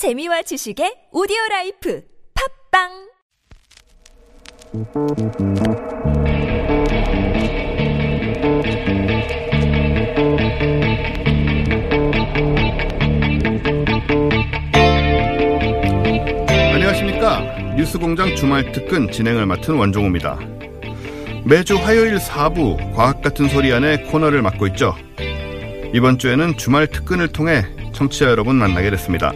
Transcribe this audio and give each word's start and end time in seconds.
재미와 0.00 0.40
지식의 0.40 1.08
오디오 1.12 1.36
라이프 1.50 2.02
팟빵 2.72 2.88
안녕하십니까. 16.72 17.74
뉴스공장 17.76 18.34
주말 18.36 18.72
특근 18.72 19.12
진행을 19.12 19.44
맡은 19.44 19.74
원종우입니다. 19.76 20.38
매주 21.44 21.76
화요일 21.76 22.16
4부 22.16 22.94
과학 22.94 23.20
같은 23.20 23.50
소리하네 23.50 24.04
코너를 24.04 24.40
맡고 24.40 24.66
있죠. 24.68 24.94
이번 25.92 26.16
주에는 26.16 26.56
주말 26.56 26.86
특근을 26.86 27.28
통해 27.28 27.66
청취자 27.92 28.30
여러분 28.30 28.56
만나게 28.56 28.88
됐습니다. 28.88 29.34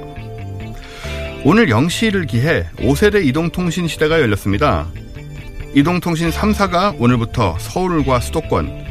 오늘 1.47 1.67
0시를 1.67 2.27
기해 2.27 2.65
5세대 2.79 3.23
이동통신 3.27 3.87
시대가 3.87 4.19
열렸습니다. 4.19 4.87
이동통신 5.75 6.31
3사가 6.31 6.99
오늘부터 6.99 7.59
서울과 7.59 8.21
수도권 8.21 8.85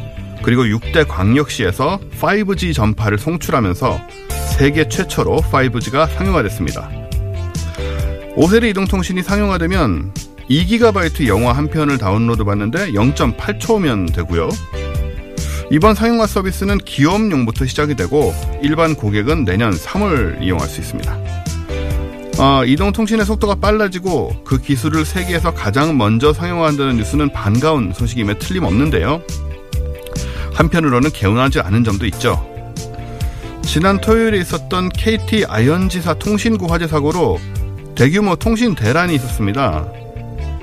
그리고 0.43 0.63
6대 0.63 1.07
광역시에서 1.07 1.99
5G 2.19 2.75
전파를 2.75 3.17
송출하면서 3.17 3.99
세계 4.55 4.87
최초로 4.87 5.37
5G가 5.37 6.07
상용화됐습니다. 6.13 6.91
5세대 8.35 8.69
이동통신이 8.69 9.23
상용화되면 9.23 10.13
2GB 10.47 11.25
영화 11.25 11.53
한 11.53 11.69
편을 11.69 11.97
다운로드 11.97 12.43
받는데 12.43 12.91
0.8초면 12.91 14.13
되고요. 14.13 14.49
이번 15.71 15.95
상용화 15.95 16.27
서비스는 16.27 16.77
기업용부터 16.79 17.65
시작이 17.65 17.95
되고 17.95 18.31
일반 18.61 18.93
고객은 18.93 19.43
내년 19.43 19.71
3월 19.71 20.39
이용할 20.43 20.67
수 20.67 20.81
있습니다. 20.81 21.42
어, 22.39 22.65
이동통신의 22.65 23.25
속도가 23.25 23.55
빨라지고 23.55 24.43
그 24.43 24.59
기술을 24.59 25.05
세계에서 25.05 25.53
가장 25.53 25.97
먼저 25.97 26.33
상용화한다는 26.33 26.97
뉴스는 26.97 27.31
반가운 27.31 27.93
소식임에 27.93 28.37
틀림없는데요. 28.39 29.21
한편으로는 30.53 31.11
개운하지 31.11 31.59
않은 31.59 31.83
점도 31.83 32.05
있죠. 32.07 32.49
지난 33.61 33.99
토요일에 34.01 34.39
있었던 34.39 34.89
KT 34.89 35.45
아현지사 35.47 36.15
통신구 36.15 36.67
화재 36.67 36.87
사고로 36.87 37.39
대규모 37.95 38.35
통신 38.35 38.75
대란이 38.75 39.15
있었습니다. 39.15 39.87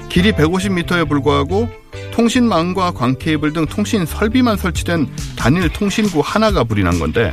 길이 0.08 0.32
150m에 0.32 1.08
불과하고 1.08 1.68
통신망과 2.12 2.90
광케이블 2.92 3.52
등 3.52 3.66
통신 3.66 4.05
설비만 4.05 4.56
설치된 4.56 5.08
단일 5.36 5.68
통신구 5.70 6.20
하나가 6.24 6.64
불이 6.64 6.82
난 6.82 6.98
건데 6.98 7.32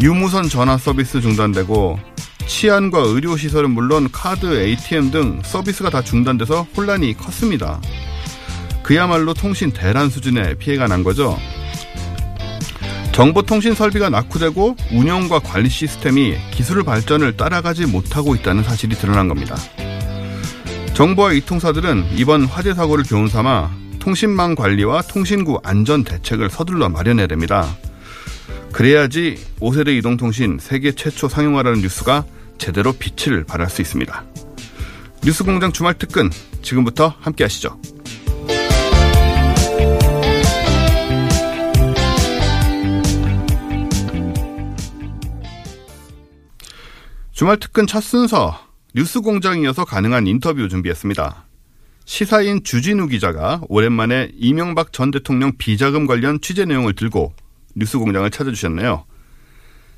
유무선 0.00 0.48
전화 0.48 0.76
서비스 0.78 1.20
중단되고 1.20 1.98
치안과 2.48 3.00
의료시설은 3.00 3.70
물론 3.70 4.08
카드, 4.10 4.60
ATM 4.60 5.10
등 5.10 5.40
서비스가 5.44 5.90
다 5.90 6.02
중단돼서 6.02 6.66
혼란이 6.76 7.14
컸습니다. 7.16 7.80
그야말로 8.82 9.34
통신 9.34 9.70
대란 9.70 10.08
수준의 10.08 10.56
피해가 10.56 10.88
난 10.88 11.04
거죠. 11.04 11.38
정보통신 13.12 13.74
설비가 13.74 14.08
낙후되고 14.08 14.76
운영과 14.92 15.40
관리 15.40 15.68
시스템이 15.68 16.36
기술 16.50 16.82
발전을 16.82 17.36
따라가지 17.36 17.84
못하고 17.84 18.34
있다는 18.34 18.64
사실이 18.64 18.96
드러난 18.96 19.28
겁니다. 19.28 19.54
정부와 20.94 21.34
이통사들은 21.34 22.16
이번 22.16 22.44
화재 22.44 22.74
사고를 22.74 23.04
교훈 23.04 23.28
삼아 23.28 23.70
통신망 23.98 24.54
관리와 24.54 25.02
통신구 25.02 25.60
안전 25.62 26.02
대책을 26.02 26.48
서둘러 26.48 26.88
마련해야 26.88 27.26
됩니다. 27.26 27.68
그래야지 28.72 29.36
5세대 29.60 29.96
이동통신 29.98 30.58
세계 30.60 30.92
최초 30.92 31.28
상용화라는 31.28 31.82
뉴스가 31.82 32.24
제대로 32.58 32.92
빛을 32.92 33.44
발할 33.44 33.70
수 33.70 33.80
있습니다. 33.80 34.24
뉴스공장 35.24 35.72
주말 35.72 35.94
특근 35.94 36.30
지금부터 36.62 37.14
함께 37.20 37.44
하시죠. 37.44 37.80
주말 47.32 47.56
특근 47.60 47.86
첫 47.86 48.02
순서 48.02 48.58
뉴스공장이어서 48.96 49.84
가능한 49.84 50.26
인터뷰 50.26 50.68
준비했습니다. 50.68 51.46
시사인 52.04 52.64
주진우 52.64 53.06
기자가 53.06 53.60
오랜만에 53.68 54.32
이명박 54.34 54.92
전 54.92 55.10
대통령 55.10 55.52
비자금 55.56 56.06
관련 56.06 56.40
취재 56.40 56.64
내용을 56.64 56.94
들고 56.94 57.32
뉴스공장을 57.76 58.28
찾아주셨네요. 58.30 59.04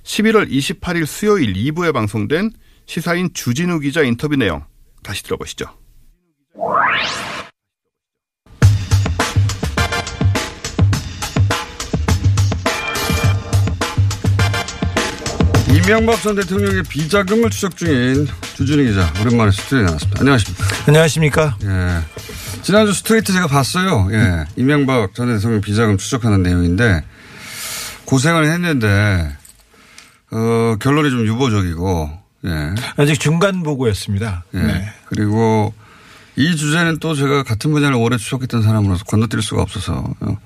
11월 0.05 0.51
28일 0.51 1.07
수요일 1.07 1.53
2부에 1.53 1.93
방송된 1.93 2.51
시사인 2.87 3.31
주진우 3.33 3.81
기자 3.81 4.03
인터뷰 4.03 4.37
내용 4.37 4.65
다시 5.03 5.23
들어보시죠. 5.23 5.67
이명박 15.73 16.21
전 16.23 16.37
대통령의 16.37 16.83
비자금을 16.85 17.51
추적 17.51 17.77
중인 17.77 18.27
주준희 18.57 18.85
기자 18.85 19.13
오랜만에 19.21 19.51
스튜디오에 19.51 19.83
나왔습니다. 19.85 20.21
안녕하십니까? 20.21 20.65
안녕하십니까? 20.87 21.57
예. 21.65 22.63
지난주 22.63 22.93
스트레이트 22.93 23.33
제가 23.33 23.47
봤어요. 23.47 24.09
예. 24.13 24.45
이명박 24.57 25.15
전 25.15 25.35
대통령 25.35 25.61
비자금 25.61 25.97
추적하는 25.97 26.43
내용인데 26.43 27.05
고생을 28.05 28.47
했는데 28.47 29.37
어, 30.33 30.77
결론이 30.81 31.11
좀 31.11 31.27
유보적이고 31.27 32.11
예. 32.47 32.75
아직 32.97 33.19
중간 33.19 33.63
보고였습니다. 33.63 34.45
예. 34.55 34.59
네. 34.59 34.89
그리고 35.07 35.75
이 36.37 36.57
주제는 36.57 36.99
또 37.01 37.15
제가 37.15 37.43
같은 37.43 37.71
분야를 37.73 37.97
오래 37.97 38.17
추적했던 38.17 38.63
사람으로서 38.63 39.05
건너뛸 39.05 39.43
수가 39.43 39.63
없어서 39.63 40.05
어, 40.21 40.37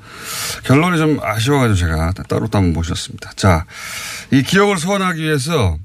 결론이 0.65 0.99
좀 0.99 1.19
아쉬워가지고 1.23 1.77
제가 1.77 2.12
따로 2.28 2.49
또 2.49 2.59
한번 2.59 2.73
모셨습니다. 2.73 3.33
자, 3.37 3.67
이 4.33 4.43
기억을 4.43 4.78
소환하기 4.78 5.23
위해서 5.23 5.77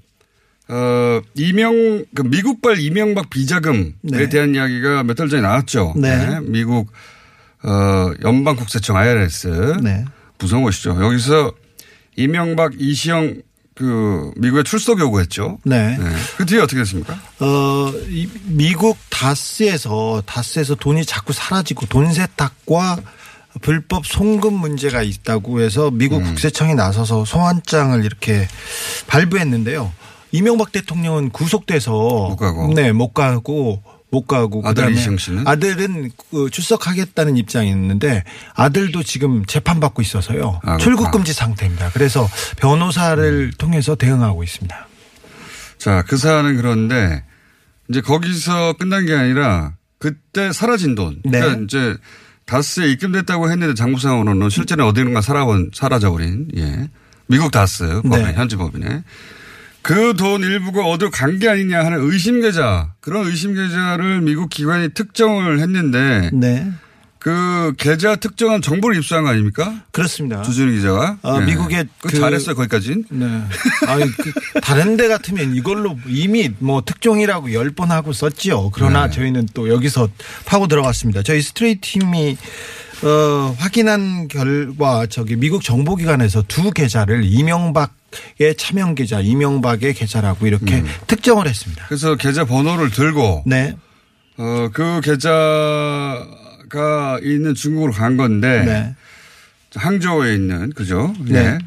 어, 0.69 1.21
이명, 1.35 2.05
그 2.15 2.21
미국발 2.21 2.79
이명박 2.79 3.29
비자금에 3.29 3.93
네. 4.01 4.29
대한 4.29 4.53
이야기가 4.55 5.03
몇 5.03 5.15
달 5.15 5.27
전에 5.27 5.41
나왔죠. 5.41 5.93
네. 5.97 6.39
미국, 6.43 6.91
어, 7.63 8.11
연방국세청 8.23 8.95
IRS. 8.95 9.77
네. 9.81 10.05
것이죠. 10.37 10.97
여기서 11.03 11.51
이명박 12.15 12.73
이시영 12.79 13.41
그 13.79 14.31
미국에 14.35 14.63
출석 14.63 14.99
요구했죠. 14.99 15.59
네. 15.63 15.97
그 16.35 16.45
뒤에 16.45 16.59
어떻게 16.59 16.79
됐습니까? 16.79 17.13
어, 17.39 17.93
이 18.09 18.27
미국 18.43 18.97
다스에서 19.09 20.21
다스에서 20.25 20.75
돈이 20.75 21.05
자꾸 21.05 21.31
사라지고 21.31 21.85
돈 21.85 22.11
세탁과 22.11 22.97
불법 23.61 24.05
송금 24.05 24.53
문제가 24.53 25.01
있다고 25.01 25.61
해서 25.61 25.91
미국 25.91 26.21
국세청이 26.23 26.75
나서서 26.75 27.23
소환장을 27.23 28.03
이렇게 28.03 28.49
발부했는데요. 29.07 29.93
이명박 30.33 30.73
대통령은 30.73 31.29
구속돼서 31.29 31.91
못 31.91 32.35
가고. 32.35 32.73
네, 32.73 32.91
못 32.91 33.13
가고 33.13 33.81
못 34.11 34.25
가고 34.25 34.61
아들 34.65 34.91
이시영 34.91 35.17
씨는? 35.17 35.47
아들은 35.47 36.11
그 36.31 36.49
출석하겠다는 36.49 37.37
입장이 37.37 37.69
있는데 37.69 38.23
아들도 38.55 39.03
지금 39.03 39.45
재판 39.45 39.79
받고 39.79 40.01
있어서요. 40.01 40.59
아, 40.63 40.77
출국. 40.77 41.11
금지 41.11 41.33
상태입니다. 41.33 41.91
그래서 41.93 42.27
변호사를 42.57 43.51
통해서 43.57 43.95
대응하고 43.95 44.43
있습니다. 44.43 44.87
자, 45.77 46.03
그 46.07 46.17
사안은 46.17 46.57
그런데 46.57 47.23
이제 47.89 48.01
거기서 48.01 48.73
끝난 48.73 49.05
게 49.05 49.15
아니라 49.15 49.73
그때 49.97 50.51
사라진 50.51 50.95
돈. 50.95 51.21
그러니까 51.23 51.55
네. 51.55 51.63
이제 51.63 51.97
다스에 52.45 52.89
입금됐다고 52.91 53.49
했는데 53.51 53.73
장부상으로는 53.75 54.49
실제는 54.49 54.85
어디론가 54.85 55.21
사라본, 55.21 55.71
사라져버린, 55.73 56.49
예. 56.57 56.89
미국 57.27 57.51
다스 57.51 58.01
법인, 58.03 58.25
네. 58.25 58.33
현지 58.33 58.55
법인에. 58.55 59.03
그 59.81 60.13
돈 60.15 60.41
일부가 60.41 60.83
어디로 60.85 61.09
간게 61.11 61.47
아니냐 61.49 61.79
하는 61.83 61.99
의심 62.11 62.41
계좌, 62.41 62.93
그런 62.99 63.25
의심 63.27 63.53
계좌를 63.55 64.21
미국 64.21 64.49
기관이 64.49 64.89
특정을 64.93 65.59
했는데 65.59 66.29
네. 66.33 66.71
그 67.17 67.73
계좌 67.77 68.15
특정한 68.15 68.61
정보를 68.61 68.95
입수한 68.97 69.23
거 69.25 69.29
아닙니까? 69.31 69.81
그렇습니다. 69.91 70.41
주준희 70.41 70.77
기자가. 70.77 71.17
아, 71.21 71.39
미국의 71.39 71.85
그 72.01 72.09
그- 72.09 72.17
잘했어요, 72.19 72.55
거기까진. 72.55 73.03
네. 73.09 73.25
아니, 73.87 74.03
그 74.11 74.31
다른 74.61 74.95
데 74.95 75.07
같으면 75.09 75.53
이걸로 75.55 75.97
이미 76.07 76.49
뭐 76.59 76.81
특종이라고 76.85 77.53
열 77.53 77.71
번 77.71 77.91
하고 77.91 78.13
썼지요. 78.13 78.69
그러나 78.71 79.07
네. 79.07 79.11
저희는 79.15 79.47
또 79.53 79.67
여기서 79.69 80.07
파고 80.45 80.67
들어갔습니다. 80.67 81.21
저희 81.23 81.41
스트레이트 81.41 81.81
팀이 81.81 82.37
어, 83.03 83.55
확인한 83.59 84.27
결과 84.27 85.05
저기 85.05 85.35
미국 85.35 85.61
정보기관에서 85.63 86.43
두 86.47 86.71
계좌를 86.71 87.23
이명박 87.25 87.93
의 88.39 88.55
차명 88.55 88.95
계좌, 88.95 89.19
이명박의 89.19 89.93
계좌라고 89.93 90.47
이렇게 90.47 90.83
특정을 91.07 91.47
했습니다. 91.47 91.85
그래서 91.87 92.15
계좌 92.15 92.45
번호를 92.45 92.89
들고 92.89 93.43
네. 93.45 93.75
어, 94.37 94.69
그 94.73 95.01
계좌가 95.01 96.29
있는 97.21 97.53
중국으로 97.55 97.91
간 97.91 98.17
건데 98.17 98.63
네. 98.65 98.95
항저우에 99.75 100.33
있는 100.33 100.71
그죠? 100.71 101.13
네. 101.19 101.39
예. 101.39 101.57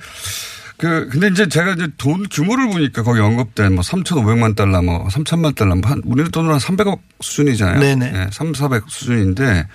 그, 0.78 1.08
근데 1.10 1.28
이제 1.28 1.46
제가 1.48 1.74
이제 1.74 1.86
돈 1.96 2.26
규모를 2.28 2.68
보니까 2.68 3.04
거기 3.04 3.20
언급된 3.20 3.74
뭐 3.74 3.82
3,500만 3.84 4.56
달러, 4.56 4.82
뭐 4.82 5.06
3천만 5.06 5.54
달러, 5.54 5.76
뭐 5.76 5.88
한, 5.88 6.02
우리는 6.04 6.28
돈으로 6.32 6.54
한 6.54 6.58
300억 6.58 6.98
수준이잖아요. 7.20 7.78
네네. 7.78 8.10
네, 8.10 8.26
3, 8.32 8.52
400 8.52 8.84
수준인데 8.88 9.68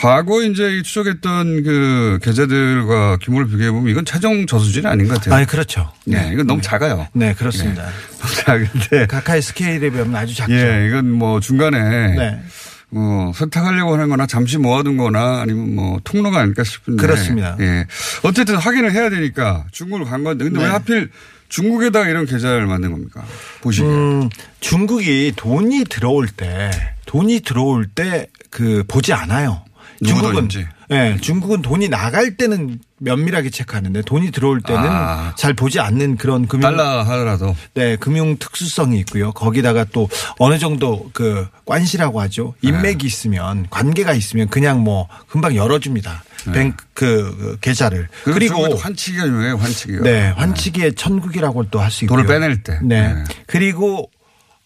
과거 0.00 0.42
이제 0.42 0.78
이 0.78 0.82
추적했던 0.82 1.62
그 1.62 2.18
계좌들과 2.22 3.18
규모를 3.18 3.48
비교해 3.48 3.70
보면 3.70 3.90
이건 3.90 4.04
최종 4.04 4.46
저수준이 4.46 4.86
아닌 4.86 5.08
것 5.08 5.14
같아요. 5.14 5.34
아니 5.34 5.46
그렇죠. 5.46 5.92
네, 6.06 6.30
이건 6.32 6.46
너무 6.46 6.62
작아요. 6.62 7.06
네 7.12 7.34
그렇습니다. 7.34 7.88
너무 8.20 8.34
작은데. 8.34 9.06
가까이 9.06 9.42
스케일에 9.42 9.90
비하면 9.90 10.16
아주 10.16 10.34
작죠. 10.34 10.52
예, 10.54 10.86
이건 10.88 11.10
뭐 11.10 11.40
중간에 11.40 11.78
네. 12.16 12.42
뭐 12.88 13.32
세탁하려고 13.34 13.92
하는 13.94 14.08
거나 14.08 14.26
잠시 14.26 14.56
모아둔 14.58 14.96
거나 14.96 15.42
아니면 15.42 15.74
뭐 15.74 16.00
통로가 16.02 16.40
아닐까 16.40 16.64
싶은데. 16.64 17.00
그렇습니다. 17.02 17.56
예. 17.60 17.86
어쨌든 18.22 18.56
확인을 18.56 18.92
해야 18.92 19.10
되니까 19.10 19.66
중국을 19.70 20.06
간 20.06 20.24
건데 20.24 20.44
근데 20.44 20.60
왜 20.60 20.64
네. 20.66 20.70
하필 20.70 21.10
중국에다가 21.50 22.08
이런 22.08 22.24
계좌를 22.26 22.66
만든 22.66 22.92
겁니까? 22.92 23.22
보시기에. 23.60 23.88
음, 23.90 24.28
중국이 24.60 25.32
돈이 25.36 25.84
들어올 25.90 26.26
때 26.28 26.70
돈이 27.06 27.40
들어올 27.40 27.86
때 27.86 28.28
그 28.50 28.82
보지 28.88 29.12
않아요. 29.12 29.64
중국은. 30.04 30.48
예, 30.92 31.16
중국은 31.20 31.62
돈이 31.62 31.88
나갈 31.88 32.36
때는 32.36 32.80
면밀하게 32.98 33.50
체크하는데 33.50 34.02
돈이 34.02 34.30
들어올 34.32 34.60
때는 34.60 34.82
아. 34.84 35.34
잘 35.36 35.54
보지 35.54 35.78
않는 35.78 36.16
그런 36.16 36.48
금융 36.48 36.76
달러 36.76 37.02
하더라도. 37.02 37.54
네, 37.74 37.96
금융 37.96 38.36
특수성이 38.38 38.98
있고요. 39.00 39.32
거기다가 39.32 39.84
또 39.92 40.08
어느 40.38 40.58
정도 40.58 41.10
그 41.12 41.46
관시라고 41.64 42.20
하죠. 42.22 42.54
인맥이 42.62 43.06
있으면 43.06 43.66
관계가 43.70 44.12
있으면 44.14 44.48
그냥 44.48 44.80
뭐 44.80 45.06
금방 45.28 45.54
열어줍니다. 45.54 46.24
뱅크 46.52 46.84
그, 46.94 47.36
그 47.38 47.56
계좌를. 47.60 48.08
그리고 48.24 48.62
그리고 48.62 48.76
환치기가 48.76 49.26
유명해요, 49.26 49.56
환치기가. 49.56 50.02
네, 50.02 50.28
환치기의 50.36 50.94
천국이라고 50.94 51.70
또 51.70 51.78
할 51.80 51.90
수 51.90 52.04
있고요. 52.04 52.22
돈을 52.22 52.26
빼낼 52.40 52.62
때. 52.62 52.78
네. 52.82 53.14
네. 53.14 53.24
그리고 53.46 54.10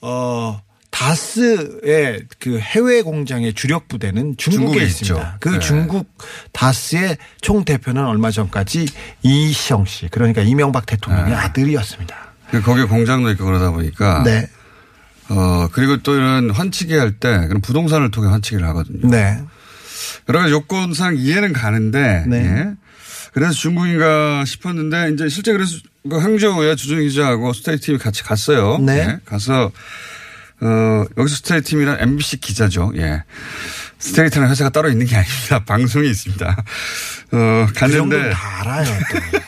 어 0.01 0.61
다스의 0.95 2.23
그 2.39 2.61
해외 2.61 3.03
공장의 3.03 3.55
주력 3.55 3.89
부대는 3.89 4.37
중국에 4.37 4.65
중국에 4.65 4.85
있습니다. 4.85 5.19
있죠. 5.19 5.37
그 5.41 5.49
네. 5.49 5.59
중국 5.59 6.09
다스의 6.53 7.19
총 7.41 7.65
대표는 7.65 8.05
얼마 8.07 8.31
전까지 8.31 8.87
이시영 9.23 9.87
씨, 9.87 10.09
그러니까 10.13 10.43
이명박 10.43 10.87
대통령의 10.87 11.31
네. 11.31 11.35
아들이었습니다. 11.35 12.17
그 12.53 12.63
거기에 12.63 12.85
공장도 12.85 13.29
있고 13.33 13.45
그러다 13.45 13.73
보니까. 13.73 14.23
네. 14.23 14.47
어, 15.31 15.69
그리고 15.73 15.97
또 16.03 16.15
이런 16.15 16.51
환치기 16.51 16.95
할 16.95 17.19
때 17.19 17.47
그런 17.49 17.61
부동산을 17.61 18.13
통해 18.13 18.29
환치기를 18.29 18.65
하거든요. 18.69 19.09
네. 19.09 19.41
여러 20.29 20.41
가지 20.41 20.53
요건상 20.53 21.17
이해는 21.17 21.53
가는데. 21.53 22.25
네. 22.29 22.37
예. 22.45 22.71
그래서 23.33 23.53
중국인가 23.53 24.45
싶었는데 24.45 25.11
이제 25.13 25.29
실제 25.29 25.51
그래서 25.51 25.77
그 26.09 26.19
항저우에 26.19 26.77
주진우 26.77 27.01
기자하고 27.01 27.53
스트레이트 27.53 27.79
팀이 27.79 27.99
같이 27.99 28.23
갔어요. 28.23 28.79
네. 28.79 28.99
예. 28.99 29.19
가서 29.25 29.73
어, 30.61 31.05
여기서 31.19 31.37
스트레이트 31.37 31.61
팀이란 31.63 31.99
MBC 32.01 32.39
기자죠. 32.41 32.93
예. 32.97 33.23
스트레이트는 33.99 34.49
회사가 34.51 34.71
따로 34.71 34.89
있는 34.91 35.07
게 35.07 35.17
아닙니다. 35.17 35.65
방송이 35.67 36.09
있습니다. 36.11 36.65
어, 37.33 37.67
갔는데 37.75 38.31
다 38.31 38.61
알아요. 38.61 38.85
또. 38.85 39.39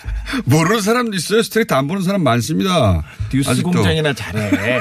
모르는 0.56 0.80
사람도 0.80 1.16
있어요. 1.16 1.42
스트레이트 1.42 1.72
안 1.74 1.86
보는 1.86 2.02
사람 2.02 2.22
많습니다. 2.22 3.02
뉴스 3.32 3.50
아직도. 3.50 3.70
공장이나 3.70 4.12
잘해. 4.12 4.80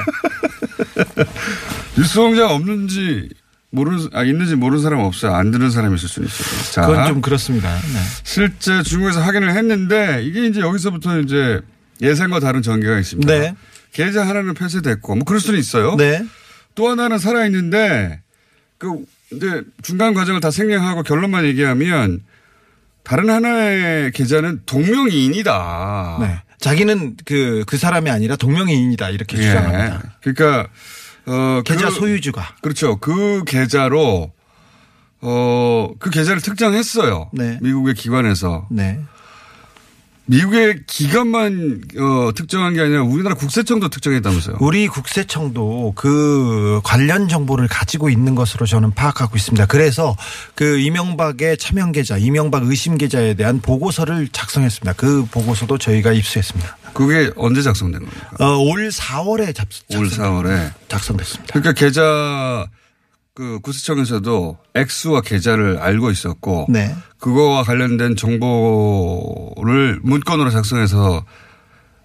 뉴스 1.96 2.18
공장 2.18 2.50
없는지 2.50 3.28
모르는 3.70 4.08
아 4.12 4.22
있는지 4.24 4.54
모르는 4.56 4.82
사람 4.82 5.00
없어요. 5.00 5.34
안 5.34 5.50
듣는 5.50 5.70
사람이 5.70 5.94
있을 5.96 6.08
수는 6.08 6.28
있어요. 6.28 6.72
자, 6.72 6.86
그건 6.86 7.06
좀 7.06 7.20
그렇습니다. 7.20 7.72
네. 7.74 8.00
실제 8.24 8.82
중국에서 8.82 9.20
확인을 9.20 9.54
했는데 9.54 10.22
이게 10.24 10.46
이제 10.46 10.60
여기서부터 10.60 11.20
이제 11.20 11.60
예상과 12.00 12.40
다른 12.40 12.62
전개가 12.62 12.98
있습니다. 12.98 13.32
네. 13.32 13.54
계좌 13.96 14.28
하나는 14.28 14.52
폐쇄됐고 14.52 15.14
뭐 15.14 15.24
그럴 15.24 15.40
수는 15.40 15.58
있어요. 15.58 15.96
네. 15.96 16.22
또 16.74 16.90
하나는 16.90 17.16
살아 17.18 17.46
있는데 17.46 18.20
그 18.76 19.04
이제 19.32 19.62
중간 19.82 20.12
과정을 20.12 20.42
다 20.42 20.50
생략하고 20.50 21.02
결론만 21.02 21.46
얘기하면 21.46 22.20
다른 23.02 23.30
하나의 23.30 24.12
계좌는 24.12 24.60
동명이인이다. 24.66 26.18
네. 26.20 26.42
자기는 26.60 27.16
그, 27.24 27.64
그 27.66 27.78
사람이 27.78 28.10
아니라 28.10 28.36
동명이인이다. 28.36 29.08
이렇게 29.10 29.38
예. 29.38 29.42
주장합니다. 29.42 30.16
그러니까 30.20 30.68
어 31.24 31.62
계좌 31.64 31.88
그- 31.88 31.94
소유주가. 31.94 32.54
그렇죠. 32.60 32.98
그 32.98 33.44
계좌로 33.46 34.30
어, 35.22 35.88
그 35.98 36.10
계좌를 36.10 36.42
특정했어요. 36.42 37.30
네. 37.32 37.58
미국의 37.62 37.94
기관에서. 37.94 38.68
네. 38.70 39.00
미국의 40.28 40.80
기관만 40.86 41.82
어, 41.98 42.30
특정한 42.34 42.74
게 42.74 42.80
아니라 42.80 43.02
우리나라 43.02 43.34
국세청도 43.36 43.88
특정했다면서요. 43.88 44.56
우리 44.60 44.88
국세청도 44.88 45.92
그 45.94 46.80
관련 46.82 47.28
정보를 47.28 47.68
가지고 47.68 48.10
있는 48.10 48.34
것으로 48.34 48.66
저는 48.66 48.92
파악하고 48.92 49.36
있습니다. 49.36 49.66
그래서 49.66 50.16
그 50.56 50.78
이명박의 50.78 51.58
차명 51.58 51.92
계좌, 51.92 52.16
이명박 52.18 52.64
의심 52.64 52.98
계좌에 52.98 53.34
대한 53.34 53.60
보고서를 53.60 54.28
작성했습니다. 54.32 54.94
그 54.94 55.26
보고서도 55.30 55.78
저희가 55.78 56.12
입수했습니다. 56.12 56.76
그게 56.92 57.30
언제 57.36 57.62
작성된 57.62 58.00
겁니까? 58.00 58.30
어, 58.40 58.56
올 58.58 58.88
4월에 58.88 59.54
잡, 59.54 59.68
올 59.96 60.08
작성- 60.08 60.42
4월에. 60.42 60.72
작성됐습니다. 60.88 61.52
그러니까 61.52 61.72
계좌 61.72 62.66
그 63.36 63.60
구세청에서도 63.60 64.56
액수와 64.74 65.20
계좌를 65.20 65.76
알고 65.76 66.10
있었고 66.10 66.68
네. 66.70 66.96
그거와 67.18 67.64
관련된 67.64 68.16
정보를 68.16 70.00
문건으로 70.02 70.48
작성해서 70.48 71.22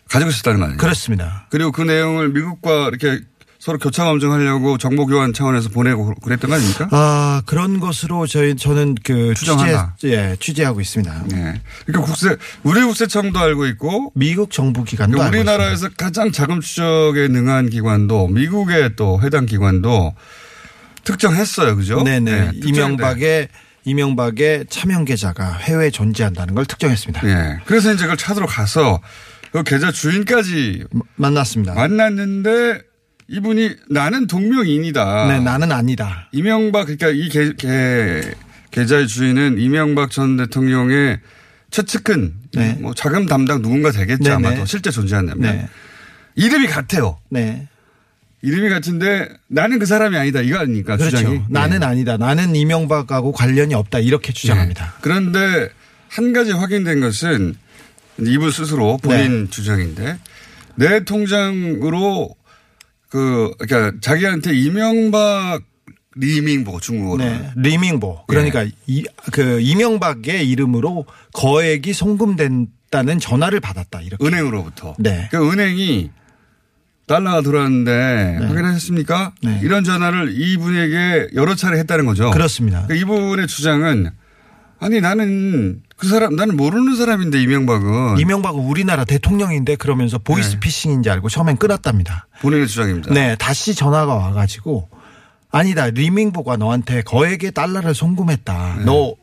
가지고 0.10 0.30
있었다는 0.30 0.60
거 0.60 0.66
아니에요? 0.66 0.78
그렇습니다. 0.78 1.48
그리고 1.50 1.72
그 1.72 1.84
내용을 1.84 2.34
미국과 2.34 2.90
이렇게 2.90 3.22
서로 3.60 3.78
교차 3.78 4.04
검증하려고 4.04 4.78
정보 4.78 5.06
교환 5.06 5.32
차원에서 5.32 5.70
보내고 5.70 6.16
그랬던 6.16 6.50
거 6.50 6.56
아닙니까? 6.58 6.90
아, 6.92 7.42
그런 7.46 7.80
것으로 7.80 8.28
저희, 8.28 8.58
저는 8.58 8.96
그 9.02 9.34
취재, 9.36 9.52
추정한다. 9.52 9.96
예, 10.06 10.36
취재하고 10.38 10.82
있습니다. 10.82 11.26
예. 11.32 11.62
그러니까 11.86 12.08
국세 12.08 12.36
우리 12.64 12.82
국세청도 12.82 13.40
알고 13.40 13.68
있고 13.68 14.12
미국 14.16 14.52
정부 14.52 14.84
기관도 14.84 15.18
그러니까 15.18 15.38
우리나라에서 15.38 15.88
가장 15.96 16.34
자금 16.34 16.60
추적에 16.60 17.30
능한 17.30 17.70
기관도 17.70 18.28
미국의 18.28 18.98
또 18.98 19.22
해당 19.22 19.46
기관도 19.46 20.14
특정했어요, 21.04 21.76
그죠? 21.76 22.04
네네. 22.04 22.32
예, 22.32 22.38
특정했는데. 22.60 22.70
이명박의, 22.70 23.48
이명박의 23.86 24.66
차명 24.70 25.06
계좌가 25.06 25.54
해외에 25.54 25.90
존재한다는 25.90 26.54
걸 26.54 26.66
특정했습니다. 26.66 27.28
예. 27.28 27.58
그래서 27.66 27.94
이제 27.94 28.04
그걸 28.04 28.18
찾으러 28.18 28.46
가서 28.46 29.02
그 29.52 29.64
계좌 29.64 29.92
주인까지 29.92 30.86
만났습니다. 31.16 31.74
만났는데 31.74 32.82
이분이 33.28 33.76
나는 33.90 34.28
동명이인이다. 34.28 35.28
네, 35.28 35.40
나는 35.40 35.72
아니다. 35.72 36.30
이명박 36.32 36.86
그러니까 36.86 37.10
이 37.10 37.30
계, 37.30 37.54
계, 37.54 38.22
계좌의 38.72 39.08
주인은 39.08 39.58
이명박 39.60 40.12
전 40.12 40.38
대통령의 40.38 41.20
최측근 41.70 42.34
네. 42.54 42.78
뭐 42.80 42.94
자금 42.94 43.26
담당 43.28 43.62
누군가 43.62 43.92
되겠죠 43.92 44.24
네네. 44.24 44.36
아마도 44.36 44.66
실제 44.66 44.92
존재한다면 44.92 45.42
네. 45.42 45.68
이름이 46.36 46.68
같아요. 46.68 47.20
네. 47.30 47.68
이름이 48.42 48.70
같은데 48.70 49.30
나는 49.48 49.80
그 49.80 49.86
사람이 49.86 50.18
아니다 50.18 50.42
이거 50.42 50.60
아닙니까 50.60 50.98
그렇죠. 50.98 51.18
주장이? 51.18 51.42
나는 51.50 51.80
네. 51.80 51.86
아니다. 51.86 52.18
나는 52.18 52.56
이명박하고 52.56 53.32
관련이 53.32 53.74
없다. 53.74 54.00
이렇게 54.00 54.34
주장합니다. 54.34 54.86
네. 54.86 54.92
그런데 55.02 55.70
한 56.08 56.34
가지 56.34 56.52
확인된 56.52 57.00
것은 57.02 57.56
이분 58.20 58.52
스스로 58.52 58.98
본인 58.98 59.46
네. 59.46 59.50
주장인데 59.50 60.18
내 60.76 61.04
통장으로 61.04 62.36
그 63.10 63.52
그러니까 63.60 63.98
자기한테 64.02 64.54
이명박 64.56 65.62
리밍보 66.16 66.80
중국어로 66.80 67.24
네. 67.24 67.52
리밍보. 67.56 68.26
그러니까 68.28 68.66
이, 68.86 69.06
그 69.32 69.62
이명박의 69.62 70.50
이름으로 70.50 71.06
거액이 71.34 71.94
송금된다는 71.94 73.20
전화를 73.20 73.60
받았다. 73.60 74.02
이렇게. 74.02 74.26
은행으로부터. 74.26 74.96
네. 75.00 75.30
그 75.32 75.52
은행이 75.52 76.10
달러가 77.12 77.42
들어왔는데 77.42 78.38
확인하셨습니까? 78.42 79.34
네. 79.44 79.60
이런 79.62 79.84
전화를 79.84 80.34
이분에게 80.34 81.30
여러 81.36 81.56
차례 81.56 81.78
했다는 81.80 82.06
거죠. 82.06 82.32
그렇습니다. 82.32 82.86
그러니까 82.88 82.96
이분의 82.96 83.48
주장은 83.48 84.12
아니 84.80 85.02
나는 85.02 85.82
그 85.98 86.08
사람 86.08 86.36
나는 86.36 86.56
모르는 86.58 86.96
사람인데 86.96 87.42
이명박은 87.42 88.18
이명박은 88.18 88.62
우리나라 88.62 89.04
대통령인데 89.04 89.76
그러면서 89.76 90.18
네. 90.18 90.24
보이스피싱인지 90.24 91.10
알고 91.10 91.30
처음엔 91.30 91.58
끊었답니다. 91.58 92.28
본인의 92.42 92.68
주장입니다. 92.68 93.14
네. 93.14 93.36
다시 93.36 93.76
전화가 93.76 94.16
와가지고 94.16 94.90
아니다. 95.52 95.88
리밍보가 95.88 96.58
너한테 96.58 97.02
거액의 97.02 97.52
달러를 97.52 97.94
송금했다. 97.94 98.78
너이 98.86 99.14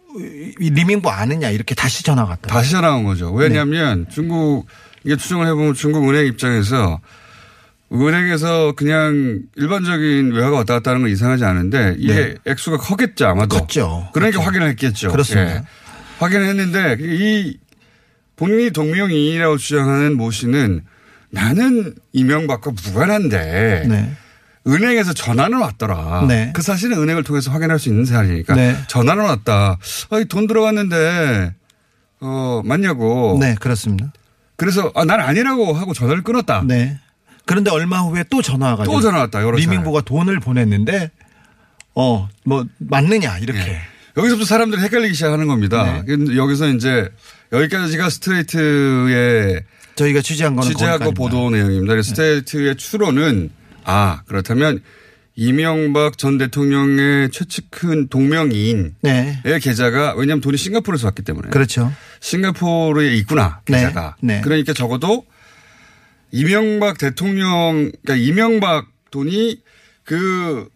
리밍보 0.58 1.08
아느냐 1.10 1.48
이렇게 1.48 1.74
다시 1.74 2.04
전화가 2.04 2.30
왔다. 2.30 2.48
네. 2.48 2.52
다시 2.52 2.72
전화 2.72 2.94
온 2.94 3.04
거죠. 3.04 3.32
왜냐하면 3.32 4.04
네. 4.04 4.10
중국 4.10 4.66
이게 5.04 5.16
추정을 5.16 5.46
해보면 5.46 5.74
중국 5.74 6.08
은행 6.08 6.26
입장에서 6.26 7.00
은행에서 7.90 8.72
그냥 8.76 9.40
일반적인 9.56 10.32
외화가 10.32 10.56
왔다 10.58 10.74
갔다 10.74 10.90
하는 10.90 11.02
건 11.02 11.10
이상하지 11.10 11.44
않은데 11.44 11.96
이게 11.98 12.36
액수가 12.46 12.78
컸겠죠 12.78 13.26
아마도. 13.26 13.56
컸죠. 13.58 14.10
그러니까 14.12 14.38
컸죠. 14.38 14.46
확인을 14.46 14.68
했겠죠. 14.70 15.10
그렇습니다. 15.10 15.56
예. 15.56 15.62
확인을 16.18 16.46
했는데 16.48 16.96
이 17.00 17.56
본인이 18.36 18.70
동명이인이라고 18.70 19.56
주장하는 19.56 20.16
모 20.16 20.30
씨는 20.30 20.82
나는 21.30 21.94
이명박과 22.12 22.72
무관한데 22.84 23.86
네. 23.88 24.12
은행에서 24.66 25.14
전화는 25.14 25.58
왔더라. 25.58 26.26
네. 26.28 26.52
그 26.54 26.60
사실은 26.60 26.98
은행을 26.98 27.24
통해서 27.24 27.50
확인할 27.50 27.78
수 27.78 27.88
있는 27.88 28.04
사실이니까 28.04 28.54
네. 28.54 28.76
전화는 28.88 29.24
왔다. 29.24 29.78
아니 30.10 30.26
돈 30.26 30.46
들어갔는데 30.46 31.54
어 32.20 32.62
맞냐고. 32.64 33.38
네, 33.40 33.54
그렇습니다. 33.58 34.12
그래서 34.56 34.92
아, 34.94 35.04
난 35.04 35.20
아니라고 35.20 35.72
하고 35.72 35.94
전화를 35.94 36.22
끊었다. 36.22 36.62
네. 36.66 36.98
그런데 37.48 37.70
얼마 37.70 38.00
후에 38.00 38.24
또 38.30 38.42
전화 38.42 38.66
와가지고 38.68 38.94
또 38.94 39.00
전화 39.00 39.20
왔다. 39.20 39.40
리밍보가 39.40 40.02
돈을 40.02 40.38
보냈는데 40.40 41.10
어 41.94 42.28
뭐 42.44 42.64
맞느냐 42.78 43.38
이렇게 43.38 43.58
예. 43.58 43.80
여기서부터 44.16 44.46
사람들이 44.46 44.80
헷갈리기 44.82 45.14
시작하는 45.14 45.46
겁니다. 45.48 46.02
근데 46.06 46.36
여기서 46.36 46.68
이제 46.68 47.08
여기까지가 47.52 48.08
스트레이트의 48.10 49.62
저희가 49.96 50.20
취재한 50.20 50.54
거는 50.56 50.68
취재하고. 50.70 51.12
보도 51.12 51.50
내용입니다. 51.50 51.92
그래서 51.92 52.10
스트레이트의 52.10 52.76
추론은 52.76 53.50
아 53.84 54.22
그렇다면 54.26 54.80
이명박 55.36 56.18
전 56.18 56.36
대통령의 56.36 57.30
최측근 57.30 58.08
동명이인의 58.08 58.92
네. 59.02 59.58
계좌가 59.60 60.14
왜냐하면 60.16 60.40
돈이 60.40 60.56
싱가포르에서 60.56 61.06
왔기 61.08 61.22
때문에 61.22 61.48
그렇죠. 61.50 61.92
싱가포르에 62.20 63.14
있구나 63.16 63.60
네. 63.66 63.74
계좌가. 63.78 64.16
네. 64.20 64.40
그러니까 64.42 64.72
적어도 64.72 65.24
이명박 66.30 66.98
대통령 66.98 67.90
그러니까 68.02 68.16
이명박 68.16 68.86
돈이 69.10 69.62
그 70.04 70.68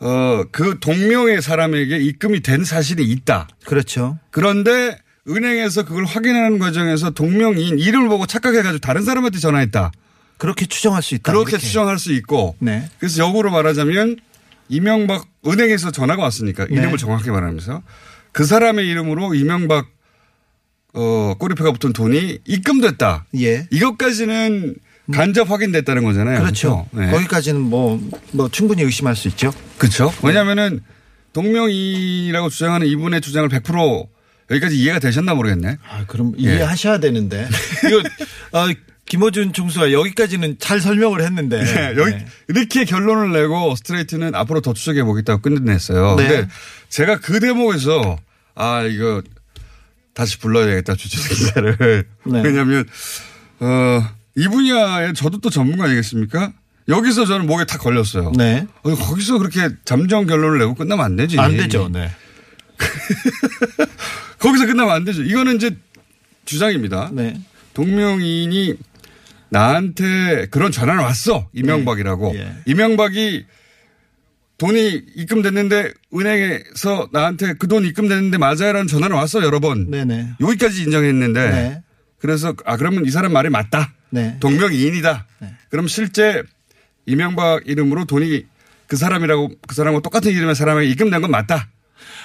어, 0.00 0.44
그 0.50 0.78
동명의 0.80 1.40
사람에게 1.40 1.98
입금이 1.98 2.40
된 2.40 2.64
사실이 2.64 3.02
있다. 3.04 3.48
그렇죠. 3.64 4.18
그런데 4.30 4.98
은행에서 5.28 5.84
그걸 5.84 6.04
확인하는 6.04 6.58
과정에서 6.58 7.10
동명이인 7.10 7.78
이름을 7.78 8.08
보고 8.08 8.26
착각해가지고 8.26 8.78
다른 8.78 9.02
사람한테 9.02 9.38
전화했다. 9.38 9.92
그렇게 10.36 10.66
추정할 10.66 11.02
수 11.02 11.14
있다. 11.14 11.32
그렇게 11.32 11.52
이렇게. 11.52 11.66
추정할 11.66 11.98
수 11.98 12.12
있고. 12.12 12.56
네. 12.58 12.90
그래서 12.98 13.24
역으로 13.24 13.50
말하자면 13.50 14.16
이명박 14.68 15.26
은행에서 15.46 15.90
전화가 15.90 16.22
왔으니까 16.22 16.66
네. 16.66 16.76
이름을 16.76 16.98
정확히 16.98 17.30
말하면서 17.30 17.82
그 18.32 18.44
사람의 18.44 18.86
이름으로 18.86 19.34
이명박 19.34 19.86
어, 20.92 21.34
꼬리표가 21.38 21.72
붙은 21.72 21.92
돈이 21.92 22.40
입금됐다. 22.44 23.26
예. 23.40 23.66
이것까지는 23.70 24.76
간접 25.12 25.50
확인됐다는 25.50 26.04
거잖아요. 26.04 26.40
그렇죠. 26.40 26.86
네. 26.92 27.10
거기까지는 27.10 27.60
뭐, 27.60 28.00
뭐 28.32 28.48
충분히 28.48 28.82
의심할 28.82 29.16
수 29.16 29.28
있죠. 29.28 29.52
그렇죠. 29.78 30.12
왜냐하면은 30.22 30.80
동명이라고 31.32 32.48
주장하는 32.48 32.86
이분의 32.86 33.20
주장을 33.20 33.48
100% 33.48 34.08
여기까지 34.50 34.78
이해가 34.78 34.98
되셨나 34.98 35.34
모르겠네. 35.34 35.78
아, 35.88 36.04
그럼 36.06 36.32
예. 36.38 36.42
이해하셔야 36.42 36.98
되는데. 36.98 37.48
이거, 37.86 38.58
어, 38.58 38.68
김호준 39.06 39.52
총수가 39.52 39.92
여기까지는 39.92 40.56
잘 40.58 40.80
설명을 40.80 41.22
했는데. 41.22 41.62
네, 41.62 41.94
여기 41.96 42.12
네. 42.12 42.26
이렇게 42.48 42.84
결론을 42.84 43.32
내고 43.32 43.74
스트레이트는 43.76 44.34
앞으로 44.34 44.60
더 44.60 44.72
추적해 44.72 45.02
보겠다고 45.02 45.42
끝냈어요. 45.42 46.16
네. 46.16 46.28
근데 46.28 46.48
제가 46.88 47.18
그 47.18 47.40
대목에서 47.40 48.16
아 48.54 48.82
이거 48.82 49.22
다시 50.14 50.38
불러야 50.38 50.66
되겠다 50.66 50.94
주최 50.94 51.18
기자를 51.28 52.06
네. 52.24 52.42
왜냐하면 52.42 52.86
어, 53.60 54.02
이 54.36 54.48
분야에 54.48 55.12
저도 55.12 55.38
또 55.38 55.50
전문가 55.50 55.84
아니겠습니까? 55.84 56.52
여기서 56.88 57.24
저는 57.24 57.46
목에 57.46 57.64
탁 57.64 57.78
걸렸어요. 57.80 58.32
네. 58.36 58.66
어, 58.82 58.94
거기서 58.94 59.38
그렇게 59.38 59.68
잠정 59.84 60.26
결론을 60.26 60.58
내고 60.58 60.74
끝나면 60.74 61.04
안 61.04 61.16
되지. 61.16 61.38
안 61.38 61.56
되죠. 61.56 61.88
네. 61.90 62.10
거기서 64.38 64.66
끝나면 64.66 64.94
안 64.94 65.04
되죠. 65.04 65.22
이거는 65.22 65.56
이제 65.56 65.76
주장입니다. 66.44 67.10
네. 67.12 67.40
동명이인이 67.72 68.74
나한테 69.48 70.46
그런 70.50 70.72
전화를 70.72 71.00
왔어. 71.00 71.48
이명박이라고. 71.54 72.32
네. 72.34 72.40
예. 72.40 72.52
이명박이 72.66 73.46
돈이 74.58 75.02
입금됐는데 75.16 75.92
은행에서 76.14 77.08
나한테 77.12 77.54
그 77.54 77.66
돈 77.66 77.84
입금됐는데 77.84 78.38
맞아요라는 78.38 78.86
전화를 78.88 79.16
왔어 79.16 79.42
여러 79.42 79.58
번. 79.60 79.90
네네. 79.90 80.34
여기까지 80.40 80.82
인정했는데 80.82 81.50
네. 81.50 81.82
그래서 82.18 82.54
아 82.66 82.76
그러면 82.76 83.04
이 83.06 83.10
사람 83.10 83.32
말이 83.32 83.48
맞다. 83.48 83.92
네. 84.14 84.36
동명이인이다. 84.40 85.26
그럼 85.70 85.88
실제 85.88 86.42
이명박 87.04 87.66
이름으로 87.66 88.04
돈이 88.04 88.44
그 88.86 88.96
사람이라고 88.96 89.50
그 89.66 89.74
사람과 89.74 90.00
똑같은 90.00 90.30
이름의 90.30 90.54
사람에게 90.54 90.88
입금된 90.90 91.20
건 91.20 91.30
맞다. 91.30 91.68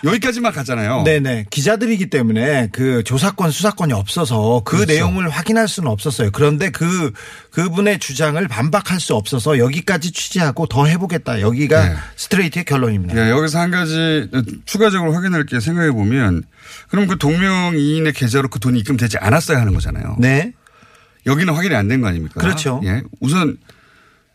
여기까지만 0.04 0.54
갔잖아요. 0.54 1.04
네네. 1.04 1.48
기자들이기 1.50 2.10
때문에 2.10 2.70
그 2.72 3.04
조사권, 3.04 3.52
수사권이 3.52 3.92
없어서 3.92 4.62
그 4.64 4.78
그렇죠. 4.78 4.94
내용을 4.94 5.30
확인할 5.30 5.68
수는 5.68 5.90
없었어요. 5.90 6.32
그런데 6.32 6.70
그, 6.70 7.12
그분의 7.52 8.00
주장을 8.00 8.46
반박할 8.48 9.00
수 9.00 9.16
없어서 9.16 9.58
여기까지 9.58 10.12
취재하고 10.12 10.68
더 10.68 10.86
해보겠다. 10.86 11.42
여기가 11.42 11.90
네. 11.90 11.96
스트레이트의 12.16 12.66
결론입니다. 12.66 13.18
예, 13.18 13.30
여기서 13.30 13.60
한 13.60 13.72
가지 13.72 14.30
추가적으로 14.66 15.14
확인할 15.14 15.46
게 15.46 15.60
생각해 15.60 15.92
보면 15.92 16.44
그럼 16.90 17.08
그 17.08 17.18
동명이인의 17.18 18.14
계좌로 18.14 18.48
그 18.48 18.60
돈이 18.60 18.80
입금되지 18.80 19.18
않았어야 19.18 19.60
하는 19.60 19.74
거잖아요. 19.74 20.16
네. 20.20 20.54
여기는 21.26 21.54
확인이 21.54 21.76
안 21.76 21.88
된 21.88 22.02
거 22.02 22.08
아닙니까? 22.08 22.40
그렇죠. 22.40 22.82
예. 22.86 23.02
우선 23.20 23.58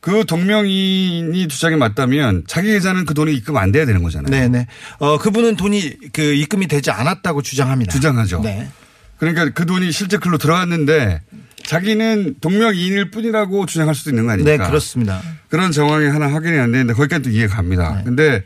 그 0.01 0.25
동명이인이 0.27 1.49
주장이 1.49 1.77
맞다면 1.77 2.45
자기 2.47 2.69
계좌는 2.69 3.07
그 3.07 3.15
돈이 3.15 3.33
입금 3.35 3.57
안 3.57 3.73
돼야 3.73 3.87
되는 3.87 4.03
거잖아요. 4.03 4.31
네네. 4.31 4.67
어, 4.99 5.19
그분은 5.19 5.57
돈이 5.57 6.11
그 6.13 6.21
입금이 6.35 6.67
되지 6.69 6.91
않았다고 6.91 7.41
주장합니다. 7.43 7.93
주장하죠. 7.93 8.41
네. 8.43 8.69
그러니까 9.17 9.49
그 9.51 9.65
돈이 9.65 9.91
실제 9.93 10.19
글로 10.19 10.37
들어갔는데 10.37 11.23
자기는 11.65 12.35
동명이인일 12.43 13.11
뿐이라고 13.13 13.65
주장할 13.65 13.95
수도 13.95 14.11
있는 14.11 14.25
거 14.27 14.37
네, 14.37 14.43
아닙니까? 14.43 14.67
그렇습니다. 14.69 15.23
그런 15.49 15.73
정황이 15.73 16.07
하나 16.07 16.31
확인이 16.31 16.59
안 16.59 16.71
되는데 16.73 16.93
거기까지 16.93 17.23
또 17.23 17.31
이해가 17.31 17.57
갑니다. 17.57 17.95
네. 17.97 18.05
근데 18.05 18.45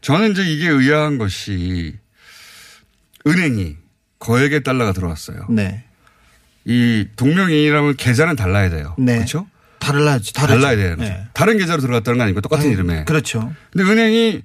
저는 0.00 0.32
이제 0.32 0.42
이게 0.44 0.68
의아한 0.68 1.18
것이 1.18 1.94
은행이 3.26 3.76
거액의 4.18 4.64
달러가 4.64 4.92
들어왔어요. 4.92 5.46
네. 5.50 5.83
이 6.66 7.06
동명이인이라면 7.16 7.96
계좌는 7.96 8.36
달라야 8.36 8.70
돼요. 8.70 8.94
네. 8.98 9.16
그렇죠? 9.16 9.46
달라야지. 9.78 10.32
다르죠. 10.32 10.60
달라야 10.60 10.96
거죠. 10.96 11.10
네. 11.10 11.26
다른 11.34 11.58
계좌로 11.58 11.80
들어갔다는 11.80 12.18
거 12.18 12.24
아닙니까? 12.24 12.40
똑같은 12.40 12.70
이름에. 12.70 13.04
그렇죠. 13.04 13.52
근데 13.70 13.90
은행이 13.90 14.42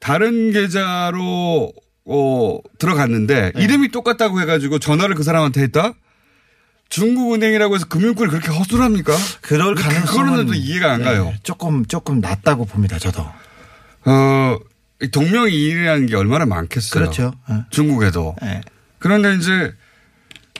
다른 0.00 0.52
계좌로 0.52 1.72
어, 2.06 2.58
들어갔는데 2.78 3.52
네. 3.54 3.62
이름이 3.62 3.90
똑같다고 3.90 4.40
해가지고 4.40 4.78
전화를 4.78 5.14
그 5.14 5.22
사람한테 5.22 5.62
했다? 5.62 5.92
중국은행이라고 6.88 7.74
해서 7.74 7.86
금융권을 7.86 8.30
그렇게 8.30 8.48
허술합니까? 8.48 9.12
그럴 9.40 9.74
가능성은 9.74 10.24
그거는 10.24 10.46
또 10.46 10.54
이해가 10.54 10.92
안 10.92 11.02
가요. 11.02 11.24
네, 11.24 11.36
조금 11.42 11.84
조금 11.84 12.20
낮다고 12.20 12.64
봅니다. 12.64 12.98
저도. 12.98 13.26
어, 14.04 14.58
이 15.02 15.08
동명이인이라는 15.08 16.06
게 16.06 16.14
얼마나 16.14 16.46
많겠어요. 16.46 17.00
그렇죠. 17.00 17.34
네. 17.50 17.56
중국에도. 17.70 18.36
네. 18.40 18.60
그런데 18.98 19.34
이제 19.34 19.74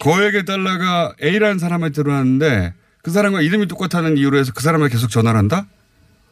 거액의 0.00 0.45
달러가 0.45 1.15
A라는 1.23 1.59
사람한테 1.59 1.95
들어왔는데 2.03 2.75
그 3.03 3.11
사람과 3.11 3.41
이름이 3.41 3.67
똑같다는 3.69 4.19
이유로 4.19 4.38
해서 4.38 4.53
그 4.55 4.62
사람에게 4.62 4.93
계속 4.93 5.11
전화를 5.11 5.38
한다? 5.38 5.67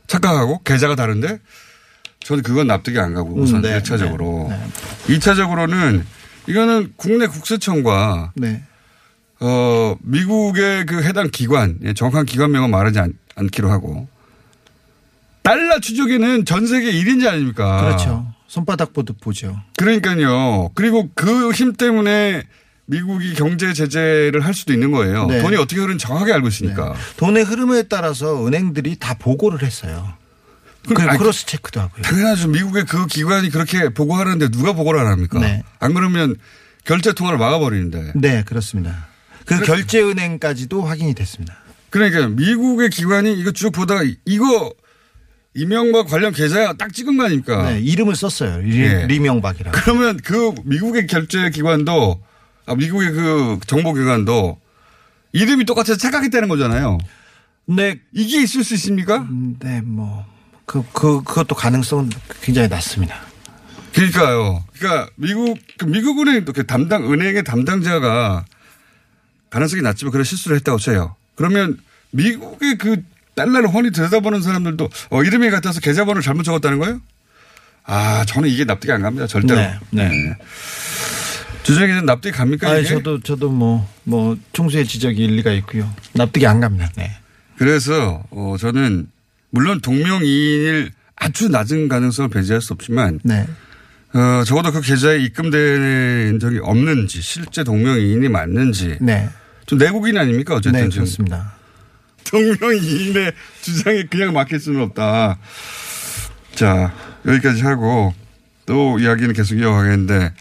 착각하고 0.06 0.62
계좌가 0.64 0.96
다른데 0.96 1.38
저는 2.20 2.42
그건 2.42 2.66
납득이 2.66 2.98
안 2.98 3.14
가고 3.14 3.34
우선 3.34 3.56
음, 3.58 3.62
네, 3.62 3.78
1차적으로. 3.80 4.48
네, 4.48 4.66
2차적으로는 5.16 6.04
이거는 6.46 6.92
국내 6.96 7.26
국세청과 7.26 8.32
네. 8.36 8.62
어, 9.40 9.96
미국의 10.02 10.86
그 10.86 11.02
해당 11.02 11.28
기관, 11.30 11.78
예, 11.84 11.92
정확한 11.94 12.24
기관명은 12.26 12.70
말하지 12.70 12.98
않, 12.98 13.12
않기로 13.36 13.70
하고 13.70 14.08
달러 15.42 15.78
추적에는 15.80 16.44
전 16.44 16.66
세계 16.66 16.92
1인지 16.92 17.28
아닙니까? 17.28 17.82
그렇죠. 17.82 18.26
손바닥 18.46 18.92
보듯 18.92 19.20
보죠. 19.20 19.60
그러니까요. 19.76 20.70
그리고 20.74 21.10
그 21.14 21.52
힘 21.52 21.72
때문에 21.74 22.42
미국이 22.86 23.34
경제 23.34 23.72
제재를 23.72 24.44
할 24.44 24.54
수도 24.54 24.72
있는 24.72 24.90
거예요. 24.90 25.26
네. 25.26 25.40
돈이 25.40 25.56
어떻게 25.56 25.80
흐르는지 25.80 26.04
정확하게 26.04 26.32
알고 26.32 26.48
있으니까. 26.48 26.94
돈의 27.16 27.44
흐름에 27.44 27.84
따라서 27.84 28.46
은행들이 28.46 28.96
다 28.98 29.14
보고를 29.14 29.62
했어요. 29.62 30.14
그 30.86 30.94
크로스 30.94 31.46
체크도 31.46 31.80
하고요. 31.80 32.02
당연하죠. 32.02 32.48
미국의 32.48 32.84
그 32.84 33.06
기관이 33.06 33.48
그렇게 33.48 33.88
보고하는데 33.88 34.50
누가 34.50 34.74
보고를 34.74 35.00
안 35.00 35.06
합니까? 35.06 35.38
네. 35.40 35.62
안 35.80 35.94
그러면 35.94 36.36
결제 36.84 37.14
통화를 37.14 37.38
막아버리는데. 37.38 38.12
네, 38.16 38.42
그렇습니다. 38.44 39.06
그 39.46 39.60
결제 39.60 40.02
은행까지도 40.02 40.82
확인이 40.82 41.14
됐습니다. 41.14 41.56
그러니까 41.88 42.28
미국의 42.28 42.90
기관이 42.90 43.32
이거 43.38 43.50
쭉 43.52 43.70
보다가 43.70 44.02
이거 44.26 44.74
이명박 45.54 46.08
관련 46.08 46.32
계좌 46.32 46.74
딱 46.74 46.92
찍은 46.92 47.16
거 47.16 47.24
아닙니까? 47.24 47.70
네, 47.70 47.80
이름을 47.80 48.16
썼어요. 48.16 48.58
리, 48.58 48.80
예. 48.80 49.06
리명박이라고. 49.06 49.78
그러면 49.80 50.18
그 50.22 50.52
미국의 50.64 51.06
결제 51.06 51.48
기관도 51.50 52.20
아, 52.20 52.33
미국의 52.66 53.10
그 53.12 53.58
정보기관도 53.66 54.60
이름이 55.32 55.64
똑같아서 55.64 55.96
착각했다는 55.96 56.48
거잖아요. 56.48 56.98
네, 57.66 58.00
이게 58.12 58.42
있을 58.42 58.62
수 58.62 58.74
있습니까? 58.74 59.26
네, 59.58 59.80
뭐, 59.82 60.24
그, 60.64 60.82
그, 60.92 61.22
그것도 61.22 61.54
가능성은 61.54 62.10
굉장히 62.42 62.68
낮습니다. 62.68 63.20
그러니까요. 63.94 64.64
그러니까 64.76 65.10
미국 65.14 65.58
그 65.78 65.84
미국 65.84 66.20
은행 66.20 66.44
또 66.44 66.52
담당 66.64 67.10
은행의 67.12 67.44
담당자가 67.44 68.44
가능성이 69.50 69.82
낮지만 69.82 70.10
그런 70.10 70.24
실수를 70.24 70.56
했다고 70.56 70.78
쳐요. 70.78 71.14
그러면 71.36 71.78
미국의 72.10 72.76
그 72.78 73.02
달러를 73.36 73.68
훤히 73.68 73.92
들여다보는 73.92 74.42
사람들도 74.42 74.88
어, 75.10 75.22
이름이 75.22 75.50
같아서 75.50 75.80
계좌번호를 75.80 76.22
잘못 76.22 76.42
적었다는 76.42 76.78
거예요? 76.80 77.00
아, 77.84 78.24
저는 78.26 78.48
이게 78.48 78.64
납득이 78.64 78.92
안 78.92 79.02
갑니다. 79.02 79.26
절대로. 79.26 79.60
네. 79.60 79.78
네. 79.90 80.36
주정에 81.64 81.94
는 81.94 82.04
납득이 82.04 82.36
갑니까? 82.36 82.70
아니, 82.70 82.80
이게? 82.80 82.90
저도 82.90 83.20
저도 83.20 83.50
뭐뭐 83.50 84.36
총수의 84.52 84.86
지적이 84.86 85.24
일리가 85.24 85.50
있고요. 85.52 85.90
납득이 86.12 86.46
안 86.46 86.60
갑니다. 86.60 86.88
네. 86.96 87.10
그래서 87.56 88.22
어, 88.30 88.56
저는 88.60 89.08
물론 89.50 89.80
동명이인일 89.80 90.92
아주 91.16 91.48
낮은 91.48 91.88
가능성을 91.88 92.28
배제할 92.30 92.60
수 92.60 92.74
없지만 92.74 93.18
네. 93.24 93.46
어, 94.12 94.44
적어도 94.44 94.72
그 94.72 94.80
계좌에 94.80 95.18
입금된 95.20 96.38
적이 96.38 96.58
없는지 96.62 97.22
실제 97.22 97.64
동명이인이 97.64 98.28
맞는지 98.28 98.98
네. 99.00 99.28
좀 99.66 99.78
내국인 99.78 100.18
아닙니까 100.18 100.56
어쨌든 100.56 100.88
네, 100.88 100.88
그렇습니다. 100.88 101.54
동명이인의 102.24 103.32
주장에 103.62 104.04
그냥 104.04 104.34
맡길 104.34 104.60
수는 104.60 104.82
없다. 104.82 105.38
자 106.54 106.92
여기까지 107.26 107.62
하고 107.62 108.12
또 108.66 108.98
이야기는 108.98 109.32
계속 109.32 109.56
이어가겠는데 109.56 110.32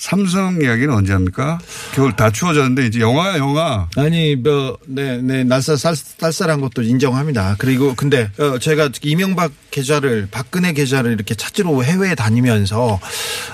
삼성 0.00 0.62
이야기는 0.62 0.92
언제 0.94 1.12
합니까? 1.12 1.58
겨울 1.94 2.16
다 2.16 2.30
추워졌는데 2.30 2.86
이제 2.86 3.00
영화야 3.00 3.38
영화. 3.38 3.88
아니 3.96 4.34
뭐 4.34 4.78
네, 4.86 5.20
네 5.20 5.44
날쌀 5.44 5.76
쌀, 5.76 5.94
쌀쌀한 5.94 6.60
것도 6.60 6.82
인정합니다. 6.82 7.56
그리고 7.58 7.94
근데 7.94 8.30
어, 8.38 8.58
제가 8.58 8.90
이명박 9.02 9.52
계좌를 9.70 10.28
박근혜 10.30 10.72
계좌를 10.72 11.12
이렇게 11.12 11.34
찾으러 11.34 11.82
해외에 11.82 12.14
다니면서 12.14 12.98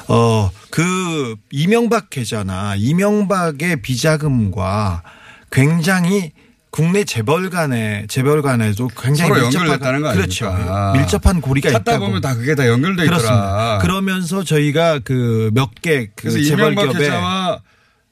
어 0.08 0.50
그 0.76 1.36
이명박 1.50 2.10
계좌나 2.10 2.74
이명박의 2.76 3.80
비자금과 3.80 5.02
굉장히 5.50 6.32
국내 6.76 7.04
재벌 7.04 7.48
간의 7.48 8.04
재벌 8.06 8.42
간에도 8.42 8.88
굉장히 8.88 9.30
서로 9.30 9.40
밀접한 9.46 9.66
연결됐다는 9.66 10.02
거 10.02 10.12
그렇죠. 10.12 10.46
아닙니까? 10.48 10.92
밀접한 10.94 11.40
고리가 11.40 11.70
찾다 11.70 11.92
있다고. 11.92 12.06
보면 12.06 12.20
다 12.20 12.34
그게 12.34 12.54
다 12.54 12.68
연결돼 12.68 13.06
그렇습니다. 13.06 13.34
있더라. 13.34 13.78
그러면서 13.80 14.44
저희가 14.44 14.98
그 14.98 15.50
몇 15.54 15.70
개 15.80 16.10
그 16.14 16.30
재벌 16.44 16.74
기업에 16.74 17.10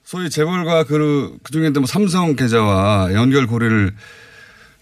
소위 0.02 0.30
재벌과 0.30 0.84
그, 0.84 1.36
그 1.42 1.52
중에 1.52 1.68
뭐 1.70 1.86
삼성 1.86 2.36
계좌와 2.36 3.12
연결 3.12 3.46
고리를 3.46 3.92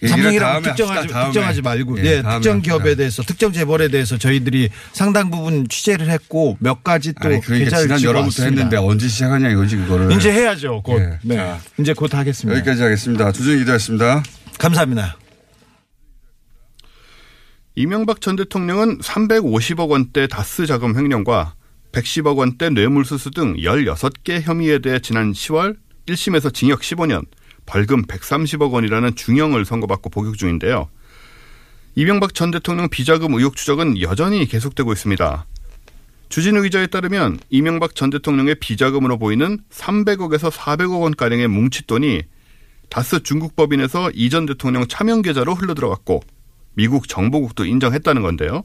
삼성이라고 0.09 0.39
다음에 0.53 0.63
특정하지. 0.69 1.09
특정하지 1.09 1.63
말고 1.63 1.99
예, 1.99 2.03
예, 2.05 2.17
특정 2.17 2.33
합시다. 2.33 2.59
기업에 2.61 2.95
대해서 2.95 3.23
특정 3.23 3.53
재벌에 3.53 3.89
대해서 3.89 4.19
저희들이 4.19 4.71
상당 4.93 5.31
부분 5.31 5.69
취재를 5.69 6.11
했고 6.11 6.57
몇 6.61 6.83
가지 6.83 7.13
또 7.15 7.29
아니, 7.29 7.41
그러니까 7.41 7.71
계좌를 7.77 7.97
지난 7.99 8.15
왔습니다. 8.17 8.45
했는데 8.45 8.77
언제 8.77 9.09
시작하냐 9.09 9.51
이거지 9.51 9.77
그거를. 9.77 10.11
이제 10.13 10.33
해야죠. 10.33 10.83
곧. 10.83 11.01
예. 11.01 11.19
네. 11.23 11.37
자. 11.37 11.61
이제 11.79 11.93
곧 11.93 12.13
하겠습니다. 12.15 12.59
여기까지 12.59 12.83
하겠습니다. 12.83 13.33
주중 13.33 13.59
기도했습니다. 13.59 14.23
감사합니다. 14.59 15.17
이명박 17.75 18.21
전 18.21 18.37
대통령은 18.37 18.99
350억 18.99 19.89
원대 19.89 20.27
다스 20.27 20.67
자금 20.67 20.97
횡령과 20.97 21.55
110억 21.93 22.37
원대 22.37 22.69
뇌물수수 22.71 23.31
등 23.31 23.57
16개 23.57 24.43
혐의에 24.43 24.79
대해 24.81 24.99
지난 24.99 25.33
10월 25.33 25.77
1심에서 26.07 26.53
징역 26.53 26.81
15년, 26.81 27.25
벌금 27.66 28.04
130억 28.04 28.73
원이라는 28.73 29.14
중형을 29.14 29.64
선고받고 29.64 30.11
복역 30.11 30.37
중인데요. 30.38 30.88
이명박 31.95 32.35
전 32.35 32.50
대통령 32.50 32.88
비자금 32.88 33.35
의혹 33.35 33.57
추적은 33.57 34.00
여전히 34.00 34.47
계속되고 34.47 34.92
있습니다. 34.92 35.47
주진우 36.31 36.62
기자에 36.62 36.87
따르면 36.87 37.38
이명박 37.50 37.95
전 37.95 38.09
대통령의 38.09 38.54
비자금으로 38.54 39.19
보이는 39.19 39.59
300억에서 39.71 40.50
400억 40.50 41.02
원가량의 41.02 41.49
뭉칫돈이 41.49 42.23
다스 42.88 43.23
중국 43.23 43.54
법인에서 43.57 44.11
이 44.14 44.31
전 44.31 44.47
대통령 44.47 44.87
차명 44.87 45.21
계좌로 45.23 45.54
흘러들어갔고 45.54 46.23
미국 46.75 47.09
정보국도 47.09 47.66
인정했다는 47.66 48.23
건데요. 48.23 48.64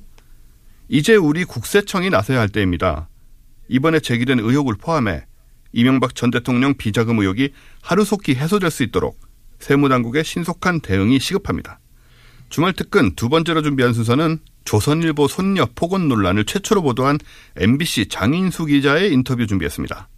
이제 0.88 1.16
우리 1.16 1.44
국세청이 1.44 2.10
나서야 2.10 2.40
할 2.40 2.48
때입니다. 2.48 3.10
이번에 3.68 4.00
제기된 4.00 4.40
의혹을 4.40 4.76
포함해 4.76 5.26
이명박 5.78 6.16
전 6.16 6.32
대통령 6.32 6.74
비자금 6.74 7.20
의혹이 7.20 7.54
하루속히 7.84 8.34
해소될 8.34 8.72
수 8.72 8.82
있도록 8.82 9.20
세무당국의 9.60 10.24
신속한 10.24 10.80
대응이 10.80 11.20
시급합니다. 11.20 11.80
주말 12.50 12.74
특근 12.74 13.14
두 13.14 13.30
번째로 13.30 13.62
준비한 13.62 13.94
순서는 13.94 14.40
조선일보 14.66 15.28
손녀 15.28 15.68
폭언 15.76 16.08
논란을 16.08 16.46
최초로 16.46 16.82
보도한 16.82 17.20
MBC 17.58 18.08
장인수 18.08 18.66
기자의 18.66 19.14
인터뷰 19.14 19.46
준비했습니다. 19.46 20.10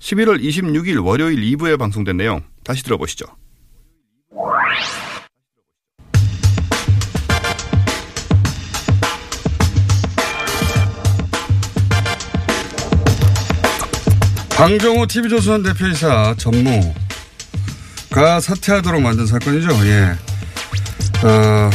11월 0.00 0.42
26일 0.42 1.02
월요일 1.02 1.40
2부에 1.40 1.78
방송된 1.78 2.18
내용 2.18 2.42
다시 2.62 2.84
들어보시죠. 2.84 3.24
방정호 14.56 15.06
TV조선 15.06 15.62
대표이사 15.64 16.34
전무가 16.38 16.92
사퇴하도록 18.40 19.00
만든 19.02 19.26
사건이죠. 19.26 19.68
예. 19.86 20.14
어, 21.26 21.70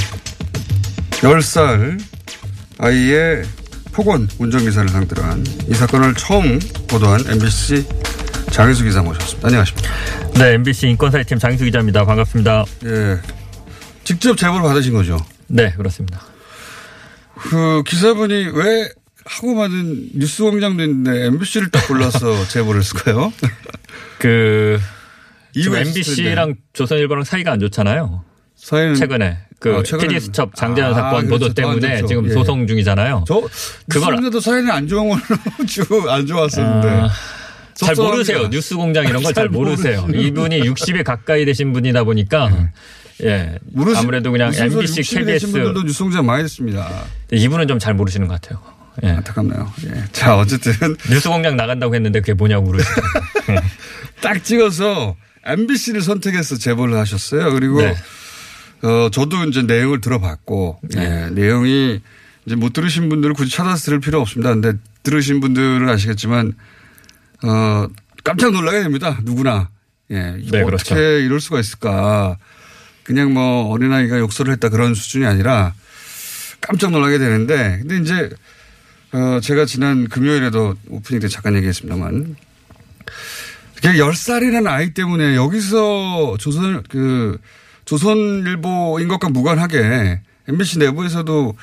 10살 1.11 1.99
아이의 2.77 3.43
폭언 3.91 4.29
운전기사를 4.37 4.89
상대로 4.89 5.23
한 5.23 5.43
이 5.69 5.73
사건을 5.73 6.15
처음 6.15 6.57
보도한 6.87 7.21
MBC 7.27 7.85
장희수 8.51 8.83
기자 8.85 9.01
모셨습니다. 9.03 9.47
안녕하십니까. 9.47 9.89
네, 10.35 10.53
MBC 10.53 10.87
인권사회팀 10.89 11.37
장희수 11.37 11.65
기자입니다. 11.65 12.05
반갑습니다. 12.05 12.63
예. 12.85 13.19
직접 14.03 14.35
제보를 14.37 14.61
받으신 14.63 14.93
거죠. 14.93 15.17
네, 15.47 15.71
그렇습니다. 15.73 16.21
그 17.35 17.83
기사분이 17.85 18.47
왜 18.53 18.89
하고 19.25 19.55
받은 19.55 20.09
뉴스공장도 20.15 20.83
있는데 20.83 21.25
MBC를 21.25 21.69
딱 21.69 21.87
골라서 21.87 22.47
제보를 22.49 22.81
했을까요? 22.81 23.31
그 24.17 24.79
지금 25.53 25.75
MBC랑 25.77 26.55
조선일보랑 26.73 27.23
사이가 27.23 27.51
안 27.51 27.59
좋잖아요. 27.59 28.23
사회는 28.55 28.95
최근에 28.95 29.37
그 29.59 29.75
아, 29.75 29.83
최근에- 29.83 30.01
PD 30.01 30.19
수첩 30.19 30.55
장재현 30.55 30.91
아, 30.91 30.93
사건 30.93 31.25
그렇죠. 31.27 31.29
보도 31.29 31.53
때문에 31.53 31.79
더안 31.79 31.95
좋죠. 31.97 32.07
지금 32.07 32.27
예. 32.29 32.33
소송 32.33 32.67
중이잖아요. 32.67 33.23
저 33.27 33.41
그걸- 33.89 34.29
도 34.29 34.39
사연이 34.39 34.69
안 34.71 34.87
좋은 34.87 35.09
걸로 35.09 35.21
주고 35.67 36.09
안 36.09 36.25
좋았었는데 36.25 36.87
아, 36.87 37.09
잘. 37.75 37.95
모르세요. 37.95 38.49
뉴스 38.49 38.75
공장 38.75 39.03
이런 39.05 39.23
걸잘잘 39.23 39.49
모르세요. 39.49 40.05
이분이 40.13 40.61
60에 40.61 41.03
가까이 41.03 41.45
되신 41.45 41.71
분이다 41.73 42.03
보니까 42.03 42.69
예. 43.23 43.57
모르시- 43.75 43.97
아무래도 43.97 44.31
그냥 44.31 44.51
MBC, 44.53 45.01
60이 45.01 45.25
되신 45.25 45.25
KBS 45.25 45.51
분들도 45.51 45.83
뉴스 45.83 46.03
공장 46.03 46.25
많이 46.25 46.43
됐습니다. 46.43 46.89
이분은 47.31 47.67
좀 47.67 47.79
잘 47.79 47.93
모르시는 47.93 48.27
것 48.27 48.39
같아요. 48.41 48.61
예. 49.03 49.09
안타깝네요. 49.09 49.73
예. 49.87 50.03
자 50.11 50.37
어쨌든 50.37 50.73
뉴스 51.09 51.29
공장 51.29 51.55
나간다고 51.55 51.95
했는데 51.95 52.19
그게 52.19 52.33
뭐냐고 52.33 52.67
물으시죠. 52.67 53.01
딱 54.21 54.43
찍어서 54.43 55.15
MBC를 55.45 56.01
선택해서 56.01 56.57
제보를 56.57 56.97
하셨어요. 56.97 57.51
그리고 57.53 57.81
네. 57.81 57.95
어 58.81 59.09
저도 59.11 59.43
이제 59.45 59.61
내용을 59.61 60.01
들어봤고 60.01 60.81
예, 60.97 61.29
내용이 61.31 61.99
이제 62.45 62.55
못 62.55 62.73
들으신 62.73 63.09
분들은 63.09 63.35
굳이 63.35 63.55
찾아서 63.55 63.85
들을 63.85 63.99
필요 63.99 64.19
없습니다. 64.21 64.51
근데 64.53 64.73
들으신 65.03 65.39
분들은 65.39 65.87
아시겠지만 65.89 66.53
어 67.43 67.87
깜짝 68.23 68.51
놀라게 68.51 68.81
됩니다. 68.83 69.19
누구나 69.23 69.69
예 70.11 70.15
네, 70.31 70.61
어떻게 70.61 70.63
그렇죠. 70.63 70.95
이럴 70.95 71.39
수가 71.39 71.59
있을까? 71.59 72.37
그냥 73.03 73.33
뭐 73.33 73.69
어린아이가 73.71 74.19
욕설을 74.19 74.53
했다 74.53 74.69
그런 74.69 74.93
수준이 74.93 75.25
아니라 75.25 75.73
깜짝 76.61 76.91
놀라게 76.91 77.17
되는데 77.17 77.79
근데 77.81 77.97
이제 77.97 78.29
어 79.11 79.39
제가 79.41 79.65
지난 79.65 80.07
금요일에도 80.07 80.75
오프닝 80.89 81.19
때 81.19 81.27
잠깐 81.27 81.55
얘기했습니다만 81.55 82.35
그냥 83.81 83.95
10살이라는 83.95 84.67
아이 84.67 84.93
때문에 84.93 85.35
여기서 85.35 86.35
조선, 86.37 86.83
그, 86.89 87.37
조선일보인 87.85 89.07
것과 89.07 89.29
무관하게 89.29 90.21
MBC 90.47 90.79
내부에서도 90.79 91.55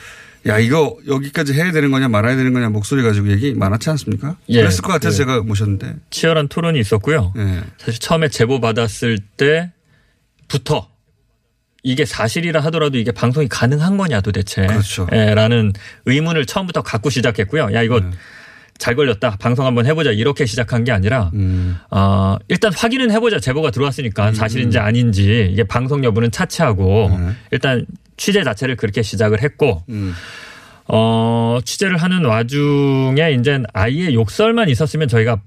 야, 0.47 0.59
이거 0.59 0.97
여기까지 1.09 1.53
해야 1.55 1.73
되는 1.73 1.91
거냐 1.91 2.09
말아야 2.09 2.37
되는 2.37 2.53
거냐 2.53 2.71
목소리 2.71 3.03
가지고 3.03 3.31
얘기 3.31 3.53
많았지 3.53 3.91
않습니까? 3.91 4.37
예. 4.49 4.61
그랬을 4.61 4.83
것 4.83 4.93
같아서 4.93 5.15
예. 5.15 5.19
제가 5.19 5.43
모셨는데. 5.43 5.97
치열한 6.11 6.49
토론이 6.49 6.79
있었고요. 6.79 7.33
예. 7.37 7.63
사실 7.79 8.01
처음에 8.01 8.29
제보 8.29 8.61
받았을 8.61 9.19
때부터 9.37 10.89
이게 11.87 12.05
사실이라 12.05 12.59
하더라도 12.65 12.99
이게 12.99 13.13
방송이 13.13 13.47
가능한 13.47 13.97
거냐 13.97 14.21
도대체. 14.21 14.67
그렇죠. 14.67 15.07
예, 15.13 15.35
라는 15.35 15.73
의문을 16.05 16.45
처음부터 16.45 16.83
갖고 16.83 17.11
시작했고요. 17.11 17.69
야, 17.75 17.83
이거 17.83 18.01
잘 18.77 18.97
걸렸다. 18.97 19.37
방송 19.39 19.67
한번 19.67 19.87
해보자. 19.87 20.11
이렇게 20.11 20.47
시작한 20.47 20.83
게 20.83 20.91
아니라, 20.91 21.31
네. 21.33 21.39
음. 21.39 21.77
어, 21.93 22.37
일단 22.49 22.73
확인은 22.75 23.13
해보자. 23.13 23.39
제보가 23.39 23.71
들어왔으니까 23.71 24.33
사실인지 24.33 24.81
아닌지 24.81 25.49
이게 25.53 25.63
방송 25.63 26.03
여부는 26.03 26.33
차치하고 26.33 27.17
네. 27.17 27.33
일단 27.53 27.87
취재 28.17 28.43
자체를 28.43 28.75
그렇게 28.75 29.03
시작을 29.03 29.41
했고, 29.41 29.85
음. 29.89 30.13
어, 30.89 31.61
취재를 31.65 31.99
하는 31.99 32.25
와중에 32.25 33.37
이제 33.39 33.63
아이의 33.73 34.13
욕설만 34.15 34.69
있었으면 34.69 35.07
저희가 35.07 35.41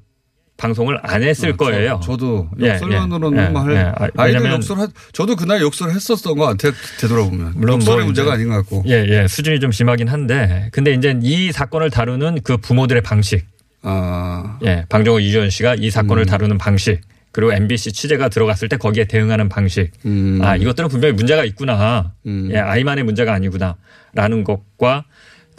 방송을 0.59 0.99
안 1.01 1.23
했을 1.23 1.51
어, 1.51 1.55
거예요. 1.55 1.99
저, 2.03 2.17
도 2.17 2.49
예, 2.61 2.73
욕설만으로는 2.73 3.45
예, 3.45 3.49
뭐 3.49 3.61
할, 3.61 3.73
예, 3.73 3.79
아, 3.79 4.09
아이들 4.17 4.51
욕설, 4.51 4.77
하, 4.77 4.87
저도 5.13 5.35
그날 5.35 5.61
욕설 5.61 5.89
했었던 5.89 6.37
것 6.37 6.45
같아요. 6.45 6.73
되돌아보면. 6.99 7.53
물론 7.55 7.75
욕설의 7.77 7.97
뭐 7.99 8.05
문제가 8.05 8.33
아닌 8.33 8.49
것 8.49 8.55
같고. 8.55 8.83
예, 8.87 9.05
예. 9.07 9.27
수준이 9.27 9.59
좀 9.61 9.71
심하긴 9.71 10.09
한데 10.09 10.69
근데 10.71 10.93
이제 10.93 11.17
이 11.23 11.51
사건을 11.51 11.89
다루는 11.89 12.41
그 12.43 12.57
부모들의 12.57 13.01
방식 13.01 13.45
아, 13.81 14.59
예, 14.65 14.85
방종호 14.89 15.21
이주연 15.21 15.49
씨가 15.49 15.75
이 15.75 15.89
사건을 15.89 16.25
다루는 16.25 16.57
방식 16.57 17.01
그리고 17.31 17.53
MBC 17.53 17.93
취재가 17.93 18.27
들어갔을 18.29 18.67
때 18.67 18.75
거기에 18.75 19.05
대응하는 19.05 19.47
방식 19.47 19.91
음. 20.05 20.39
아 20.41 20.57
이것들은 20.57 20.89
분명히 20.89 21.13
문제가 21.13 21.45
있구나 21.45 22.11
음. 22.25 22.49
예, 22.51 22.57
아이만의 22.57 23.05
문제가 23.05 23.33
아니구나라는 23.33 24.43
것과 24.43 25.05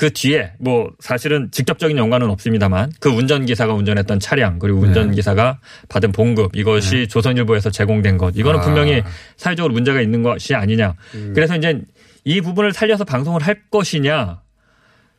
그 0.00 0.10
뒤에 0.10 0.52
뭐 0.58 0.90
사실은 0.98 1.50
직접적인 1.50 1.98
연관은 1.98 2.30
없습니다만 2.30 2.90
그 3.00 3.10
운전기사가 3.10 3.74
운전했던 3.74 4.18
차량 4.18 4.58
그리고 4.58 4.80
네. 4.80 4.88
운전기사가 4.88 5.58
받은 5.90 6.12
봉급 6.12 6.56
이것이 6.56 7.06
조선일보에서 7.06 7.68
제공된 7.68 8.16
것 8.16 8.32
이거는 8.34 8.60
아. 8.60 8.62
분명히 8.62 9.02
사회적으로 9.36 9.74
문제가 9.74 10.00
있는 10.00 10.22
것이 10.22 10.54
아니냐 10.54 10.94
음. 11.16 11.32
그래서 11.34 11.54
이제 11.54 11.82
이 12.24 12.40
부분을 12.40 12.72
살려서 12.72 13.04
방송을 13.04 13.42
할 13.42 13.60
것이냐 13.70 14.40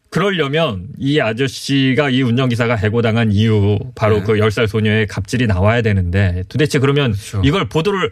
그러려면 0.09 0.87
이 0.97 1.19
아저씨가 1.19 2.09
이 2.09 2.23
운전기사가 2.23 2.73
해고당한 2.73 3.31
이유 3.31 3.77
바로 3.93 4.17
네. 4.17 4.23
그 4.23 4.33
10살 4.33 4.65
소녀의 4.65 5.05
갑질이 5.05 5.45
나와야 5.45 5.83
되는데 5.83 6.41
도대체 6.49 6.79
그러면 6.79 7.11
그렇죠. 7.11 7.43
이걸 7.45 7.69
보도를. 7.69 8.09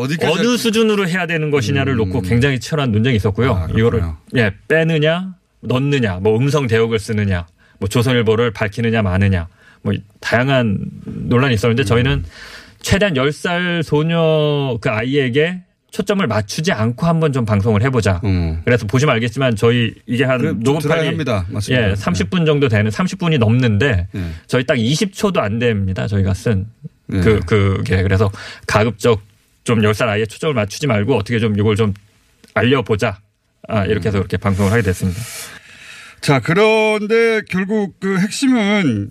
어느 0.00 0.56
수준으로 0.56 1.08
해야 1.08 1.26
되는 1.26 1.50
것이냐를 1.50 1.96
놓고 1.96 2.22
굉장히 2.22 2.60
치열한 2.60 2.92
논쟁이 2.92 3.16
있었고요. 3.16 3.52
아, 3.52 3.66
이거를. 3.76 4.04
예, 4.36 4.52
빼느냐, 4.68 5.34
넣느냐, 5.60 6.20
뭐 6.20 6.36
음성 6.36 6.66
대역을 6.66 6.98
쓰느냐, 6.98 7.46
뭐 7.78 7.88
조선일보를 7.88 8.52
밝히느냐 8.52 9.02
마느냐, 9.02 9.48
뭐 9.82 9.92
다양한 10.20 10.78
논란이 11.04 11.54
있었는데 11.54 11.84
저희는 11.84 12.24
최대한 12.80 13.14
10살 13.14 13.82
소녀 13.82 14.78
그 14.80 14.90
아이에게 14.90 15.62
초점을 15.90 16.24
맞추지 16.26 16.72
않고 16.72 17.06
한번 17.06 17.32
좀 17.32 17.44
방송을 17.44 17.82
해보자. 17.82 18.20
음. 18.24 18.60
그래서 18.64 18.86
보시면 18.86 19.14
알겠지만 19.14 19.56
저희 19.56 19.94
이게 20.06 20.24
한 20.24 20.38
그래, 20.38 20.50
좀 20.50 20.62
녹음 20.62 20.80
들어야 20.80 20.96
파일이 20.96 21.08
합니다. 21.08 21.46
맞습니다. 21.48 21.90
예, 21.90 21.94
30분 21.94 22.44
정도 22.44 22.68
되는 22.68 22.90
30분이 22.90 23.38
넘는데 23.38 24.06
네. 24.12 24.30
저희 24.46 24.64
딱 24.64 24.74
20초도 24.74 25.38
안 25.38 25.58
됩니다. 25.58 26.06
저희가 26.06 26.34
쓴 26.34 26.66
네. 27.06 27.20
그, 27.20 27.40
그게 27.40 28.02
그래서 28.02 28.30
가급적 28.66 29.22
좀 29.64 29.80
10살 29.80 30.08
아이에 30.08 30.26
초점을 30.26 30.54
맞추지 30.54 30.86
말고 30.86 31.16
어떻게 31.16 31.38
좀 31.38 31.58
이걸 31.58 31.74
좀 31.74 31.94
알려보자. 32.54 33.18
아, 33.68 33.84
이렇게 33.84 34.08
해서 34.08 34.18
그렇게 34.18 34.36
방송을 34.36 34.72
하게 34.72 34.82
됐습니다. 34.82 35.20
자, 36.20 36.40
그런데 36.40 37.42
결국 37.48 38.00
그 38.00 38.18
핵심은 38.18 39.10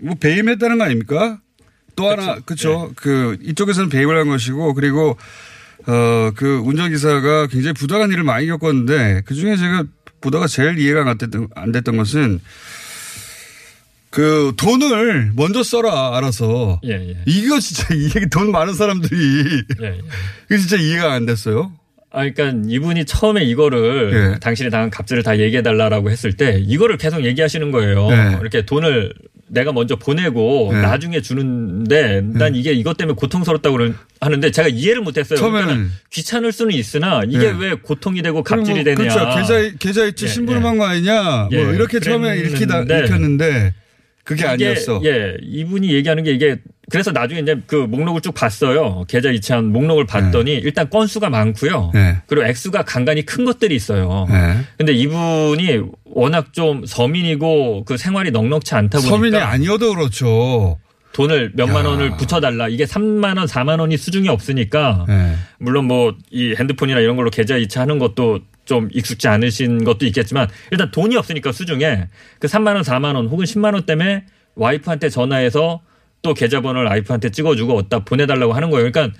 뭐 0.00 0.14
배임했다는 0.14 0.78
거 0.78 0.84
아닙니까? 0.84 1.40
또 1.96 2.08
하나, 2.08 2.36
그쵸. 2.36 2.92
그 2.94 3.36
이쪽에서는 3.42 3.88
배임을 3.90 4.16
한 4.16 4.28
것이고 4.28 4.72
그리고 4.74 5.18
어, 5.86 6.30
그 6.36 6.58
운전기사가 6.64 7.48
굉장히 7.48 7.72
부당한 7.74 8.10
일을 8.10 8.22
많이 8.22 8.46
겪었는데 8.46 9.22
그 9.24 9.34
중에 9.34 9.56
제가 9.56 9.84
보다가 10.20 10.46
제일 10.46 10.78
이해가 10.78 11.08
안 11.08 11.18
됐던, 11.18 11.48
안 11.54 11.72
됐던 11.72 11.96
것은 11.96 12.40
그 14.10 14.52
돈을 14.56 15.32
먼저 15.34 15.62
써라, 15.62 16.16
알아서. 16.16 16.80
예, 16.84 16.92
예. 16.92 17.16
이거 17.26 17.60
진짜 17.60 17.86
이게 17.94 18.26
돈 18.28 18.50
많은 18.52 18.74
사람들이 18.74 19.64
예, 19.82 19.86
예. 19.86 20.00
이게 20.46 20.58
진짜 20.58 20.76
이해가 20.76 21.12
안 21.12 21.26
됐어요. 21.26 21.72
아, 22.10 22.28
그러니까 22.28 22.62
이분이 22.68 23.04
처음에 23.04 23.44
이거를 23.44 24.32
예. 24.34 24.40
당신이 24.40 24.70
당한 24.70 24.90
갑질을 24.90 25.22
다 25.22 25.38
얘기해달라고 25.38 26.10
했을 26.10 26.32
때 26.32 26.58
이거를 26.66 26.96
계속 26.96 27.24
얘기하시는 27.24 27.70
거예요. 27.70 28.08
예. 28.10 28.38
이렇게 28.40 28.64
돈을 28.64 29.12
내가 29.50 29.72
먼저 29.72 29.96
보내고 29.96 30.70
예. 30.72 30.80
나중에 30.80 31.20
주는데 31.20 32.22
난 32.22 32.54
이게 32.54 32.72
이것 32.72 32.96
때문에 32.96 33.14
고통스럽다고 33.14 33.78
하는데 34.20 34.50
제가 34.50 34.68
이해를 34.68 35.02
못했어요. 35.02 35.38
처음에는. 35.38 35.66
그러니까 35.66 35.94
귀찮을 36.10 36.52
수는 36.52 36.74
있으나 36.74 37.22
이게 37.26 37.46
예. 37.46 37.54
왜 37.58 37.74
고통이 37.74 38.22
되고 38.22 38.42
갑질이 38.42 38.82
뭐 38.82 38.84
되냐. 38.84 38.96
그렇죠. 38.96 39.18
계좌, 39.36 39.76
계좌 39.78 40.04
이체 40.06 40.26
예, 40.26 40.30
신분만 40.30 40.74
예. 40.74 40.78
거 40.78 40.84
아니냐. 40.86 41.48
예, 41.52 41.64
뭐 41.64 41.74
이렇게 41.74 42.00
처음에 42.00 42.38
읽히다, 42.38 42.84
그랬는데 42.84 43.06
읽혔는데 43.06 43.74
그게 44.28 44.42
이게, 44.42 44.46
아니었어. 44.66 45.00
예, 45.04 45.38
이분이 45.40 45.90
얘기하는 45.90 46.22
게 46.22 46.32
이게 46.32 46.58
그래서 46.90 47.12
나중에 47.12 47.40
이제 47.40 47.56
그 47.66 47.76
목록을 47.76 48.20
쭉 48.20 48.32
봤어요. 48.32 49.06
계좌 49.08 49.30
이체한 49.30 49.72
목록을 49.72 50.04
봤더니 50.04 50.52
일단 50.52 50.90
건수가 50.90 51.30
많고요. 51.30 51.92
네. 51.94 52.18
그리고 52.26 52.46
액수가 52.46 52.82
간간히 52.82 53.24
큰 53.24 53.46
것들이 53.46 53.74
있어요. 53.74 54.26
네. 54.28 54.58
근데 54.76 54.92
이분이 54.92 55.80
워낙 56.04 56.52
좀 56.52 56.84
서민이고 56.84 57.84
그 57.86 57.96
생활이 57.96 58.30
넉넉치 58.30 58.74
않다 58.74 58.98
보니까 58.98 59.16
서민이 59.16 59.36
아니어도 59.38 59.94
그렇죠. 59.94 60.78
돈을 61.18 61.50
몇만 61.54 61.84
야. 61.84 61.88
원을 61.88 62.16
붙여달라. 62.16 62.68
이게 62.68 62.84
3만 62.84 63.38
원, 63.38 63.46
4만 63.46 63.80
원이 63.80 63.96
수중이 63.96 64.28
없으니까 64.28 65.04
네. 65.08 65.34
물론 65.58 65.86
뭐 65.86 66.12
이 66.30 66.54
핸드폰이나 66.56 67.00
이런 67.00 67.16
걸로 67.16 67.28
계좌 67.30 67.56
이체하는 67.56 67.98
것도 67.98 68.40
좀 68.64 68.88
익숙지 68.92 69.26
않으신 69.26 69.82
것도 69.82 70.06
있겠지만 70.06 70.48
일단 70.70 70.90
돈이 70.92 71.16
없으니까 71.16 71.50
수중에 71.50 72.06
그 72.38 72.46
3만 72.46 72.74
원, 72.74 72.82
4만 72.82 73.16
원 73.16 73.26
혹은 73.26 73.44
10만 73.44 73.74
원 73.74 73.82
때문에 73.84 74.26
와이프한테 74.54 75.08
전화해서 75.08 75.80
또 76.22 76.34
계좌번호를 76.34 76.88
와이프한테 76.88 77.30
찍어주고 77.30 77.76
어디다 77.78 78.04
보내달라고 78.04 78.52
하는 78.52 78.70
거예요. 78.70 78.90
그러니까 78.92 79.16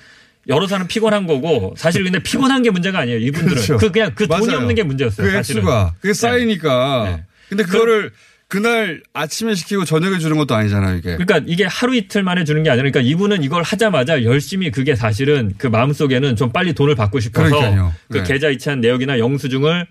여러 0.49 0.67
사람 0.69 0.87
피곤한 0.87 1.27
거고 1.27 1.75
사실 1.77 2.05
근데 2.05 2.21
피곤한 2.23 2.63
게 2.63 2.71
문제가 2.71 3.01
아니에요. 3.01 3.19
이분들은 3.19 3.55
그렇죠. 3.55 3.77
그 3.77 3.91
그냥 3.91 4.13
그 4.15 4.29
돈이 4.29 4.47
맞아요. 4.47 4.59
없는 4.61 4.75
게 4.77 4.83
문제였어요. 4.85 5.27
그 5.27 5.33
사실은. 5.33 5.63
액수가. 5.63 5.95
그게 6.01 6.15
쌓이니까. 6.15 7.05
네. 7.17 7.25
근데 7.49 7.65
그거를 7.65 8.11
그 8.11 8.15
날 8.57 9.03
아침에 9.13 9.55
시키고 9.55 9.85
저녁에 9.85 10.19
주는 10.19 10.39
것도 10.39 10.55
아니잖아요, 10.55 10.97
이게. 10.97 11.17
그러니까 11.17 11.41
이게 11.47 11.65
하루 11.65 11.95
이틀 11.95 12.23
만에 12.23 12.45
주는 12.45 12.63
게 12.63 12.71
아니라 12.71 12.89
그러니까 12.89 13.01
이분은 13.01 13.43
이걸 13.43 13.63
하자마자 13.63 14.25
열심히 14.25 14.71
그게 14.71 14.95
사실은 14.95 15.53
그 15.59 15.67
마음속에는 15.67 16.35
좀 16.35 16.51
빨리 16.51 16.73
돈을 16.73 16.95
받고 16.95 17.21
싶어서 17.21 17.49
그러니까요. 17.57 17.93
그 18.11 18.19
네. 18.19 18.25
계좌 18.25 18.49
이체한 18.49 18.81
내역이나 18.81 19.19
영수증을 19.19 19.87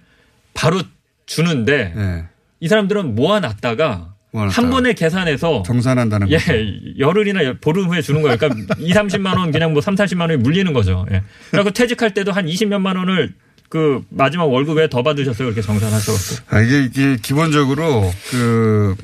바로 0.55 0.81
주는데 1.27 1.93
네. 1.95 2.25
이 2.59 2.67
사람들은 2.67 3.13
모아놨다가 3.13 4.15
모아놨다가. 4.31 4.61
한 4.61 4.71
번에 4.71 4.93
계산해서 4.93 5.61
정산한다는 5.63 6.31
예, 6.31 6.37
거죠. 6.37 6.53
열흘이나 6.97 7.53
보름 7.61 7.89
후에 7.89 8.01
주는 8.01 8.23
거예요. 8.23 8.37
그러니까 8.37 8.73
2, 8.81 8.91
30만 8.91 9.37
원 9.37 9.51
그냥 9.51 9.73
뭐 9.73 9.81
3, 9.83 9.93
40만 9.93 10.21
원이 10.21 10.37
물리는 10.37 10.73
거죠. 10.73 11.05
예. 11.11 11.21
그리고 11.51 11.69
퇴직할 11.69 12.15
때도 12.15 12.31
한 12.31 12.47
20몇만 12.47 12.97
원을 12.97 13.35
그 13.69 14.01
마지막 14.09 14.45
월급에 14.45 14.89
더 14.89 15.03
받으셨어요. 15.03 15.47
그렇게 15.47 15.61
정산하셔서. 15.61 16.43
아, 16.49 16.61
이게, 16.61 16.83
이게 16.83 17.17
기본적으로 17.21 18.13
그 18.31 18.95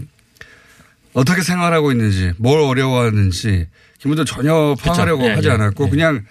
어떻게 1.13 1.41
생활하고 1.41 1.91
있는지, 1.91 2.31
뭘 2.37 2.59
어려워하는지 2.61 3.67
기본적으로 3.99 4.25
전혀 4.25 4.75
파악하려고 4.81 5.25
예, 5.25 5.29
하지 5.33 5.47
예, 5.47 5.51
않았고 5.51 5.85
예. 5.85 5.89
그냥 5.89 6.23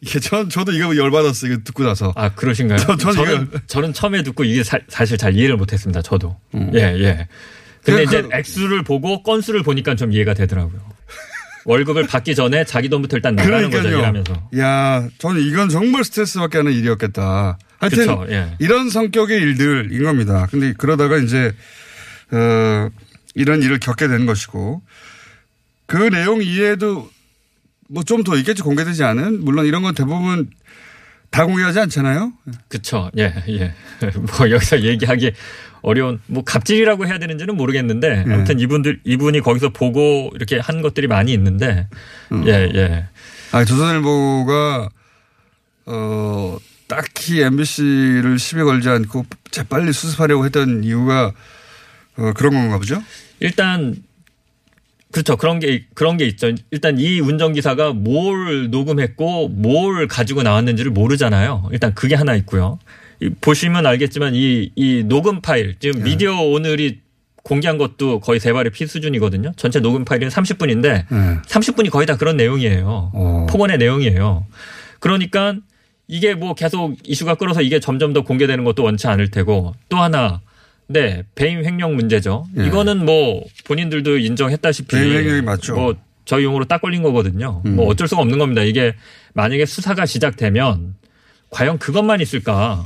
이게 0.00 0.18
전 0.20 0.48
저도 0.50 0.72
이거 0.72 0.96
열받았어요. 0.96 1.52
이거 1.52 1.62
듣고 1.64 1.84
나서. 1.84 2.12
아, 2.16 2.30
그러신가요? 2.30 2.78
저- 2.78 2.96
저는 2.96 3.14
저는, 3.16 3.50
저는 3.66 3.92
처음에 3.92 4.22
듣고 4.22 4.44
이게 4.44 4.62
사, 4.64 4.78
실잘 5.04 5.34
이해를 5.34 5.56
못했습니다. 5.56 6.02
저도. 6.02 6.36
예, 6.74 6.80
예. 6.98 7.28
그- 7.82 7.92
근데 7.92 8.02
이제 8.04 8.22
그- 8.22 8.28
액수를 8.32 8.82
보고 8.82 9.22
건수를 9.22 9.62
보니까 9.62 9.94
좀 9.94 10.10
이해가 10.12 10.34
되더라고요. 10.34 10.80
월급을 11.66 12.06
받기 12.08 12.34
전에 12.34 12.64
자기 12.64 12.90
돈부터 12.90 13.16
일단 13.16 13.34
나가는 13.36 13.70
거죠. 13.70 13.88
일하면서. 13.88 14.50
야, 14.58 15.08
저는 15.16 15.40
이건 15.40 15.70
정말 15.70 16.04
스트레스 16.04 16.38
받게 16.38 16.58
하는 16.58 16.72
일이었겠다. 16.72 17.56
하여튼 17.84 17.98
그쵸, 17.98 18.26
예. 18.30 18.54
이런 18.58 18.90
성격의 18.90 19.38
일들인 19.40 20.02
겁니다. 20.04 20.46
근데 20.50 20.72
그러다가 20.76 21.18
이제 21.18 21.52
어, 22.30 22.88
이런 23.34 23.62
일을 23.62 23.78
겪게 23.80 24.08
된 24.08 24.26
것이고 24.26 24.82
그 25.86 25.96
내용 26.10 26.42
이해도 26.42 27.10
뭐 27.88 28.02
좀 28.04 28.24
더 28.24 28.36
있겠지 28.36 28.62
공개되지 28.62 29.04
않은 29.04 29.44
물론 29.44 29.66
이런 29.66 29.82
건 29.82 29.94
대부분 29.94 30.48
다 31.30 31.44
공개하지 31.44 31.80
않잖아요. 31.80 32.32
그쵸. 32.68 33.10
예, 33.18 33.34
예. 33.48 33.74
뭐 34.38 34.50
여기서 34.50 34.82
얘기하기 34.82 35.32
어려운, 35.82 36.20
뭐 36.26 36.42
갑질이라고 36.44 37.06
해야 37.06 37.18
되는지는 37.18 37.56
모르겠는데 37.56 38.24
예. 38.26 38.32
아무튼 38.32 38.58
이분들, 38.58 39.00
이분이 39.04 39.40
거기서 39.40 39.68
보고 39.70 40.30
이렇게 40.34 40.58
한 40.58 40.80
것들이 40.80 41.08
많이 41.08 41.32
있는데 41.34 41.88
음. 42.32 42.46
예, 42.46 42.70
예. 42.74 43.06
아, 43.52 43.64
조선일보가 43.64 44.88
어 45.86 46.56
딱히 46.86 47.40
MBC를 47.42 48.38
시비 48.38 48.62
걸지 48.62 48.88
않고 48.88 49.26
재빨리 49.50 49.92
수습하려고 49.92 50.44
했던 50.44 50.84
이유가 50.84 51.32
어, 52.16 52.32
그런 52.34 52.52
건가 52.52 52.78
보죠. 52.78 53.02
일단 53.40 53.96
그렇죠. 55.14 55.36
그런 55.36 55.60
게 55.60 55.84
그런 55.94 56.16
게 56.16 56.26
있죠. 56.26 56.52
일단 56.72 56.98
이 56.98 57.20
운전기사가 57.20 57.92
뭘 57.92 58.70
녹음했고 58.70 59.48
뭘 59.48 60.08
가지고 60.08 60.42
나왔는지를 60.42 60.90
모르잖아요. 60.90 61.68
일단 61.72 61.94
그게 61.94 62.16
하나 62.16 62.34
있고요. 62.34 62.80
이 63.20 63.30
보시면 63.40 63.86
알겠지만 63.86 64.34
이, 64.34 64.72
이 64.74 65.04
녹음 65.04 65.40
파일 65.40 65.76
지금 65.78 66.00
네. 66.00 66.10
미디어 66.10 66.36
오늘이 66.40 67.00
공개한 67.44 67.78
것도 67.78 68.20
거의 68.20 68.40
세 68.40 68.52
발의 68.52 68.72
피 68.72 68.86
수준이거든요. 68.86 69.52
전체 69.56 69.78
녹음 69.78 70.04
파일은 70.04 70.30
30분인데 70.30 70.82
네. 70.82 71.38
30분이 71.46 71.90
거의 71.90 72.06
다 72.06 72.16
그런 72.16 72.36
내용이에요. 72.36 73.12
어. 73.14 73.46
폭언의 73.48 73.78
내용이에요. 73.78 74.46
그러니까 74.98 75.54
이게 76.06 76.34
뭐 76.34 76.54
계속 76.54 76.96
이슈가 77.04 77.36
끌어서 77.36 77.62
이게 77.62 77.80
점점 77.80 78.12
더 78.12 78.22
공개되는 78.22 78.64
것도 78.64 78.82
원치 78.82 79.06
않을 79.06 79.30
테고 79.30 79.74
또 79.88 79.98
하나 79.98 80.40
네 80.86 81.22
배임 81.34 81.64
횡령 81.64 81.96
문제죠. 81.96 82.46
예. 82.58 82.66
이거는 82.66 83.04
뭐 83.04 83.44
본인들도 83.64 84.18
인정했다시피 84.18 84.96
배임 84.96 85.12
횡령이 85.12 85.42
맞죠. 85.42 85.74
뭐 85.74 85.94
저희 86.24 86.44
용어로 86.44 86.66
딱 86.66 86.80
걸린 86.80 87.02
거거든요. 87.02 87.62
음. 87.66 87.76
뭐 87.76 87.86
어쩔 87.86 88.08
수가 88.08 88.22
없는 88.22 88.38
겁니다. 88.38 88.62
이게 88.62 88.94
만약에 89.34 89.66
수사가 89.66 90.06
시작되면 90.06 90.94
과연 91.50 91.78
그것만 91.78 92.20
있을까? 92.20 92.84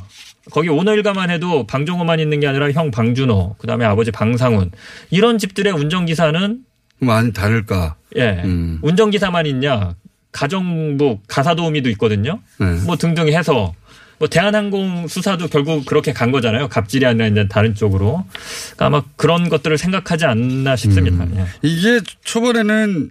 거기 0.50 0.68
오너 0.68 0.94
일가만 0.94 1.30
해도 1.30 1.66
방종호만 1.66 2.20
있는 2.20 2.40
게 2.40 2.46
아니라 2.46 2.70
형 2.72 2.90
방준호, 2.90 3.56
그다음에 3.58 3.84
아버지 3.84 4.10
방상훈 4.10 4.70
이런 5.10 5.38
집들의 5.38 5.72
운전기사는 5.72 6.60
많이 7.00 7.32
다를까? 7.32 7.96
예 8.16 8.42
음. 8.44 8.78
운전기사만 8.82 9.46
있냐? 9.46 9.94
가정부 10.32 11.18
가사도우미도 11.28 11.88
있거든요. 11.90 12.40
네. 12.58 12.66
뭐 12.84 12.96
등등 12.96 13.28
해서 13.28 13.74
뭐 14.18 14.28
대한항공 14.28 15.06
수사도 15.08 15.48
결국 15.48 15.86
그렇게 15.86 16.12
간 16.12 16.32
거잖아요. 16.32 16.68
갑질이 16.68 17.06
아니라 17.06 17.28
이제 17.28 17.46
다른 17.48 17.74
쪽으로. 17.74 18.24
그러니까 18.76 18.86
아마 18.86 19.02
그런 19.16 19.48
것들을 19.48 19.78
생각하지 19.78 20.26
않나 20.26 20.76
싶습니다. 20.76 21.24
음. 21.24 21.34
예. 21.36 21.46
이게 21.62 22.00
초반에는 22.24 23.10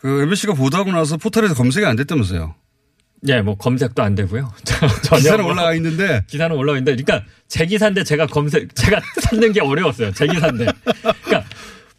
그 0.00 0.22
MBC가 0.22 0.54
보도하고 0.54 0.92
나서 0.92 1.16
포털에서 1.16 1.54
검색이 1.54 1.84
안 1.84 1.96
됐다면서요. 1.96 2.54
예, 3.28 3.40
뭐 3.40 3.56
검색도 3.56 4.02
안 4.02 4.14
되고요. 4.14 4.52
기사는 5.16 5.42
뭐 5.42 5.52
올라가 5.52 5.74
있는데 5.74 6.22
기사는 6.28 6.54
올라와 6.54 6.78
있는데, 6.78 7.02
그러니까 7.02 7.28
제 7.48 7.66
기사인데 7.66 8.04
제가 8.04 8.26
검색, 8.26 8.74
제가 8.74 9.00
찾는 9.22 9.52
게 9.52 9.60
어려웠어요. 9.60 10.12
제 10.12 10.26
기사인데. 10.26 10.66
그러니까 11.24 11.45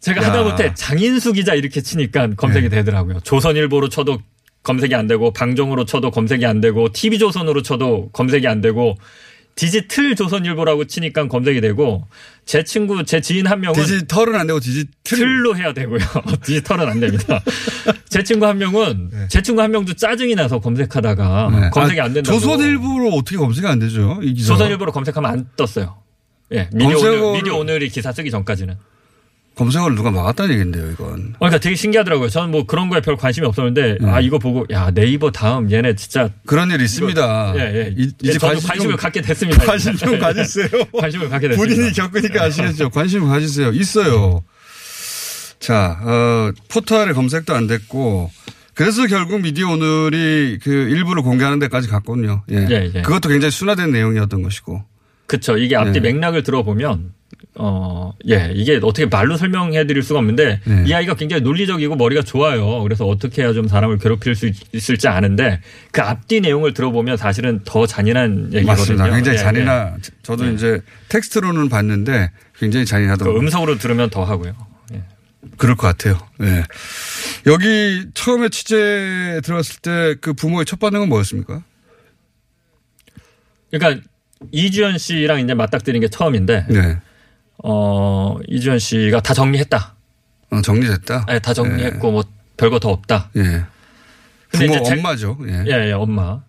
제가 0.00 0.22
야. 0.22 0.28
하다못해 0.28 0.74
장인수 0.74 1.32
기자 1.32 1.54
이렇게 1.54 1.80
치니까 1.80 2.28
검색이 2.36 2.68
되더라고요. 2.68 3.20
조선일보로 3.20 3.88
쳐도 3.88 4.18
검색이 4.62 4.94
안 4.94 5.06
되고, 5.06 5.32
방종으로 5.32 5.84
쳐도 5.84 6.10
검색이 6.10 6.44
안 6.44 6.60
되고, 6.60 6.92
TV조선으로 6.92 7.62
쳐도 7.62 8.10
검색이 8.12 8.46
안 8.46 8.60
되고, 8.60 8.96
디지털 9.54 10.14
조선일보라고 10.14 10.84
치니까 10.84 11.26
검색이 11.26 11.60
되고, 11.60 12.06
제 12.44 12.62
친구, 12.64 13.04
제 13.04 13.20
지인 13.20 13.46
한 13.46 13.60
명은 13.60 13.74
디지털은 13.74 14.36
안 14.36 14.46
되고 14.46 14.60
디지털. 14.60 14.92
틀로 15.04 15.56
해야 15.56 15.72
되고요. 15.72 15.98
디지털은 16.44 16.88
안 16.88 17.00
됩니다. 17.00 17.42
제 18.08 18.22
친구 18.22 18.46
한 18.46 18.58
명은 18.58 19.10
제 19.28 19.42
친구 19.42 19.60
한 19.60 19.70
명도 19.70 19.94
짜증이 19.94 20.34
나서 20.34 20.60
검색하다가 20.60 21.50
네. 21.60 21.70
검색이 21.70 22.00
아, 22.00 22.04
안 22.04 22.12
된다고. 22.14 22.38
조선일보로 22.38 23.10
어떻게 23.14 23.36
검색이 23.36 23.66
안 23.66 23.78
되죠? 23.80 24.20
조선일보로 24.46 24.92
검색하면 24.92 25.30
안 25.30 25.48
떴어요. 25.56 25.96
예, 26.52 26.70
미디어 26.72 26.98
오늘, 26.98 27.32
미디어 27.32 27.56
오늘이 27.56 27.88
기사 27.88 28.12
쓰기 28.12 28.30
전까지는. 28.30 28.76
검색어를 29.58 29.96
누가 29.96 30.10
막았다는 30.10 30.54
얘긴데요, 30.54 30.92
이건. 30.92 31.08
어, 31.34 31.38
그러니까 31.40 31.58
되게 31.58 31.74
신기하더라고요. 31.74 32.28
저는 32.28 32.50
뭐 32.50 32.64
그런 32.64 32.88
거에 32.88 33.00
별 33.00 33.16
관심이 33.16 33.46
없었는데 33.46 33.98
네. 34.00 34.08
아 34.08 34.20
이거 34.20 34.38
보고 34.38 34.64
야 34.70 34.90
네이버 34.92 35.30
다음 35.32 35.70
얘네 35.70 35.96
진짜 35.96 36.30
그런 36.46 36.70
일 36.70 36.80
있습니다. 36.80 37.54
예, 37.56 37.60
예. 37.60 37.94
이- 37.96 38.12
이제 38.22 38.38
관심 38.38 38.68
관심을 38.68 38.92
좀, 38.92 38.96
갖게 38.96 39.20
됐습니다. 39.20 39.64
관심 39.66 39.96
좀 39.96 40.16
가지세요. 40.20 40.68
관심을 40.96 41.28
갖게 41.28 41.48
됐습니다. 41.48 41.74
본인이 41.74 41.92
겪으니까 41.92 42.44
아시겠죠. 42.44 42.90
관심 42.90 43.26
가지세요. 43.26 43.70
있어요. 43.72 44.42
자, 45.58 45.98
어, 46.02 46.52
포털에 46.68 47.12
검색도 47.12 47.52
안 47.54 47.66
됐고, 47.66 48.30
그래서 48.74 49.06
결국 49.08 49.40
미디어 49.40 49.70
오늘이 49.70 50.60
그 50.62 50.70
일부를 50.70 51.22
공개하는 51.24 51.58
데까지 51.58 51.88
갔거든요. 51.88 52.44
예. 52.52 52.64
예, 52.70 52.90
예. 52.94 53.02
그것도 53.02 53.28
굉장히 53.28 53.50
순화된 53.50 53.90
내용이었던 53.90 54.40
것이고. 54.42 54.84
그쵸. 55.26 55.58
이게 55.58 55.74
앞뒤 55.74 56.00
네. 56.00 56.12
맥락을 56.12 56.44
들어보면, 56.44 57.12
어, 57.54 58.12
예, 58.28 58.52
이게 58.54 58.76
어떻게 58.82 59.06
말로 59.06 59.36
설명해 59.36 59.86
드릴 59.86 60.02
수가 60.02 60.20
없는데, 60.20 60.60
네. 60.64 60.84
이 60.86 60.92
아이가 60.92 61.14
굉장히 61.14 61.42
논리적이고 61.42 61.96
머리가 61.96 62.22
좋아요. 62.22 62.82
그래서 62.82 63.04
어떻게 63.06 63.42
해야 63.42 63.52
좀 63.52 63.66
사람을 63.68 63.98
괴롭힐 63.98 64.34
수 64.36 64.46
있- 64.46 64.74
있을지 64.74 65.08
아는데, 65.08 65.60
그 65.90 66.00
앞뒤 66.02 66.40
내용을 66.40 66.72
들어보면 66.74 67.16
사실은 67.16 67.60
더 67.64 67.86
잔인한 67.86 68.52
얘기거든요. 68.52 68.66
맞습니다. 68.66 69.10
굉장히 69.10 69.38
예, 69.38 69.42
잔인하, 69.42 69.96
저도 70.22 70.46
예. 70.46 70.52
이제 70.52 70.80
텍스트로는 71.08 71.68
봤는데 71.68 72.30
굉장히 72.58 72.82
예. 72.82 72.84
그 72.84 72.90
잔인하더라고요. 72.90 73.40
음성으로 73.40 73.78
들으면 73.78 74.10
더 74.10 74.22
하고요. 74.24 74.54
예. 74.94 75.02
그럴 75.56 75.76
것 75.76 75.86
같아요. 75.88 76.18
예. 76.42 76.62
여기 77.46 78.04
처음에 78.14 78.48
취재 78.50 79.40
들어갔을 79.42 79.80
때 79.80 80.14
그 80.20 80.32
부모의 80.32 80.64
첫 80.64 80.78
반응은 80.78 81.08
뭐였습니까? 81.08 81.62
그러니까 83.70 84.02
이주연 84.52 84.98
씨랑 84.98 85.40
이제 85.40 85.54
맞닥뜨린 85.54 86.00
게 86.00 86.08
처음인데, 86.08 86.66
네. 86.68 86.98
어, 87.64 88.36
이주연 88.48 88.78
씨가 88.78 89.20
다 89.20 89.34
정리했다. 89.34 89.94
어, 90.50 90.62
정리됐다. 90.62 91.26
예, 91.30 91.38
다 91.38 91.52
정리했고, 91.52 92.10
뭐, 92.12 92.24
별거 92.56 92.78
더 92.78 92.90
없다. 92.90 93.30
예. 93.36 93.42
근데 94.50 94.66
부모 94.66 94.74
이제 94.76 94.82
제- 94.84 94.92
엄마죠. 94.94 95.36
예. 95.46 95.64
예, 95.66 95.88
예, 95.88 95.92
엄마. 95.92 96.40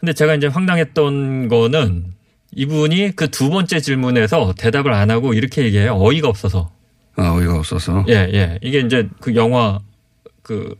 근데 0.00 0.12
제가 0.12 0.34
이제 0.34 0.46
황당했던 0.46 1.48
거는 1.48 2.14
이분이 2.54 3.14
그 3.16 3.28
두 3.30 3.50
번째 3.50 3.80
질문에서 3.80 4.54
대답을 4.56 4.92
안 4.94 5.10
하고 5.10 5.34
이렇게 5.34 5.64
얘기해요. 5.64 5.96
어이가 6.00 6.28
없어서. 6.28 6.70
아, 7.16 7.32
어이가 7.34 7.56
없어서. 7.58 8.04
예, 8.08 8.14
예. 8.32 8.58
이게 8.62 8.78
이제 8.80 9.08
그 9.20 9.34
영화 9.34 9.80
그 10.42 10.74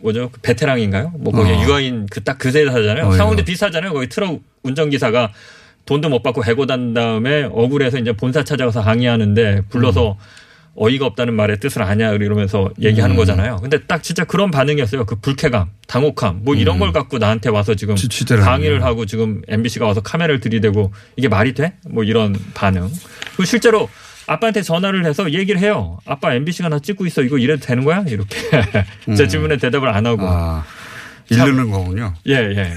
뭐죠? 0.00 0.30
그 0.30 0.40
베테랑인가요? 0.42 1.08
뭐 1.18 1.32
거기 1.32 1.50
어. 1.50 1.62
유아인 1.64 2.06
그 2.10 2.22
딱그 2.22 2.52
세대사잖아요. 2.52 3.04
어이가. 3.06 3.16
상황도 3.16 3.44
비슷하잖아요. 3.44 3.92
거기 3.92 4.08
트럭 4.08 4.40
운전기사가 4.62 5.32
돈도 5.86 6.08
못 6.08 6.22
받고 6.22 6.44
해고 6.44 6.66
단 6.66 6.94
다음에 6.94 7.44
억울해서 7.44 7.98
이제 7.98 8.12
본사 8.12 8.42
찾아가서 8.44 8.80
항의하는데 8.80 9.62
불러서 9.70 10.12
음. 10.12 10.46
어이가 10.78 11.06
없다는 11.06 11.34
말의 11.34 11.58
뜻을 11.58 11.82
아냐 11.82 12.12
이러면서 12.12 12.70
얘기하는 12.80 13.16
거잖아요. 13.16 13.56
근데 13.62 13.78
딱 13.86 14.02
진짜 14.02 14.24
그런 14.24 14.50
반응이었어요. 14.50 15.06
그 15.06 15.16
불쾌감, 15.16 15.70
당혹감, 15.86 16.40
뭐 16.42 16.54
이런 16.54 16.78
걸 16.78 16.92
갖고 16.92 17.16
나한테 17.18 17.48
와서 17.48 17.74
지금 17.74 17.94
음. 17.94 17.96
강의를. 18.44 18.84
하고 18.84 19.06
지금 19.06 19.40
MBC가 19.48 19.86
와서 19.86 20.02
카메라를 20.02 20.40
들이대고 20.40 20.92
이게 21.16 21.28
말이 21.28 21.54
돼? 21.54 21.72
뭐 21.88 22.04
이런 22.04 22.36
반응. 22.52 22.90
그리고 23.28 23.44
실제로 23.44 23.88
아빠한테 24.26 24.62
전화를 24.62 25.06
해서 25.06 25.32
얘기를 25.32 25.60
해요. 25.60 25.98
아빠 26.04 26.34
MBC가 26.34 26.68
나 26.68 26.78
찍고 26.78 27.06
있어. 27.06 27.22
이거 27.22 27.38
이래도 27.38 27.64
되는 27.64 27.84
거야? 27.84 28.04
이렇게 28.06 28.36
제 29.16 29.28
질문에 29.28 29.56
대답을 29.56 29.88
안 29.88 30.04
하고. 30.06 30.22
음. 30.22 30.28
아, 30.28 30.64
이르는 31.30 31.70
거군요. 31.70 32.14
예, 32.28 32.34
예. 32.34 32.72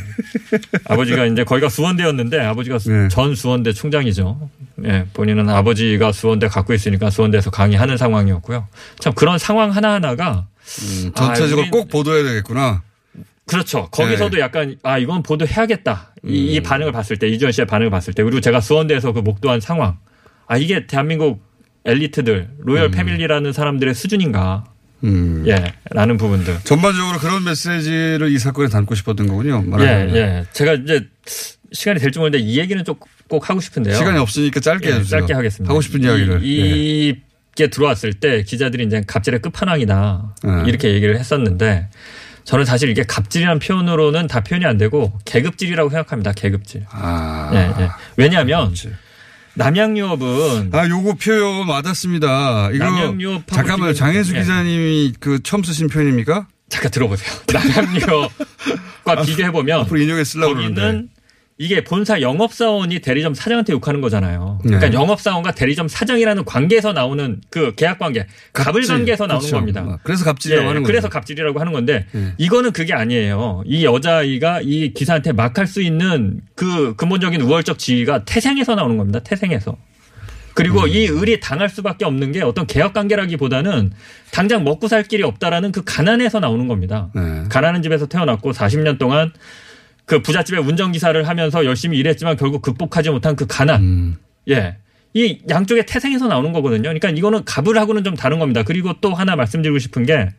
아버지가 0.86 1.26
이제 1.26 1.44
거기가 1.44 1.70
수원대였는데 1.70 2.40
아버지가 2.40 2.80
수- 2.80 2.92
네. 2.92 3.08
전 3.10 3.36
수원대 3.36 3.74
총장이죠. 3.74 4.50
예, 4.86 5.06
본인은 5.14 5.50
아버지가 5.50 6.12
수원대 6.12 6.48
갖고 6.48 6.74
있으니까 6.74 7.10
수원대에서 7.10 7.52
강의하는 7.52 7.98
상황이었고요. 7.98 8.68
참 9.00 9.14
그런 9.14 9.38
상황 9.38 9.70
하나하나가 9.72 10.48
음, 10.82 11.12
전체적으로 11.16 11.68
아, 11.68 11.70
꼭 11.70 11.90
보도해야 11.90 12.24
되겠구나. 12.24 12.82
그렇죠. 13.46 13.88
거기서도 13.92 14.36
네. 14.38 14.42
약간 14.42 14.76
아 14.84 14.98
이건 15.00 15.24
보도해야겠다. 15.24 16.14
이, 16.24 16.28
음. 16.28 16.34
이 16.56 16.60
반응을 16.62 16.92
봤을 16.92 17.18
때 17.18 17.28
이주연 17.28 17.52
씨의 17.52 17.66
반응을 17.68 17.90
봤을 17.90 18.14
때 18.14 18.24
그리고 18.24 18.42
제가 18.42 18.62
수원대에서 18.62 19.12
그 19.12 19.20
목도한 19.20 19.60
상황. 19.60 19.98
아 20.48 20.58
이게 20.58 20.86
대한민국 20.88 21.44
엘리트들 21.86 22.50
로열 22.60 22.92
패밀리라는 22.92 23.52
사람들의 23.54 23.94
수준인가? 23.96 24.66
음. 25.04 25.44
예, 25.48 25.74
라는 25.92 26.18
부분들. 26.18 26.60
전반적으로 26.64 27.20
그런 27.20 27.44
메시지를 27.44 28.32
이 28.32 28.38
사건에 28.40 28.68
담고 28.70 28.96
싶었던 28.96 29.28
거군요. 29.28 29.64
예, 29.66 29.70
말하자면. 29.70 30.16
예. 30.16 30.46
제가 30.54 30.74
이제 30.74 31.08
시간이 31.72 32.00
될줄 32.00 32.20
모르는데 32.22 32.44
이 32.44 32.58
얘기는 32.60 32.84
좀 32.84 32.96
꼭 33.30 33.48
하고 33.50 33.62
싶은데요. 33.62 33.96
시간이 33.96 34.18
없으니까 34.18 34.60
짧게 34.60 34.90
예, 34.90 34.94
해주세요. 34.96 35.22
짧게 35.22 35.34
하겠습니다. 35.34 35.72
하고 35.72 35.82
싶은 35.82 36.04
이야기를. 36.04 36.44
이, 36.44 36.60
예. 36.60 37.16
이게 37.56 37.68
들어왔을 37.70 38.14
때 38.14 38.44
기자들이 38.44 38.86
이제 38.86 39.04
갑질의 39.06 39.42
끝판왕이다 39.42 40.36
예. 40.48 40.68
이렇게 40.70 40.94
얘기를 40.94 41.18
했었는데 41.18 41.90
저는 42.44 42.66
사실 42.66 42.90
이게 42.90 43.04
갑질이라는 43.04 43.60
표현으로는 43.60 44.28
다 44.28 44.40
표현이 44.42 44.66
안 44.66 44.78
되고 44.78 45.14
계급질이라고 45.26 45.90
생각합니다. 45.92 46.32
계급질. 46.34 46.86
아. 46.90 47.52
예, 47.54 47.84
예. 47.84 47.90
왜냐하면 48.18 48.66
그렇지. 48.66 48.92
남양유업은 49.60 50.70
아, 50.74 50.88
요거 50.88 51.16
표현 51.22 51.68
맞았습니다. 51.68 52.70
이거 52.74 52.86
남양유업하고 52.86 53.52
잠깐만요. 53.54 53.94
지금- 53.94 54.08
장현수 54.08 54.36
예. 54.36 54.40
기자님이 54.40 55.14
그 55.20 55.44
처음 55.44 55.64
쓰신 55.64 55.90
표현입니까? 55.90 56.48
잠깐 56.70 56.92
들어보세요. 56.92 57.30
남양유업과 57.54 59.22
비교해 59.26 59.52
보면 59.52 59.82
앞으로 59.82 60.00
인용해 60.00 60.24
쓰려고 60.24 60.56
그러는데. 60.56 61.08
이게 61.62 61.84
본사 61.84 62.22
영업사원이 62.22 63.00
대리점 63.00 63.34
사장한테 63.34 63.74
욕하는 63.74 64.00
거잖아요. 64.00 64.60
그러니까 64.64 64.88
네. 64.88 64.94
영업사원과 64.96 65.52
대리점 65.52 65.90
사장이라는 65.90 66.46
관계에서 66.46 66.94
나오는 66.94 67.42
그 67.50 67.76
계약 67.76 68.00
관계, 68.00 68.26
갑을 68.54 68.80
갑질. 68.82 68.96
관계에서 68.96 69.28
나오는 69.28 69.42
그렇죠. 69.42 69.56
겁니다. 69.58 70.00
그래서 70.04 70.24
갑질이라고 70.24 70.64
예, 70.64 70.68
하는 70.70 70.82
거죠. 70.84 70.88
그래서 70.90 71.10
갑질이라고 71.10 71.60
하는 71.60 71.74
건데 71.74 72.06
예. 72.16 72.34
이거는 72.38 72.72
그게 72.72 72.94
아니에요. 72.94 73.64
이 73.66 73.84
여자아이가 73.84 74.62
이 74.64 74.94
기사한테 74.94 75.34
막 75.34 75.58
할 75.60 75.68
수 75.68 75.82
있는 75.82 76.40
그 76.56 76.96
근본적인 76.96 77.42
우월적 77.42 77.78
지위가 77.78 78.24
태생에서 78.24 78.76
나오는 78.76 78.96
겁니다. 78.98 79.20
태생에서. 79.20 79.76
그리고 80.54 80.84
음. 80.84 80.88
이 80.88 81.10
을이 81.10 81.42
당할 81.42 81.68
수밖에 81.68 82.06
없는 82.06 82.32
게 82.32 82.42
어떤 82.42 82.66
개혁 82.68 82.94
관계라기보다는 82.94 83.92
당장 84.32 84.64
먹고 84.64 84.88
살 84.88 85.04
길이 85.04 85.24
없다라는 85.24 85.74
그 85.74 85.84
가난에서 85.84 86.40
나오는 86.40 86.68
겁니다. 86.70 87.10
네. 87.14 87.44
가난한 87.50 87.82
집에서 87.84 88.06
태어났고 88.08 88.52
40년 88.54 88.98
동안 88.98 89.34
그 90.10 90.24
부잣집의 90.24 90.62
운전기사를 90.64 91.28
하면서 91.28 91.64
열심히 91.66 92.00
일했지만 92.00 92.36
결국 92.36 92.64
극복하지 92.64 93.12
못한 93.12 93.36
그 93.36 93.46
가난. 93.46 93.82
음. 93.84 94.16
예. 94.50 94.78
이 95.14 95.38
양쪽의 95.48 95.86
태생에서 95.86 96.28
나오는 96.28 96.52
거거든요. 96.52 96.82
그러니까 96.82 97.10
이거는 97.10 97.46
갑을 97.46 97.78
하고는 97.78 98.04
좀 98.04 98.16
다른 98.16 98.40
겁니다. 98.40 98.64
그리고 98.64 98.94
또 99.02 99.14
하나 99.14 99.36
말씀드리고 99.36 99.78
싶은 99.78 100.08
게 100.08 100.30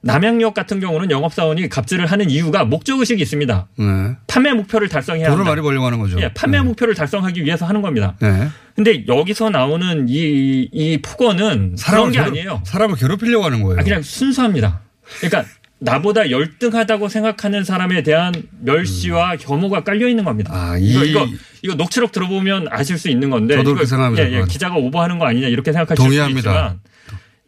남양유업 0.00 0.54
같은 0.54 0.80
경우는 0.80 1.10
영업사원이 1.10 1.68
갑질을 1.68 2.06
하는 2.06 2.30
이유가 2.30 2.64
목적의식이 2.64 3.20
있습니다. 3.20 3.68
네. 3.78 3.84
판매 4.26 4.52
목표를 4.54 4.88
달성해야 4.88 5.26
돈을 5.26 5.40
한다. 5.40 5.50
많이 5.50 5.60
벌려고 5.60 5.84
하는 5.84 5.98
거죠. 5.98 6.18
예, 6.22 6.32
판매 6.32 6.56
네. 6.58 6.64
목표를 6.64 6.94
달성하기 6.94 7.44
위해서 7.44 7.66
하는 7.66 7.82
겁니다. 7.82 8.16
네. 8.22 8.48
근데 8.74 9.04
여기서 9.06 9.50
나오는 9.50 10.06
이, 10.08 10.68
이 10.72 10.98
폭언은 11.02 11.76
그런 11.76 11.76
사람을 11.76 12.12
게 12.12 12.18
괴롭- 12.20 12.26
아니에요. 12.28 12.62
사람을 12.64 12.96
괴롭히려고 12.96 13.44
하는 13.44 13.62
거예요. 13.62 13.80
아, 13.80 13.82
그냥 13.82 14.00
순수합니다. 14.00 14.80
그러니까 15.20 15.44
나보다 15.80 16.30
열등하다고 16.30 17.08
생각하는 17.08 17.62
사람에 17.64 18.02
대한 18.02 18.32
멸시와 18.62 19.36
혐오가 19.38 19.84
깔려 19.84 20.08
있는 20.08 20.24
겁니다. 20.24 20.50
아, 20.52 20.76
이거, 20.78 21.04
이- 21.04 21.10
이거 21.10 21.26
이거 21.62 21.74
녹취록 21.74 22.10
들어보면 22.12 22.66
아실 22.70 22.98
수 22.98 23.08
있는 23.08 23.30
건데. 23.30 23.54
저도 23.56 23.62
이거- 23.70 23.74
그렇게 23.74 23.86
생각합니다, 23.86 24.28
예, 24.30 24.40
예. 24.40 24.44
기자가 24.48 24.74
오버하는 24.76 25.18
거 25.18 25.26
아니냐 25.26 25.48
이렇게 25.48 25.72
생각하실 25.72 25.96
수 25.96 26.02
동의합니다. 26.02 26.38
있지만 26.50 26.80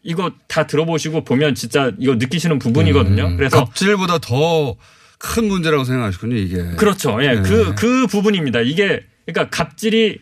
이거 0.02 0.30
다 0.48 0.66
들어보시고 0.66 1.24
보면 1.24 1.54
진짜 1.54 1.90
이거 1.98 2.14
느끼시는 2.14 2.58
부분이거든요. 2.58 3.26
음, 3.26 3.36
그래서 3.36 3.64
갑질보다 3.64 4.18
더 4.18 4.76
큰 5.22 5.48
문제라고 5.48 5.84
생각하시군요, 5.84 6.34
이게. 6.36 6.62
그렇죠. 6.78 7.18
예, 7.22 7.34
네. 7.34 7.42
그, 7.42 7.74
그 7.74 8.06
부분입니다. 8.06 8.60
이게, 8.62 9.02
그러니까 9.26 9.50
갑질이 9.54 10.18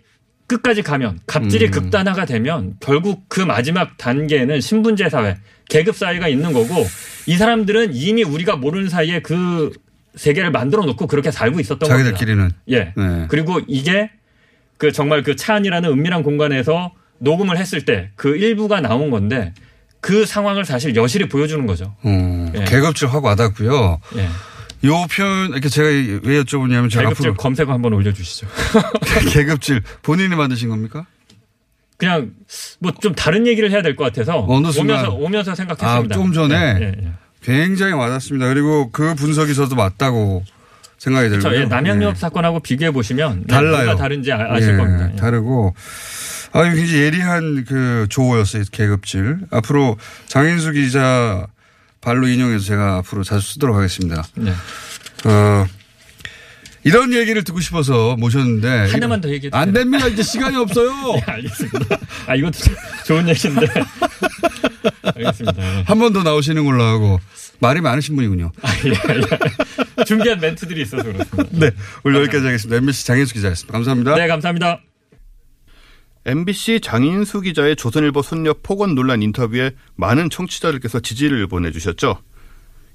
끝까지 0.48 0.82
가면, 0.82 1.20
갑질이 1.24 1.66
음. 1.66 1.70
극단화가 1.70 2.24
되면 2.24 2.74
결국 2.80 3.28
그 3.28 3.40
마지막 3.40 3.96
단계는 3.96 4.60
신분제 4.60 5.08
사회, 5.08 5.36
계급 5.68 5.96
사회가 5.96 6.28
있는 6.28 6.52
거고 6.52 6.86
이 7.26 7.36
사람들은 7.36 7.94
이미 7.94 8.22
우리가 8.24 8.56
모르는 8.56 8.88
사이에 8.88 9.20
그 9.20 9.70
세계를 10.16 10.50
만들어 10.50 10.84
놓고 10.84 11.06
그렇게 11.06 11.30
살고 11.30 11.60
있었던 11.60 11.88
겁니다. 11.88 12.10
자기들끼리는. 12.10 12.50
예. 12.70 12.92
네. 12.96 13.26
그리고 13.28 13.60
이게 13.68 14.10
그 14.78 14.92
정말 14.92 15.22
그 15.22 15.36
차 15.36 15.54
안이라는 15.54 15.90
은밀한 15.90 16.22
공간에서 16.22 16.92
녹음을 17.18 17.56
했을 17.58 17.84
때 17.84 18.10
그 18.16 18.36
일부가 18.36 18.80
나온 18.80 19.10
건데 19.10 19.52
그 20.00 20.24
상황을 20.24 20.64
사실 20.64 20.94
여실히 20.96 21.28
보여주는 21.28 21.66
거죠. 21.66 21.94
어, 22.02 22.52
예. 22.54 22.64
계급질 22.64 23.08
확 23.08 23.24
와닿고요. 23.24 24.00
예. 24.16 24.28
요 24.86 25.06
표현, 25.10 25.50
이렇게 25.50 25.68
제가 25.68 25.88
왜 25.88 26.40
여쭤보냐면 26.42 26.88
제가 26.88 27.02
계급질 27.08 27.26
앞으로 27.30 27.34
검색어 27.34 27.72
한번 27.72 27.92
올려주시죠. 27.94 28.46
계급질 29.32 29.82
본인이 30.02 30.34
만드신 30.36 30.68
겁니까? 30.68 31.04
그냥 31.98 32.30
뭐 32.80 32.92
좀 33.00 33.14
다른 33.14 33.46
얘기를 33.46 33.70
해야 33.70 33.82
될 33.82 33.96
것 33.96 34.04
같아서 34.04 34.44
어느 34.48 34.70
순간. 34.70 34.98
오면서 35.04 35.14
오면서 35.16 35.54
생각했습니다. 35.54 36.14
아, 36.14 36.18
좀 36.18 36.32
전에? 36.32 36.54
예, 36.56 36.80
예, 36.84 36.94
예. 37.06 37.12
굉장히 37.42 37.92
와닿습니다. 37.92 38.46
그리고 38.48 38.90
그 38.90 39.14
분석이 39.14 39.54
저도 39.54 39.74
맞다고 39.76 40.44
생각이 40.98 41.28
들고요. 41.28 41.54
예, 41.60 41.64
남양유업 41.66 42.14
예. 42.14 42.18
사건하고 42.18 42.60
비교해 42.60 42.90
보시면 42.90 43.44
네, 43.46 43.54
달라요. 43.54 43.96
다른지 43.96 44.32
아, 44.32 44.60
실 44.60 44.74
예, 44.74 44.76
겁니다. 44.76 45.10
예. 45.12 45.16
다르고 45.16 45.74
아 46.52 46.62
굉장히 46.64 46.94
예리한 47.02 47.64
그 47.66 48.06
조어였어요 48.10 48.64
계급질. 48.72 49.38
앞으로 49.50 49.96
장인수 50.26 50.72
기자 50.72 51.46
발로 52.00 52.26
인용해서 52.28 52.64
제가 52.64 52.96
앞으로 52.98 53.22
자주 53.24 53.52
쓰도록 53.54 53.76
하겠습니다. 53.76 54.24
예. 54.46 54.50
어, 55.28 55.66
이런 56.84 57.12
얘기를 57.12 57.42
듣고 57.44 57.60
싶어서 57.60 58.16
모셨는데 58.16 58.90
하나만 58.92 59.20
더 59.20 59.28
얘기해도 59.30 59.56
안? 59.56 59.72
됩니다. 59.72 60.06
이제 60.06 60.22
시간이 60.22 60.56
없어요. 60.56 60.90
예, 61.16 61.20
알겠습니다. 61.32 61.98
아 62.26 62.34
이것도 62.34 62.52
좀 62.58 62.74
좋은 63.06 63.28
얘기인데. 63.28 63.66
알겠습니다. 65.02 65.78
예. 65.78 65.82
한번 65.86 66.12
더 66.12 66.22
나오시는 66.22 66.64
걸로 66.64 66.82
하고 66.82 67.20
말이 67.60 67.80
많으신 67.80 68.14
분이군요. 68.16 68.52
아, 68.62 68.68
예, 68.84 68.90
예. 68.90 70.04
준비한 70.04 70.38
멘트들이 70.40 70.82
있어서 70.82 71.02
그렇습니다. 71.02 71.44
네, 71.50 71.70
오늘 72.04 72.20
여기까지 72.22 72.46
하겠습니다. 72.46 72.76
MBC 72.76 73.06
장인수 73.06 73.34
기자였습니다. 73.34 73.72
감사합니다. 73.72 74.14
네, 74.14 74.26
감사합니다. 74.28 74.80
MBC 76.26 76.80
장인수 76.80 77.40
기자의 77.40 77.74
조선일보 77.76 78.22
손녀 78.22 78.54
폭언 78.62 78.94
논란 78.94 79.22
인터뷰에 79.22 79.72
많은 79.96 80.30
청취자들께서 80.30 81.00
지지를 81.00 81.46
보내주셨죠. 81.48 82.20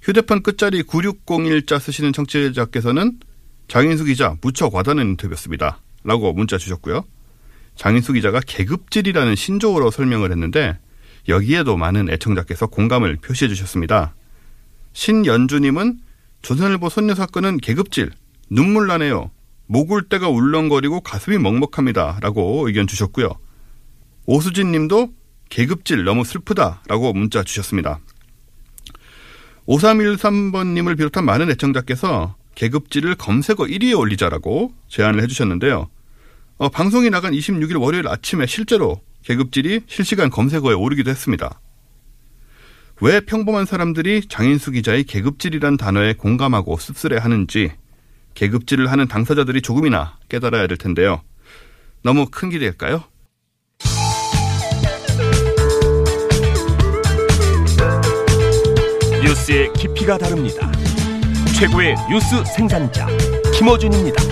휴대폰 0.01 0.43
끝자리 0.43 0.83
9601자 0.83 1.79
쓰시는 1.79 2.13
청취자께서는 2.13 3.13
장인수 3.73 4.03
기자 4.03 4.35
무척 4.39 4.75
와닿는 4.75 5.03
인터뷰였습니다. 5.03 5.79
라고 6.03 6.31
문자 6.31 6.59
주셨고요. 6.59 7.05
장인수 7.75 8.13
기자가 8.13 8.39
계급질이라는 8.45 9.35
신조어로 9.35 9.89
설명을 9.89 10.29
했는데 10.29 10.77
여기에도 11.27 11.75
많은 11.75 12.07
애청자께서 12.07 12.67
공감을 12.67 13.15
표시해 13.15 13.49
주셨습니다. 13.49 14.13
신연주님은 14.93 16.01
조선일보 16.43 16.89
손녀 16.89 17.15
사건은 17.15 17.57
계급질, 17.57 18.11
눈물 18.47 18.85
나네요. 18.85 19.31
목울 19.65 20.03
때가 20.03 20.29
울렁거리고 20.29 21.01
가슴이 21.01 21.39
먹먹합니다. 21.39 22.19
라고 22.21 22.67
의견 22.67 22.85
주셨고요. 22.85 23.31
오수진 24.27 24.71
님도 24.71 25.11
계급질 25.49 26.03
너무 26.03 26.23
슬프다. 26.25 26.83
라고 26.87 27.11
문자 27.11 27.41
주셨습니다. 27.41 28.01
5313번 29.65 30.73
님을 30.73 30.95
비롯한 30.95 31.25
많은 31.25 31.49
애청자께서 31.49 32.35
계급질을 32.55 33.15
검색어 33.15 33.65
1위에 33.65 33.97
올리자라고 33.97 34.73
제안을 34.87 35.21
해주셨는데요. 35.23 35.89
어, 36.57 36.69
방송이 36.69 37.09
나간 37.09 37.33
26일 37.33 37.81
월요일 37.81 38.07
아침에 38.07 38.45
실제로 38.45 39.01
계급질이 39.23 39.81
실시간 39.87 40.29
검색어에 40.29 40.73
오르기도 40.73 41.09
했습니다. 41.09 41.59
왜 43.01 43.19
평범한 43.19 43.65
사람들이 43.65 44.27
장인수 44.29 44.71
기자의 44.71 45.03
계급질이란 45.05 45.77
단어에 45.77 46.13
공감하고 46.13 46.77
씁쓸해 46.77 47.17
하는지 47.17 47.71
계급질을 48.35 48.91
하는 48.91 49.07
당사자들이 49.07 49.61
조금이나 49.61 50.17
깨달아야 50.29 50.67
될 50.67 50.77
텐데요. 50.77 51.21
너무 52.03 52.27
큰 52.29 52.49
기대일까요? 52.49 53.03
뉴스의 59.23 59.71
깊이가 59.73 60.17
다릅니다. 60.17 60.72
최고의 61.53 61.95
뉴스 62.09 62.43
생산자 62.45 63.07
김어준입니다. 63.55 64.23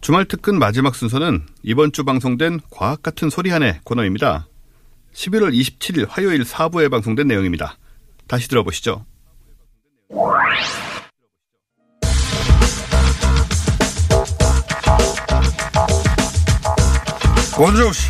주말 0.00 0.24
특근 0.24 0.58
마지막 0.58 0.94
순서는 0.96 1.46
이번 1.62 1.92
주 1.92 2.04
방송된 2.04 2.60
과학 2.70 3.02
같은 3.02 3.30
소리 3.30 3.50
하네 3.50 3.80
코너입니다. 3.84 4.48
11월 5.14 5.54
27일 5.54 6.06
화요일 6.08 6.42
4부에 6.42 6.90
방송된 6.90 7.28
내용입니다. 7.28 7.76
다시 8.26 8.48
들어보시죠. 8.48 9.04
원종우 17.58 17.92
씨, 17.92 18.08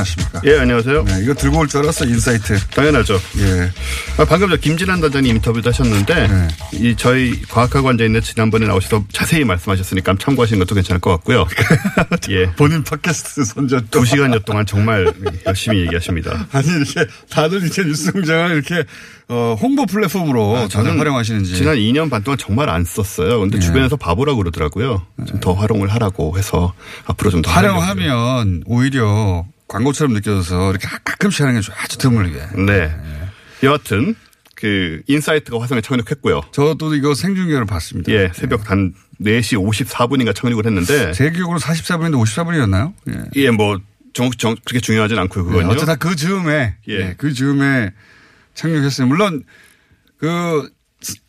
안녕하십니까? 0.00 0.42
예, 0.44 0.58
안녕하세요. 0.58 1.04
네, 1.04 1.20
이거 1.22 1.32
들고 1.34 1.58
올 1.60 1.66
줄 1.68 1.80
알았어, 1.82 2.04
인사이트. 2.04 2.58
당연하죠. 2.70 3.14
예. 3.38 3.70
아, 4.18 4.24
방금 4.26 4.50
저 4.50 4.56
김진환 4.56 5.00
단장님 5.00 5.36
인터뷰도 5.36 5.70
하셨는데 5.70 6.28
네. 6.28 6.48
이 6.74 6.94
저희 6.96 7.40
과학하고 7.42 7.88
앉아있네 7.88 8.20
지난번에 8.20 8.66
나오셔서 8.66 9.04
자세히 9.12 9.44
말씀하셨으니까 9.44 10.16
참고하시는 10.18 10.58
것도 10.60 10.74
괜찮을 10.74 11.00
것 11.00 11.10
같고요. 11.12 11.46
예. 12.30 12.50
본인 12.52 12.84
팟캐스트 12.84 13.44
선전 13.44 13.88
두 13.90 14.04
시간여 14.04 14.40
동안 14.40 14.66
정말 14.66 15.12
열심히 15.46 15.80
얘기하십니다. 15.80 16.46
아니, 16.52 16.66
이렇게 16.68 17.06
다들 17.30 17.64
이제 17.64 17.82
뉴스 17.82 18.12
공장을 18.12 18.50
이렇게, 18.52 18.84
어, 19.28 19.56
홍보 19.58 19.86
플랫폼으로 19.86 20.68
다들 20.68 20.98
활용하시는지. 20.98 21.54
지난 21.56 21.76
2년 21.76 22.10
반 22.10 22.22
동안 22.22 22.36
정말 22.38 22.68
안 22.68 22.84
썼어요. 22.84 23.40
근데 23.40 23.56
예. 23.56 23.60
주변에서 23.60 23.96
바보라고 23.96 24.38
그러더라고요. 24.38 25.02
좀 25.26 25.40
더 25.40 25.52
활용을 25.54 25.88
하라고 25.88 26.36
해서 26.38 26.74
앞으로 27.06 27.30
좀 27.30 27.42
더 27.42 27.50
활용하면 27.50 28.62
오히려 28.66 29.44
광고처럼 29.68 30.14
느껴져서 30.14 30.70
이렇게 30.70 30.86
가끔씩 31.04 31.42
하는 31.42 31.60
게 31.60 31.72
아주 31.76 31.98
드물게. 31.98 32.40
네. 32.64 32.94
여하튼 33.62 34.14
그 34.54 35.02
인사이트가 35.06 35.60
화성에 35.60 35.80
착륙했고요. 35.80 36.42
저도 36.52 36.94
이거 36.94 37.14
생중계를 37.14 37.66
봤습니다. 37.66 38.10
예, 38.12 38.30
새벽 38.34 38.70
한 38.70 38.94
4시 39.20 39.58
54분인가 39.58 40.34
착륙을 40.34 40.66
했는데 40.66 41.12
제 41.12 41.30
기억으로 41.30 41.58
44분인데 41.58 42.14
54분이었나요? 42.22 42.94
예. 43.10 43.24
예, 43.36 43.50
뭐 43.50 43.78
정, 44.14 44.30
정, 44.30 44.56
그렇게 44.64 44.80
중요하진 44.80 45.18
않고요. 45.18 45.44
네, 45.44 45.50
그건요. 45.50 45.68
어쨌든 45.68 45.98
그 45.98 46.16
즈음에 46.16 46.76
예. 46.88 46.92
예, 46.92 47.14
그 47.18 47.32
즈음에 47.32 47.92
착륙했어요. 48.54 49.06
물론 49.06 49.44
그 50.18 50.70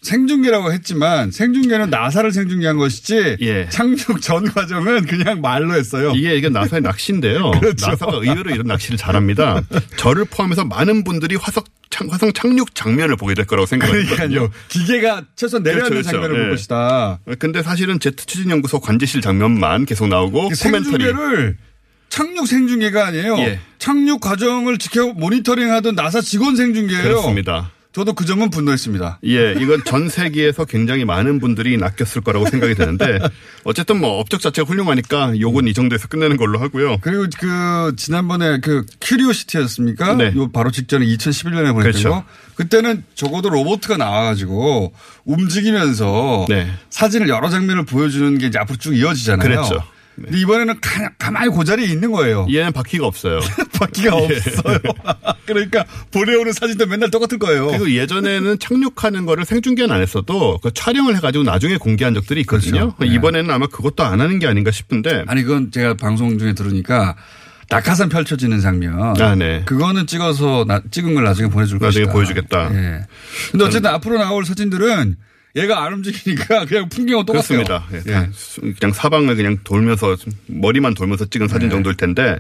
생중계라고 0.02 0.72
했지만 0.72 1.30
생중계는 1.32 1.90
나사를 1.90 2.32
생중계한 2.32 2.78
것이지 2.78 3.38
예. 3.42 3.68
착륙 3.70 4.22
전 4.22 4.46
과정은 4.46 5.06
그냥 5.06 5.42
말로 5.42 5.76
했어요. 5.76 6.14
이게 6.16 6.36
이게 6.36 6.50
나사의 6.50 6.82
낚시인데요. 6.82 7.52
그렇죠. 7.60 7.88
나사가 7.88 8.14
의외로 8.18 8.50
이런 8.50 8.66
낚시를 8.68 8.98
잘합니다. 8.98 9.62
저를 9.98 10.26
포함해서 10.26 10.66
많은 10.66 11.04
분들이 11.04 11.36
화성 11.36 11.64
착, 11.90 12.12
화성 12.12 12.34
착륙 12.34 12.74
장면을 12.76 13.18
보게 13.18 13.34
될 13.34 13.46
거라고 13.46 13.66
생각합니다. 13.66 14.16
그러니까요. 14.16 14.50
기계가 14.70 15.26
최소한 15.36 15.64
내려앉는 15.64 15.90
그렇죠, 15.90 16.10
그렇죠. 16.10 16.12
장면을 16.12 16.36
볼 16.38 16.46
예. 16.46 16.50
것이다. 16.56 17.20
근데 17.40 17.62
사실은 17.62 18.00
제트 18.00 18.26
추진 18.26 18.50
연구소 18.50 18.80
관제실 18.80 19.22
장면만 19.22 19.86
계속 19.86 20.08
나오고 20.08 20.50
코멘터리. 20.50 20.56
생중계를 20.56 21.58
착륙 22.10 22.48
생중계가 22.48 23.08
아니에요. 23.08 23.38
예. 23.40 23.60
착륙 23.80 24.22
과정을 24.22 24.78
지켜 24.78 25.08
모니터링하던 25.14 25.96
나사 25.96 26.22
직원 26.22 26.56
생중계예요. 26.56 27.04
그렇습니다. 27.04 27.72
저도 27.98 28.14
그 28.14 28.26
점은 28.26 28.52
분노했습니다. 28.52 29.22
예, 29.26 29.54
이건 29.54 29.84
전 29.84 30.08
세계에서 30.08 30.66
굉장히 30.66 31.04
많은 31.04 31.40
분들이 31.40 31.78
낚였을 31.78 32.22
거라고 32.22 32.48
생각이 32.48 32.76
드는데 32.76 33.18
어쨌든 33.64 34.00
뭐 34.00 34.20
업적 34.20 34.40
자체가 34.40 34.70
훌륭하니까 34.70 35.40
요건 35.40 35.68
이 35.68 35.74
정도에서 35.74 36.08
끝내는 36.08 36.38
걸로 36.38 36.60
하고요. 36.60 36.98
그리고 37.02 37.26
그 37.40 37.94
지난번에 37.98 38.60
그 38.60 38.86
큐리오시티였습니까? 39.02 40.14
네. 40.14 40.32
요 40.36 40.52
바로 40.52 40.70
직전에 40.70 41.08
2011년에 41.08 41.74
보냈던 41.74 41.82
그렇죠. 41.82 42.10
거. 42.12 42.24
그때는 42.54 43.04
적어도 43.16 43.50
로봇가 43.50 43.98
나와가지고 43.98 44.94
움직이면서 45.26 46.46
네. 46.50 46.72
사진을 46.92 47.30
여러 47.30 47.50
장면을 47.50 47.86
보여주는 47.86 48.38
게 48.38 48.46
이제 48.46 48.60
앞으로 48.60 48.78
쭉 48.78 48.96
이어지잖아요. 48.96 49.50
그랬죠. 49.50 49.84
근데 50.26 50.40
이번에는 50.40 50.80
가, 50.82 51.10
가만히 51.20 51.52
그 51.56 51.64
자리에 51.64 51.86
있는 51.86 52.12
거예요. 52.12 52.48
얘는 52.52 52.72
바퀴가 52.72 53.06
없어요. 53.06 53.40
바퀴가 53.80 54.16
없어요. 54.16 54.80
그러니까 55.46 55.86
보내오는 56.12 56.52
사진도 56.54 56.88
맨날 56.88 57.12
똑같은 57.12 57.38
거예요. 57.40 57.68
그리고 57.68 57.92
예전에는 57.92 58.58
착륙하는 58.60 59.26
거를 59.26 59.46
생중계는 59.46 59.94
안 59.94 60.02
했어도 60.02 60.60
그 60.64 60.72
촬영을 60.74 61.16
해가지고 61.16 61.44
나중에 61.44 61.78
공개한 61.78 62.14
적들이 62.16 62.42
있거든요. 62.42 62.94
그렇죠. 62.96 62.96
네. 63.00 63.08
이번에는 63.08 63.50
아마 63.52 63.68
그것도 63.68 64.04
안 64.04 64.20
하는 64.20 64.40
게 64.40 64.48
아닌가 64.48 64.72
싶은데. 64.72 65.24
아니 65.28 65.44
그건 65.44 65.72
제가 65.72 65.94
방송 65.94 66.38
중에 66.40 66.54
들으니까 66.54 67.16
낙하산 67.70 68.10
펼쳐지는 68.10 68.60
장면. 68.62 69.20
아, 69.22 69.36
네. 69.36 69.62
그거는 69.66 70.08
찍어서 70.08 70.66
나- 70.68 70.82
찍은 70.90 71.14
걸 71.14 71.26
나중에 71.26 71.50
보내줄 71.50 71.80
나중에 71.80 72.06
것이다. 72.06 72.14
보여주겠다. 72.14 72.70
예. 72.74 73.02
근데 73.52 73.66
어쨌든 73.66 73.92
앞으로 73.92 74.18
나올 74.18 74.46
사진들은 74.46 75.16
얘가 75.58 75.84
안 75.84 75.94
움직이니까 75.94 76.66
그냥 76.70 76.88
풍경은 76.90 77.26
똑같아요. 77.26 77.64
그렇습니다. 77.64 77.88
예, 77.94 77.98
예. 78.08 78.14
다 78.14 78.28
그냥 78.80 78.94
사방을 78.94 79.36
그냥 79.36 79.58
돌면서 79.64 80.16
머리만 80.46 80.94
돌면서 80.94 81.26
찍은 81.26 81.48
네. 81.48 81.54
사진 81.54 81.70
정도일 81.70 81.98
텐데 81.98 82.40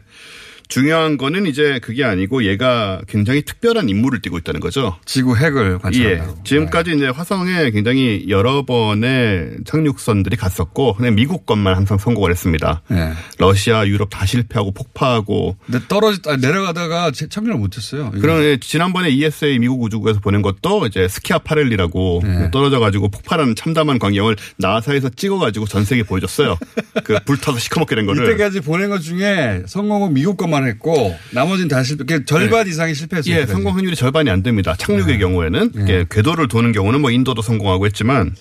중요한 0.68 1.18
거는 1.18 1.46
이제 1.46 1.80
그게 1.82 2.04
아니고 2.04 2.44
얘가 2.46 3.02
굉장히 3.08 3.42
특별한 3.44 3.90
임무를 3.90 4.22
띠고 4.22 4.38
있다는 4.40 4.60
거죠. 4.60 4.98
지구 5.06 5.36
핵을 5.38 5.74
예. 5.74 5.78
관찰한다고. 5.82 6.44
지금까지 6.44 6.96
이제 6.96 7.08
화성에 7.08 7.72
굉장히 7.72 8.26
여러 8.28 8.66
번의 8.66 9.58
착륙선들이 9.66 10.36
갔었고, 10.36 10.96
그냥 10.96 11.16
미국 11.16 11.46
것만 11.46 11.76
항상 11.76 11.98
성공을 11.98 12.32
했습니다. 12.32 12.82
네. 12.90 13.12
러시아, 13.38 13.86
유럽 13.88 14.10
다 14.10 14.26
실패하고 14.26 14.72
폭파하고. 14.72 15.56
근데 15.66 15.80
떨어지 15.88 16.20
아, 16.28 16.36
내려가다가 16.36 17.12
제- 17.12 17.28
착륙을 17.30 17.58
못했어요. 17.60 18.12
예, 18.44 18.58
지난번에 18.60 19.10
ESA 19.10 19.60
미국 19.60 19.82
우주국에서 19.84 20.20
보낸 20.20 20.42
것도 20.42 20.86
이제 20.88 21.08
스키아 21.08 21.40
파렐리라고 21.40 22.22
네. 22.24 22.52
떨어져가지고 22.52 23.10
폭발하는 23.10 23.56
참담한 23.56 24.00
광경을 24.00 24.36
나사에서 24.58 25.10
찍어가지고 25.10 25.66
전 25.66 25.84
세계 25.86 26.02
에 26.02 26.04
보여줬어요. 26.04 26.58
그 27.04 27.18
불타서 27.26 27.58
시커멓게 27.60 27.96
된 27.96 28.06
거를. 28.06 28.24
이때까지 28.26 28.62
보낸 28.62 28.90
것 28.90 29.00
중에 29.00 29.64
성공은 29.66 30.14
미국 30.14 30.38
것만 30.38 30.57
했고 30.66 31.16
나머지는 31.32 31.68
다 31.68 31.84
실패. 31.84 32.24
절반 32.26 32.68
이상이 32.68 32.96
실패했어요. 32.96 33.36
예. 33.36 33.46
성공 33.46 33.76
확률이 33.76 33.96
절반이 33.96 34.30
안 34.30 34.42
됩니다. 34.44 34.76
착륙의 34.78 35.20
경우에는 35.20 35.72
네. 35.74 35.86
예, 35.90 36.06
궤도를 36.10 36.48
도는 36.48 36.72
경우는 36.72 37.02
뭐 37.02 37.12
인도도 37.12 37.42
성공하고 37.42 37.86
했지만 37.86 38.36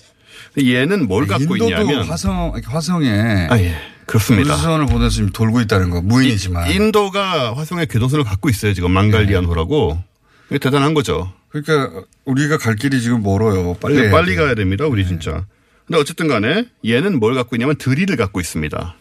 얘는 0.59 1.07
뭘 1.07 1.27
갖고 1.27 1.55
인도도 1.55 1.65
있냐면 1.65 2.03
화성 2.07 2.53
화성에 2.65 3.47
아 3.49 3.59
예, 3.59 3.75
그렇습니다. 4.05 4.53
우주선을 4.53 4.85
보내서 4.87 5.09
지금 5.09 5.29
돌고 5.31 5.61
있다는 5.61 5.89
거 5.89 6.01
무인이지만. 6.01 6.71
인도가 6.71 7.53
화성에 7.55 7.85
궤도선을 7.85 8.23
갖고 8.23 8.49
있어요. 8.49 8.73
지금 8.73 8.91
망갈리안호라고. 8.91 10.01
이게 10.49 10.59
대단한 10.59 10.93
거죠. 10.93 11.31
그러니까 11.49 12.03
우리가 12.25 12.57
갈 12.57 12.75
길이 12.75 13.01
지금 13.01 13.21
멀어요. 13.21 13.73
빨리 13.81 13.95
빨리, 13.95 14.01
해야 14.05 14.11
빨리. 14.11 14.35
가야 14.35 14.55
됩니다. 14.55 14.85
우리 14.85 15.05
진짜. 15.05 15.45
근데 15.85 15.99
어쨌든 15.99 16.27
간에 16.27 16.65
얘는 16.85 17.19
뭘 17.19 17.33
갖고 17.35 17.55
있냐면 17.55 17.75
드릴을 17.77 18.15
갖고 18.17 18.39
있습니다. 18.39 18.95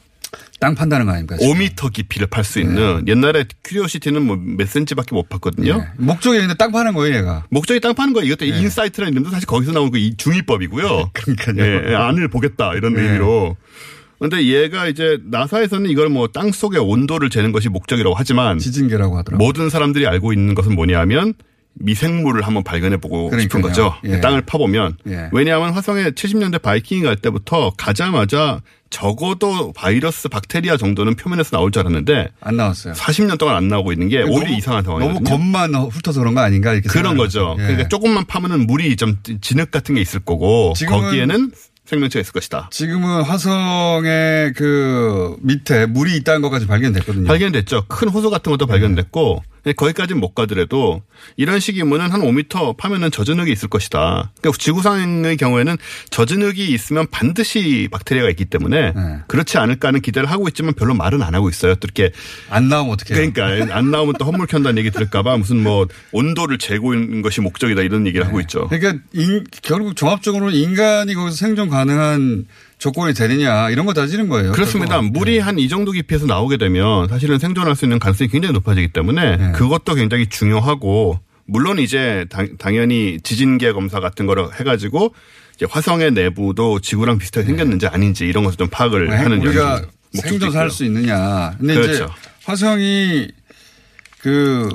땅 0.60 0.74
판다는 0.74 1.06
거 1.06 1.12
아닙니까? 1.12 1.36
지금? 1.36 1.54
5미터 1.54 1.92
깊이를 1.92 2.26
팔 2.28 2.44
수 2.44 2.60
있는 2.60 3.06
옛날에 3.08 3.44
큐리오시티는 3.64 4.22
뭐 4.22 4.36
몇 4.36 4.68
센치밖에 4.68 5.14
못 5.14 5.28
팠거든요. 5.28 5.78
네. 5.78 5.86
목적이 5.98 6.36
있는데 6.38 6.54
땅 6.56 6.72
파는 6.72 6.94
거예요, 6.94 7.16
얘가. 7.16 7.44
목적이 7.50 7.80
땅 7.80 7.94
파는 7.94 8.12
거예요. 8.14 8.26
이것도 8.26 8.44
인사이트라는 8.46 9.12
이름도 9.12 9.30
사실 9.30 9.46
거기서 9.46 9.72
나온 9.72 9.90
그이 9.90 10.16
중의법이고요. 10.16 11.10
그러니까요. 11.14 11.56
예, 11.64 11.90
예, 11.90 11.94
안을 11.94 12.28
보겠다 12.28 12.72
이런 12.74 12.94
네. 12.94 13.02
의미로. 13.02 13.56
근데 14.18 14.46
얘가 14.46 14.86
이제 14.86 15.18
나사에서는 15.24 15.90
이걸 15.90 16.08
뭐 16.08 16.28
땅 16.28 16.50
속의 16.52 16.80
온도를 16.80 17.28
재는 17.28 17.52
것이 17.52 17.68
목적이라고 17.68 18.14
하지만 18.16 18.58
지진계라고 18.58 19.18
하더라고요. 19.18 19.46
모든 19.46 19.68
사람들이 19.68 20.06
알고 20.06 20.32
있는 20.32 20.54
것은 20.54 20.74
뭐냐면 20.74 21.34
미생물을 21.78 22.42
한번 22.42 22.62
발견해 22.64 22.96
보고 22.96 23.30
싶은. 23.38 23.60
거죠. 23.60 23.94
예. 24.04 24.20
땅을 24.20 24.42
파보면. 24.42 24.96
예. 25.08 25.28
왜냐하면 25.32 25.72
화성에 25.72 26.10
70년대 26.10 26.60
바이킹이 26.62 27.02
갈 27.02 27.16
때부터 27.16 27.72
가자마자 27.76 28.60
적어도 28.88 29.72
바이러스, 29.72 30.28
박테리아 30.28 30.76
정도는 30.76 31.16
표면에서 31.16 31.50
나올 31.50 31.70
줄 31.72 31.80
알았는데 31.80 32.28
안 32.40 32.56
나왔어요. 32.56 32.94
40년 32.94 33.38
동안 33.38 33.56
안 33.56 33.68
나오고 33.68 33.92
있는 33.92 34.08
게 34.08 34.22
오히려 34.22 34.44
너무- 34.46 34.56
이상한 34.56 34.84
상황이거든요. 34.84 35.20
너무 35.24 35.28
겉만 35.36 35.74
훑어서 35.74 36.20
그런 36.20 36.34
거 36.34 36.40
아닌가 36.40 36.72
이렇게 36.72 36.88
그런 36.88 37.16
거죠. 37.16 37.40
하거든요. 37.48 37.62
예. 37.64 37.66
그러니까 37.68 37.88
조금만 37.88 38.24
파면은 38.26 38.66
물이 38.66 38.96
좀 38.96 39.18
진흙 39.40 39.70
같은 39.70 39.96
게 39.96 40.00
있을 40.00 40.20
거고 40.20 40.72
거기에는 40.88 41.50
생명체가 41.84 42.20
있을 42.20 42.32
것이다. 42.32 42.68
지금은 42.72 43.22
화성의 43.22 44.52
그 44.54 45.36
밑에 45.40 45.86
물이 45.86 46.16
있다는 46.18 46.42
것까지 46.42 46.66
발견됐거든요. 46.66 47.26
발견됐죠. 47.28 47.84
큰 47.88 48.08
호수 48.08 48.30
같은 48.30 48.50
것도 48.50 48.66
발견됐고 48.66 49.34
근데 49.36 49.46
거기까지는 49.72 50.20
못 50.20 50.34
가더라도 50.34 51.02
이런 51.36 51.58
식이면은 51.60 52.10
한 52.12 52.20
5m 52.20 52.76
파면은 52.76 53.10
젖은 53.10 53.40
흙이 53.40 53.50
있을 53.52 53.68
것이다. 53.68 54.32
그러니까 54.40 54.58
지구상의 54.58 55.36
경우에는 55.36 55.76
젖은 56.10 56.42
흙이 56.42 56.66
있으면 56.72 57.06
반드시 57.10 57.88
박테리아가 57.90 58.30
있기 58.30 58.44
때문에 58.44 58.92
네. 58.92 59.18
그렇지 59.26 59.58
않을까 59.58 59.88
하는 59.88 60.00
기대를 60.00 60.30
하고 60.30 60.46
있지만 60.48 60.74
별로 60.74 60.94
말은 60.94 61.22
안 61.22 61.34
하고 61.34 61.48
있어요. 61.48 61.74
또 61.76 61.80
이렇게 61.86 62.12
안 62.50 62.68
나오면 62.68 62.92
어떻게? 62.92 63.14
그러니까 63.14 63.74
안 63.76 63.90
나오면 63.90 64.14
또 64.18 64.24
헛물 64.24 64.46
켠다는 64.46 64.78
얘기 64.78 64.90
들을까 64.90 65.22
봐 65.22 65.36
무슨 65.36 65.62
뭐 65.62 65.86
온도를 66.12 66.58
재고는 66.58 67.22
것이 67.22 67.40
목적이다 67.40 67.82
이런 67.82 68.06
얘기를 68.06 68.26
하고 68.26 68.40
있죠. 68.40 68.68
그러니까 68.68 69.02
인- 69.14 69.44
결국 69.62 69.96
종합적으로 69.96 70.50
인간이 70.50 71.14
거기서 71.14 71.36
생존 71.36 71.68
가능한 71.68 72.46
조건이 72.78 73.14
되느냐 73.14 73.70
이런 73.70 73.86
거 73.86 73.94
따지는 73.94 74.28
거예요. 74.28 74.52
그렇습니다. 74.52 74.96
결국. 74.96 75.12
물이 75.12 75.38
한이 75.38 75.68
정도 75.68 75.92
깊이에서 75.92 76.26
나오게 76.26 76.58
되면 76.58 77.08
사실은 77.08 77.38
생존할 77.38 77.74
수 77.74 77.84
있는 77.84 77.98
가능성이 77.98 78.28
굉장히 78.28 78.52
높아지기 78.52 78.88
때문에 78.88 79.36
네. 79.36 79.52
그것도 79.52 79.94
굉장히 79.94 80.26
중요하고 80.26 81.18
물론 81.46 81.78
이제 81.78 82.26
당, 82.28 82.56
당연히 82.58 83.18
지진계 83.22 83.72
검사 83.72 84.00
같은 84.00 84.26
거를 84.26 84.48
해가지고 84.58 85.14
이제 85.54 85.66
화성의 85.68 86.12
내부도 86.12 86.80
지구랑 86.80 87.18
비슷하게 87.18 87.46
생겼는지 87.46 87.86
아닌지 87.86 88.26
이런 88.26 88.44
것을 88.44 88.58
좀 88.58 88.68
파악을 88.68 89.08
네. 89.08 89.16
하는 89.16 89.40
우리가 89.40 89.82
생존할. 90.12 90.70
수 90.70 90.84
있느냐. 90.84 91.54
근데 91.58 91.74
이제 91.74 91.82
그렇죠. 91.82 92.10
화성이 92.44 93.28
그 94.18 94.68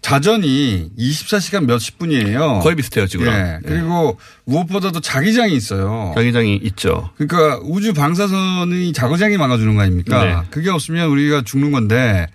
자전이 0.00 0.90
24시간 0.98 1.66
몇십 1.66 1.98
분이에요. 1.98 2.60
거의 2.62 2.76
비슷해요 2.76 3.06
지구랑. 3.06 3.34
예. 3.34 3.58
그리고 3.66 4.18
무엇보다도 4.44 5.00
자기장이 5.00 5.54
있어요. 5.54 6.12
자기장이 6.14 6.56
있죠. 6.64 7.10
그러니까 7.16 7.60
우주 7.64 7.92
방사선이 7.92 8.92
자기장이 8.92 9.36
막아주는 9.36 9.74
거 9.74 9.82
아닙니까? 9.82 10.24
네. 10.24 10.36
그게 10.50 10.70
없으면 10.70 11.08
우리가 11.08 11.42
죽는 11.42 11.72
건데 11.72 12.26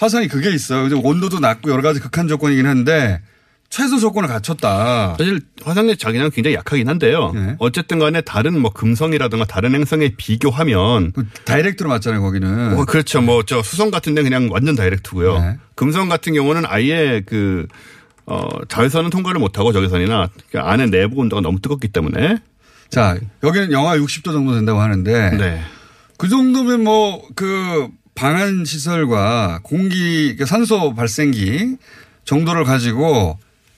화성이 0.00 0.28
그게 0.28 0.50
있어요. 0.52 0.88
온도도 1.02 1.40
낮고 1.40 1.70
여러 1.70 1.82
가지 1.82 2.00
극한 2.00 2.28
조건이긴 2.28 2.66
한데 2.66 3.20
최소 3.74 3.98
조건을 3.98 4.28
갖췄다. 4.28 5.16
사실 5.18 5.40
화성의 5.64 5.96
자기장은 5.96 6.30
굉장히 6.30 6.54
약하긴 6.54 6.88
한데요. 6.88 7.32
네. 7.34 7.56
어쨌든 7.58 7.98
간에 7.98 8.20
다른 8.20 8.60
뭐 8.60 8.72
금성이라든가 8.72 9.46
다른 9.46 9.74
행성에 9.74 10.10
비교하면 10.16 11.10
그 11.10 11.26
다이렉트로 11.44 11.88
맞잖아요, 11.90 12.22
거기는. 12.22 12.78
어, 12.78 12.84
그렇죠. 12.84 13.20
뭐 13.20 13.42
저 13.44 13.64
수성 13.64 13.90
같은 13.90 14.14
데 14.14 14.22
그냥 14.22 14.48
완전 14.52 14.76
다이렉트고요. 14.76 15.38
네. 15.40 15.58
금성 15.74 16.08
같은 16.08 16.34
경우는 16.34 16.62
아예 16.66 17.20
그 17.26 17.66
어, 18.26 18.46
자외선은 18.68 19.10
통과를 19.10 19.40
못하고 19.40 19.72
적외선이나 19.72 20.28
그 20.52 20.60
안에 20.60 20.86
내부 20.86 21.16
온도가 21.20 21.42
너무 21.42 21.60
뜨겁기 21.60 21.88
때문에 21.88 22.38
자, 22.90 23.18
여기는 23.42 23.72
영하 23.72 23.98
60도 23.98 24.26
정도 24.32 24.54
된다고 24.54 24.80
하는데 24.80 25.36
네. 25.36 25.60
그 26.16 26.28
정도면 26.28 26.84
뭐 26.84 27.22
그 27.34 27.88
방한 28.14 28.64
시설과 28.64 29.60
공기 29.64 30.36
그 30.36 30.46
산소 30.46 30.94
발생기 30.94 31.76
정도를 32.24 32.62
가지고 32.62 33.36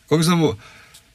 거기서 0.09 0.37
뭐 0.37 0.57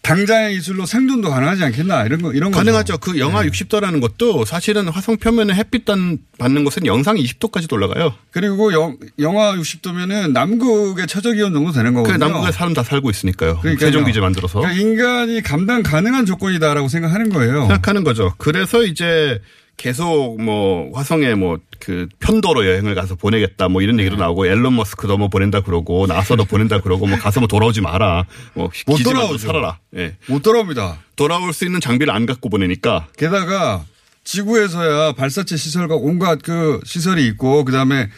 당장의 0.03 0.55
기술로 0.55 0.87
생존도 0.87 1.29
가능하지 1.29 1.63
않겠나 1.63 2.05
이런 2.05 2.23
거 2.23 2.33
이런 2.33 2.49
거 2.51 2.57
가능하죠. 2.57 2.97
그 2.97 3.19
영하 3.19 3.43
60도라는 3.43 4.01
것도 4.01 4.45
사실은 4.45 4.87
화성 4.87 5.17
표면에 5.17 5.53
햇빛 5.53 5.85
단- 5.85 6.17
받는 6.39 6.63
곳은 6.63 6.87
영상 6.87 7.17
20도까지 7.17 7.71
올라가요. 7.71 8.15
그리고 8.31 8.73
영, 8.73 8.97
영하 9.19 9.53
60도면은 9.55 10.31
남극의 10.31 11.05
최저 11.05 11.31
기온 11.33 11.53
정도 11.53 11.71
되는 11.71 11.93
그 11.93 12.01
거거든요. 12.01 12.17
남극에 12.31 12.51
사람 12.51 12.73
다 12.73 12.81
살고 12.81 13.11
있으니까요. 13.11 13.59
그러니까요. 13.59 13.87
세종 13.87 14.05
기지 14.05 14.19
만들어서 14.19 14.59
그러니까 14.61 14.81
인간이 14.81 15.41
감당 15.43 15.83
가능한 15.83 16.25
조건이다라고 16.25 16.87
생각하는 16.87 17.29
거예요. 17.29 17.61
생각하는 17.67 18.03
거죠. 18.03 18.33
그래서 18.39 18.83
이제 18.83 19.39
계속 19.77 20.41
뭐 20.41 20.91
화성에 20.93 21.35
뭐 21.35 21.57
그 21.81 22.07
편도로 22.19 22.65
여행을 22.65 22.95
가서 22.95 23.15
보내겠다 23.15 23.67
뭐 23.67 23.81
이런 23.81 23.99
얘기도 23.99 24.15
나오고 24.15 24.45
앨런 24.45 24.75
머스크도 24.75 25.17
뭐 25.17 25.27
보낸다 25.27 25.61
그러고 25.61 26.05
나사도 26.07 26.45
보낸다 26.45 26.79
그러고 26.81 27.07
뭐 27.07 27.17
가서 27.17 27.41
뭐 27.41 27.47
돌아오지 27.47 27.81
마라. 27.81 28.25
뭐못 28.53 28.71
기지만 28.73 29.03
좀 29.03 29.13
돌아오죠. 29.13 29.47
살아라. 29.47 29.79
예. 29.97 30.15
못 30.27 30.41
돌아옵니다. 30.43 30.99
돌아올 31.15 31.51
수 31.51 31.65
있는 31.65 31.81
장비를 31.81 32.13
안 32.13 32.25
갖고 32.25 32.49
보내니까 32.49 33.07
게다가 33.17 33.83
지구에서야 34.23 35.13
발사체 35.13 35.57
시설과 35.57 35.95
온갖 35.95 36.39
그 36.43 36.79
시설이 36.85 37.25
있고 37.27 37.65
그다음에 37.65 38.09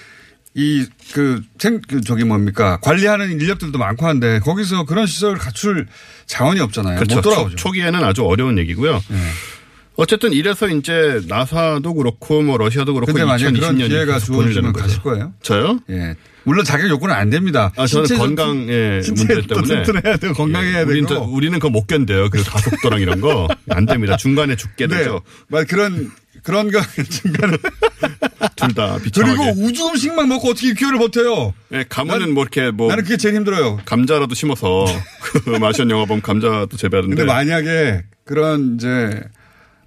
이, 0.55 0.85
그, 1.13 1.41
생, 1.57 1.81
그, 1.81 2.01
저기 2.01 2.23
뭡니까. 2.23 2.77
관리하는 2.81 3.31
인력들도 3.31 3.75
많고 3.79 4.05
한데 4.05 4.39
거기서 4.39 4.85
그런 4.85 5.07
시설을 5.07 5.39
갖출 5.39 5.87
자원이 6.27 6.59
없잖아요. 6.59 6.97
그렇죠. 6.97 7.15
못 7.15 7.21
돌아오죠. 7.23 7.49
네. 7.49 7.55
초, 7.55 7.69
초기에는 7.69 8.03
아주 8.03 8.23
어려운 8.23 8.59
얘기고요. 8.59 9.01
어쨌든 9.95 10.33
이래서 10.33 10.67
이제 10.67 11.21
나사도 11.27 11.93
그렇고 11.93 12.41
뭐 12.41 12.57
러시아도 12.57 12.93
그렇고 12.93 13.11
근데 13.13 13.25
만약에 13.25 13.51
그런 13.59 13.77
2020년 13.77 13.87
기회가 13.89 14.19
주어지면 14.19 14.73
가실 14.73 15.01
거예요? 15.01 15.33
저요? 15.43 15.79
예. 15.89 16.15
물론 16.45 16.65
자격 16.65 16.89
요건은 16.89 17.13
안 17.15 17.29
됩니다. 17.29 17.71
아, 17.77 17.85
저는 17.87 18.17
건강의 18.17 19.03
신체도 19.03 19.33
문제 19.33 19.47
때문에. 19.47 19.83
튼튼해야 19.83 20.17
돼요. 20.17 20.33
건강해야 20.33 20.79
예, 20.79 20.83
우리는, 20.83 21.07
되고. 21.07 21.21
저- 21.21 21.25
우리는 21.29 21.57
그거 21.59 21.69
못 21.69 21.87
견뎌요. 21.87 22.29
그 22.29 22.43
가속도랑 22.43 22.99
이런 23.01 23.21
거. 23.21 23.47
안 23.69 23.85
됩니다. 23.85 24.17
중간에 24.17 24.55
죽게 24.55 24.87
네. 24.87 24.97
되죠. 24.97 25.21
말 25.47 25.65
그런 25.65 26.11
그런 26.41 26.69
거 26.71 26.81
중간에 27.09 27.55
둘다 28.57 28.97
그리고. 29.13 29.43
우주 29.63 29.87
음식만 29.87 30.27
먹고 30.27 30.49
어떻게 30.49 30.73
6개월을 30.73 30.97
버텨요? 30.99 31.53
예, 31.73 31.85
가면은 31.87 32.19
난- 32.21 32.31
뭐 32.31 32.43
이렇게 32.43 32.71
뭐 32.71 32.89
나는 32.89 33.03
그게 33.03 33.15
제일 33.15 33.35
힘들어요. 33.35 33.79
감자라도 33.85 34.35
심어서 34.35 34.85
그 35.45 35.51
마션 35.51 35.89
영화 35.91 36.03
보면 36.05 36.21
감자도 36.21 36.75
재배하는데. 36.75 37.15
근데 37.15 37.31
만약에 37.31 38.03
그런 38.25 38.75
이제 38.75 39.21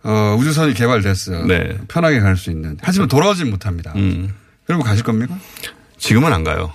어, 0.07 0.37
우주선이 0.39 0.75
개발됐어요. 0.75 1.47
네. 1.47 1.77
편하게 1.89 2.21
갈 2.21 2.37
수 2.37 2.51
있는. 2.51 2.77
하지만 2.83 3.09
돌아오진 3.09 3.51
못합니다. 3.51 3.93
음. 3.97 4.33
그러면 4.67 4.87
가실 4.87 5.05
겁니까? 5.05 5.37
지금은 5.99 6.33
안 6.33 6.45
가요. 6.45 6.73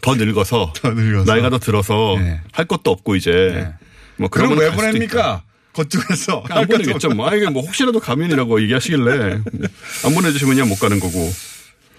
더 0.00 0.14
늙어서. 0.14 0.72
더 0.80 0.90
늙어서. 0.90 1.30
나이가 1.30 1.50
더 1.50 1.58
들어서 1.58 2.16
네. 2.18 2.40
할 2.52 2.64
것도 2.66 2.90
없고 2.90 3.16
이제. 3.16 3.30
네. 3.30 3.72
뭐 4.16 4.28
그럼 4.28 4.58
왜. 4.58 4.70
보냅니까? 4.72 5.42
거쪽에서. 5.74 6.44
안 6.50 6.66
보내겠죠. 6.66 7.10
뭐, 7.10 7.28
아, 7.30 7.34
이게 7.34 7.48
뭐 7.48 7.62
혹시라도 7.62 7.98
가면이라고 8.00 8.60
얘기하시길래 8.62 9.40
안 10.04 10.14
보내주시면 10.14 10.54
그냥 10.54 10.68
못 10.68 10.78
가는 10.78 10.98
거고. 11.00 11.30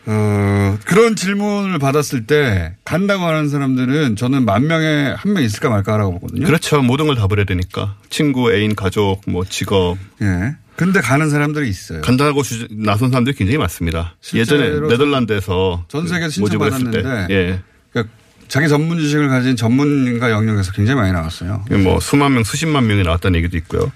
어, 0.06 0.78
그런 0.86 1.16
질문을 1.16 1.80
받았을 1.80 2.28
때 2.28 2.76
간다고 2.84 3.24
하는 3.24 3.48
사람들은 3.48 4.18
저는 4.18 4.44
만 4.46 4.68
명에 4.68 5.14
한 5.18 5.34
명 5.34 5.42
있을까 5.44 5.70
말까라고 5.70 6.20
보거든요. 6.20 6.46
그렇죠. 6.46 6.82
모든 6.82 7.08
걸 7.08 7.16
다 7.16 7.28
버려야 7.28 7.46
되니까. 7.46 7.96
친구, 8.10 8.54
애인, 8.54 8.76
가족, 8.76 9.22
뭐 9.28 9.46
직업. 9.46 9.98
예. 10.22 10.56
근데 10.76 11.02
가는 11.02 11.30
사람들이 11.30 11.70
있어요. 11.70 12.02
간다고 12.02 12.42
주- 12.44 12.68
나선 12.72 13.10
사람들이 13.12 13.36
굉장히 13.36 13.58
많습니다. 13.58 14.16
예전에 14.34 14.70
네덜란드에서 14.88 15.86
전 15.88 16.04
했을 16.06 16.20
때. 16.26 16.30
신청받았는데 16.32 17.28
예. 17.30 17.62
그러니까 17.92 18.14
자기 18.48 18.68
전문 18.68 19.00
지식을 19.00 19.30
가진 19.30 19.56
전문가 19.56 20.32
영역에서 20.32 20.72
굉장히 20.72 21.00
많이 21.00 21.12
나왔어요. 21.14 21.66
뭐 21.84 22.00
수만 22.00 22.34
명, 22.34 22.44
수십만 22.44 22.88
명이 22.88 23.04
나왔다는 23.04 23.38
얘기도 23.40 23.58
있고요. 23.58 23.92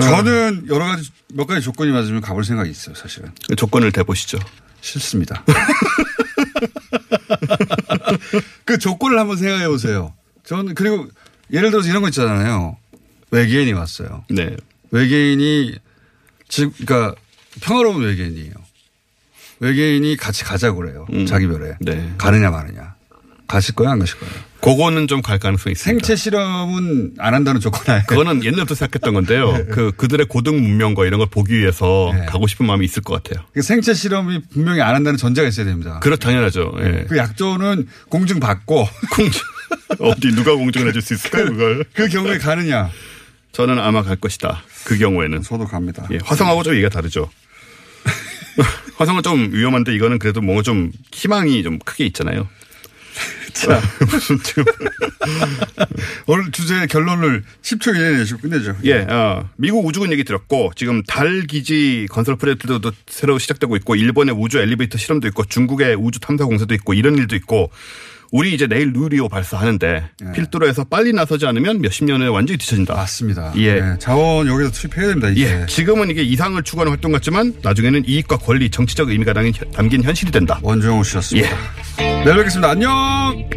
저는 0.00 0.66
여러 0.68 0.84
가지 0.84 1.10
몇 1.34 1.46
가지 1.46 1.60
조건이 1.62 1.90
맞으면 1.90 2.20
가볼 2.20 2.44
생각이 2.44 2.70
있어요, 2.70 2.94
사실은. 2.94 3.30
조건을 3.56 3.90
대보시죠. 3.92 4.38
싫습니다. 4.80 5.44
그 8.64 8.78
조건을 8.78 9.18
한번 9.18 9.36
생각해 9.36 9.68
보세요. 9.68 10.14
저는 10.44 10.74
그리고 10.74 11.06
예를 11.52 11.70
들어서 11.70 11.88
이런 11.88 12.02
거 12.02 12.08
있잖아요. 12.08 12.76
외계인이 13.30 13.72
왔어요. 13.72 14.24
네. 14.30 14.56
외계인이 14.90 15.74
즉 16.48 16.72
그러니까 16.84 17.14
평화로운 17.60 18.02
외계인이에요. 18.02 18.52
외계인이 19.60 20.16
같이 20.16 20.44
가자고 20.44 20.78
그래요. 20.78 21.06
음. 21.12 21.26
자기 21.26 21.46
별에. 21.46 21.76
네. 21.80 22.12
가느냐 22.18 22.50
마느냐. 22.50 22.94
가실 23.46 23.74
거예요, 23.74 23.90
안 23.90 23.98
가실 23.98 24.16
거예요? 24.20 24.32
그거는 24.60 25.08
좀 25.08 25.22
갈 25.22 25.38
가능성이 25.38 25.72
있습니다. 25.72 26.06
생체 26.06 26.14
실험은 26.14 27.14
안 27.18 27.34
한다는 27.34 27.60
조건 27.60 27.82
아니에요. 27.88 28.04
그거는 28.06 28.44
옛날부터 28.44 28.74
생각했던 28.76 29.12
건데요. 29.14 29.66
그 29.72 29.90
그들의 29.96 30.26
고등 30.26 30.62
문명과 30.62 31.04
이런 31.04 31.18
걸 31.18 31.28
보기 31.28 31.58
위해서 31.58 32.12
네. 32.14 32.26
가고 32.26 32.46
싶은 32.46 32.66
마음이 32.66 32.84
있을 32.84 33.02
것 33.02 33.20
같아요. 33.22 33.44
그 33.52 33.60
생체 33.62 33.92
실험이 33.92 34.40
분명히 34.52 34.82
안 34.82 34.94
한다는 34.94 35.16
전제가 35.16 35.48
있어야 35.48 35.66
됩니다. 35.66 35.98
그렇 36.00 36.16
당연하죠. 36.16 36.74
예. 36.80 37.06
그 37.08 37.16
약조는 37.16 37.88
공증 38.08 38.38
받고 38.38 38.86
공증 39.12 39.40
어디 39.98 40.28
누가 40.28 40.54
공증을 40.54 40.88
해줄 40.88 41.02
수 41.02 41.14
있을까요? 41.14 41.46
그걸 41.46 41.84
그 41.92 42.08
경우에 42.08 42.38
가느냐. 42.38 42.90
저는 43.52 43.78
아마 43.78 44.02
갈 44.02 44.16
것이다. 44.16 44.62
그 44.84 44.96
경우에는 44.98 45.42
저도 45.42 45.66
갑니다. 45.66 46.06
예, 46.10 46.18
화성하고 46.22 46.62
좀 46.62 46.74
얘기가 46.74 46.88
다르죠. 46.88 47.30
화성은 48.96 49.22
좀 49.22 49.50
위험한데 49.52 49.94
이거는 49.94 50.18
그래도 50.18 50.40
뭔가 50.40 50.62
좀 50.62 50.92
희망이 51.12 51.62
좀 51.62 51.78
크게 51.78 52.04
있잖아요. 52.06 52.48
자, 53.52 53.80
무슨 54.10 54.40
지금 54.42 54.64
오늘 56.26 56.50
주제 56.52 56.86
결론을 56.86 57.42
10초 57.62 57.96
이내에 57.96 58.18
내시고 58.18 58.40
끝내죠. 58.40 58.76
예, 58.84 59.00
어, 59.00 59.48
미국 59.56 59.84
우주군 59.84 60.12
얘기 60.12 60.24
들었고 60.24 60.72
지금 60.76 61.02
달 61.02 61.42
기지 61.46 62.06
건설 62.10 62.36
프로젝트도 62.36 62.92
새로 63.06 63.38
시작되고 63.38 63.76
있고 63.76 63.96
일본의 63.96 64.34
우주 64.38 64.58
엘리베이터 64.58 64.98
실험도 64.98 65.26
있고 65.28 65.44
중국의 65.44 65.96
우주 65.96 66.20
탐사 66.20 66.44
공사도 66.44 66.74
있고 66.74 66.94
이런 66.94 67.16
일도 67.16 67.36
있고 67.36 67.70
우리 68.32 68.54
이제 68.54 68.68
내일 68.68 68.92
누리호 68.92 69.28
발사하는데 69.28 70.10
필두로에서 70.34 70.84
빨리 70.84 71.12
나서지 71.12 71.46
않으면 71.46 71.80
몇십 71.80 72.04
년에 72.04 72.28
완전히 72.28 72.58
뒤처진다. 72.58 72.94
맞습니다. 72.94 73.52
예. 73.56 73.80
네, 73.80 73.98
자원 73.98 74.46
여기서 74.46 74.70
투입해야 74.70 75.08
됩니다. 75.08 75.28
이제. 75.30 75.62
예, 75.62 75.66
지금은 75.66 76.10
이게 76.10 76.22
이상을 76.22 76.62
추구하는 76.62 76.92
활동 76.92 77.10
같지만 77.10 77.54
나중에는 77.62 78.04
이익과 78.06 78.38
권리, 78.38 78.70
정치적 78.70 79.10
의미가 79.10 79.32
담긴, 79.72 80.02
현실이 80.04 80.30
된다. 80.30 80.60
원종우 80.62 81.02
씨였습니다. 81.02 81.48
내일 81.96 82.36
뵙겠습니다. 82.36 82.70
안녕! 82.70 83.50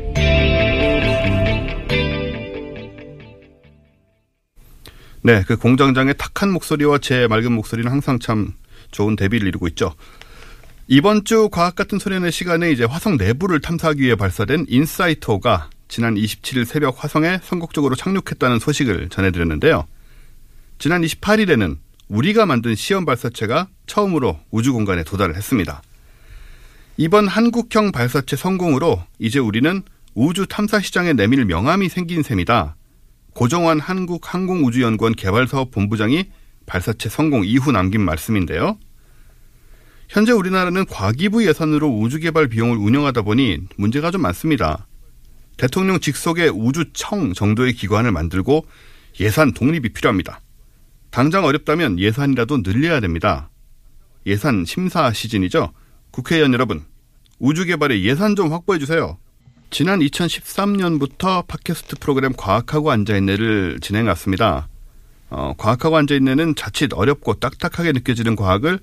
네, 5.21 5.43
그 5.47 5.55
공장장의 5.55 6.15
탁한 6.17 6.51
목소리와 6.51 6.97
제 6.97 7.27
맑은 7.27 7.51
목소리는 7.51 7.89
항상 7.89 8.19
참 8.19 8.53
좋은 8.91 9.15
대비를 9.15 9.47
이루고 9.47 9.67
있죠. 9.69 9.93
이번 10.87 11.23
주 11.23 11.47
과학 11.49 11.75
같은 11.75 11.97
소년의 11.97 12.31
시간에 12.33 12.69
이제 12.69 12.83
화성 12.83 13.15
내부를 13.15 13.61
탐사하기 13.61 14.01
위해 14.01 14.15
발사된 14.15 14.65
인사이터가 14.67 15.69
지난 15.87 16.15
27일 16.15 16.65
새벽 16.65 17.01
화성에 17.01 17.39
성공적으로 17.41 17.95
착륙했다는 17.95 18.59
소식을 18.59 19.07
전해드렸는데요. 19.07 19.87
지난 20.79 21.01
28일에는 21.01 21.77
우리가 22.09 22.45
만든 22.45 22.75
시험 22.75 23.05
발사체가 23.05 23.69
처음으로 23.87 24.39
우주 24.51 24.73
공간에 24.73 25.03
도달을 25.03 25.37
했습니다. 25.37 25.81
이번 26.97 27.29
한국형 27.29 27.93
발사체 27.93 28.35
성공으로 28.35 29.01
이제 29.19 29.39
우리는 29.39 29.83
우주 30.15 30.45
탐사 30.47 30.81
시장에 30.81 31.13
내밀 31.13 31.45
명암이 31.45 31.87
생긴 31.87 32.23
셈이다. 32.23 32.75
고정환 33.33 33.79
한국항공우주연구원 33.79 35.15
개발사업 35.15 35.71
본부장이 35.71 36.25
발사체 36.65 37.07
성공 37.07 37.45
이후 37.45 37.71
남긴 37.71 38.01
말씀인데요. 38.01 38.77
현재 40.09 40.31
우리나라는 40.31 40.85
과기부 40.85 41.47
예산으로 41.47 41.89
우주 41.89 42.19
개발 42.19 42.47
비용을 42.47 42.77
운영하다 42.77 43.23
보니 43.23 43.59
문제가 43.77 44.11
좀 44.11 44.21
많습니다. 44.21 44.87
대통령 45.57 45.99
직속의 45.99 46.49
우주청 46.49 47.33
정도의 47.33 47.73
기관을 47.73 48.11
만들고 48.11 48.65
예산 49.19 49.53
독립이 49.53 49.89
필요합니다. 49.89 50.41
당장 51.11 51.45
어렵다면 51.45 51.99
예산이라도 51.99 52.63
늘려야 52.63 52.99
됩니다. 52.99 53.49
예산 54.25 54.65
심사 54.65 55.11
시즌이죠. 55.13 55.71
국회의원 56.11 56.53
여러분, 56.53 56.83
우주 57.39 57.65
개발에 57.65 58.01
예산 58.01 58.35
좀 58.35 58.51
확보해 58.51 58.79
주세요. 58.79 59.17
지난 59.69 59.99
2013년부터 59.99 61.45
팟캐스트 61.47 61.97
프로그램 61.99 62.33
과학하고 62.35 62.91
앉아있네를 62.91 63.79
진행해 63.81 64.07
왔습니다. 64.09 64.69
어, 65.29 65.53
과학하고 65.57 65.97
앉아있네는 65.97 66.55
자칫 66.55 66.93
어렵고 66.93 67.35
딱딱하게 67.35 67.91
느껴지는 67.91 68.35
과학을 68.35 68.79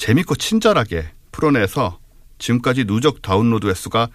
재밌고 0.00 0.34
친절하게 0.36 1.04
풀어내서 1.30 1.98
지금까지 2.38 2.86
누적 2.86 3.20
다운로드 3.20 3.66
횟수가 3.66 4.08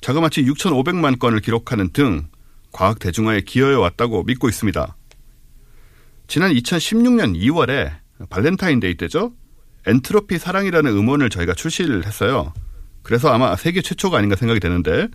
자그마치 0.00 0.44
6,500만 0.44 1.18
건을 1.18 1.40
기록하는 1.40 1.92
등 1.92 2.28
과학 2.70 3.00
대중화에 3.00 3.40
기여해 3.40 3.74
왔다고 3.74 4.22
믿고 4.22 4.48
있습니다. 4.48 4.96
지난 6.28 6.52
2016년 6.52 7.36
2월에 7.36 7.92
발렌타인데이 8.30 8.94
때죠. 8.94 9.32
엔트로피 9.84 10.38
사랑이라는 10.38 10.92
음원을 10.92 11.28
저희가 11.28 11.54
출시를 11.54 12.06
했어요. 12.06 12.54
그래서 13.02 13.32
아마 13.32 13.56
세계 13.56 13.82
최초가 13.82 14.18
아닌가 14.18 14.36
생각이 14.36 14.60
되는데 14.60 15.08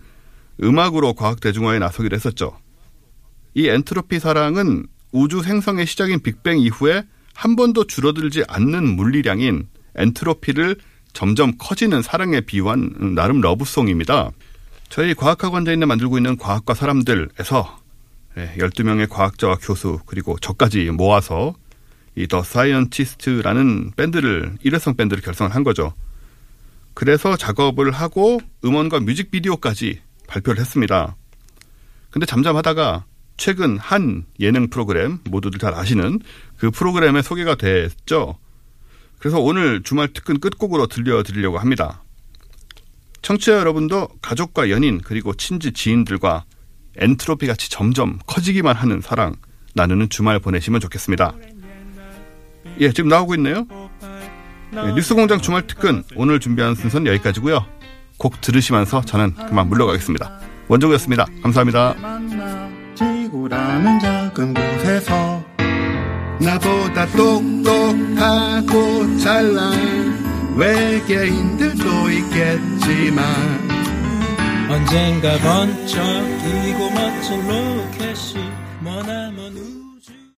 음악으로 0.61 1.13
과학 1.13 1.39
대중화에 1.39 1.79
나서기로 1.79 2.13
했었죠. 2.13 2.59
이 3.53 3.69
엔트로피 3.69 4.19
사랑은 4.19 4.87
우주 5.13 5.41
생성의 5.41 5.85
시작인 5.85 6.19
빅뱅 6.19 6.59
이후에 6.59 7.05
한 7.33 7.55
번도 7.55 7.87
줄어들지 7.87 8.43
않는 8.49 8.97
물리량인 8.97 9.69
엔트로피를 9.97 10.77
점점 11.13 11.53
커지는 11.57 12.01
사랑에 12.01 12.41
비유한 12.41 13.15
나름 13.15 13.41
러브송입니다. 13.41 14.31
저희 14.89 15.13
과학하고 15.13 15.63
앉아있네 15.63 15.85
만들고 15.85 16.17
있는 16.17 16.37
과학과 16.37 16.73
사람들에서 16.73 17.79
12명의 18.35 19.09
과학자와 19.09 19.57
교수 19.61 19.99
그리고 20.05 20.37
저까지 20.39 20.91
모아서 20.91 21.55
이 22.15 22.25
더 22.27 22.41
사이언티스트라는 22.41 23.91
밴드를 23.95 24.57
일회성 24.63 24.95
밴드를 24.95 25.21
결성을 25.21 25.53
한 25.53 25.63
거죠. 25.63 25.93
그래서 26.95 27.37
작업을 27.37 27.91
하고 27.91 28.39
음원과 28.65 29.01
뮤직비디오까지 29.01 30.01
발표를 30.27 30.59
했습니다. 30.59 31.15
근데 32.09 32.25
잠잠하다가 32.25 33.05
최근 33.37 33.77
한 33.77 34.25
예능 34.39 34.67
프로그램 34.69 35.19
모두들 35.29 35.59
잘 35.59 35.75
아시는 35.75 36.19
그 36.57 36.71
프로그램에 36.71 37.21
소개가 37.21 37.53
됐죠. 37.53 38.39
그래서 39.19 39.39
오늘 39.39 39.81
주말 39.83 40.09
특근 40.13 40.39
끝곡으로 40.39 40.87
들려드리려고 40.87 41.57
합니다. 41.57 42.03
청취자 43.21 43.53
여러분도 43.53 44.07
가족과 44.21 44.69
연인 44.69 45.01
그리고 45.01 45.33
친지 45.33 45.73
지인들과 45.73 46.45
엔트로피 46.97 47.47
같이 47.47 47.69
점점 47.69 48.19
커지기만 48.25 48.75
하는 48.75 49.01
사랑 49.01 49.35
나누는 49.73 50.09
주말 50.09 50.39
보내시면 50.39 50.79
좋겠습니다. 50.81 51.33
예, 52.79 52.91
지금 52.91 53.09
나오고 53.09 53.35
있네요. 53.35 53.65
예, 54.73 54.93
뉴스공장 54.93 55.39
주말 55.41 55.65
특근 55.67 56.03
오늘 56.15 56.39
준비한 56.39 56.75
순서는 56.75 57.11
여기까지고요. 57.13 57.65
곡 58.17 58.41
들으시면서 58.41 59.01
저는 59.01 59.33
그만 59.33 59.67
물러가겠습니다. 59.69 60.39
원종이었습니다. 60.67 61.25
감사합니다. 61.43 61.95
나보다 66.39 67.07
똑똑하고 67.07 69.17
잘난 69.17 69.73
외계인들도 70.55 72.09
있겠지만 72.09 73.25
언젠가 74.69 75.37
번쩍 75.39 76.03
이고 76.67 76.89
멋진 76.91 77.47
로켓이 77.47 78.51
머나먼 78.81 79.57
우 79.57 79.76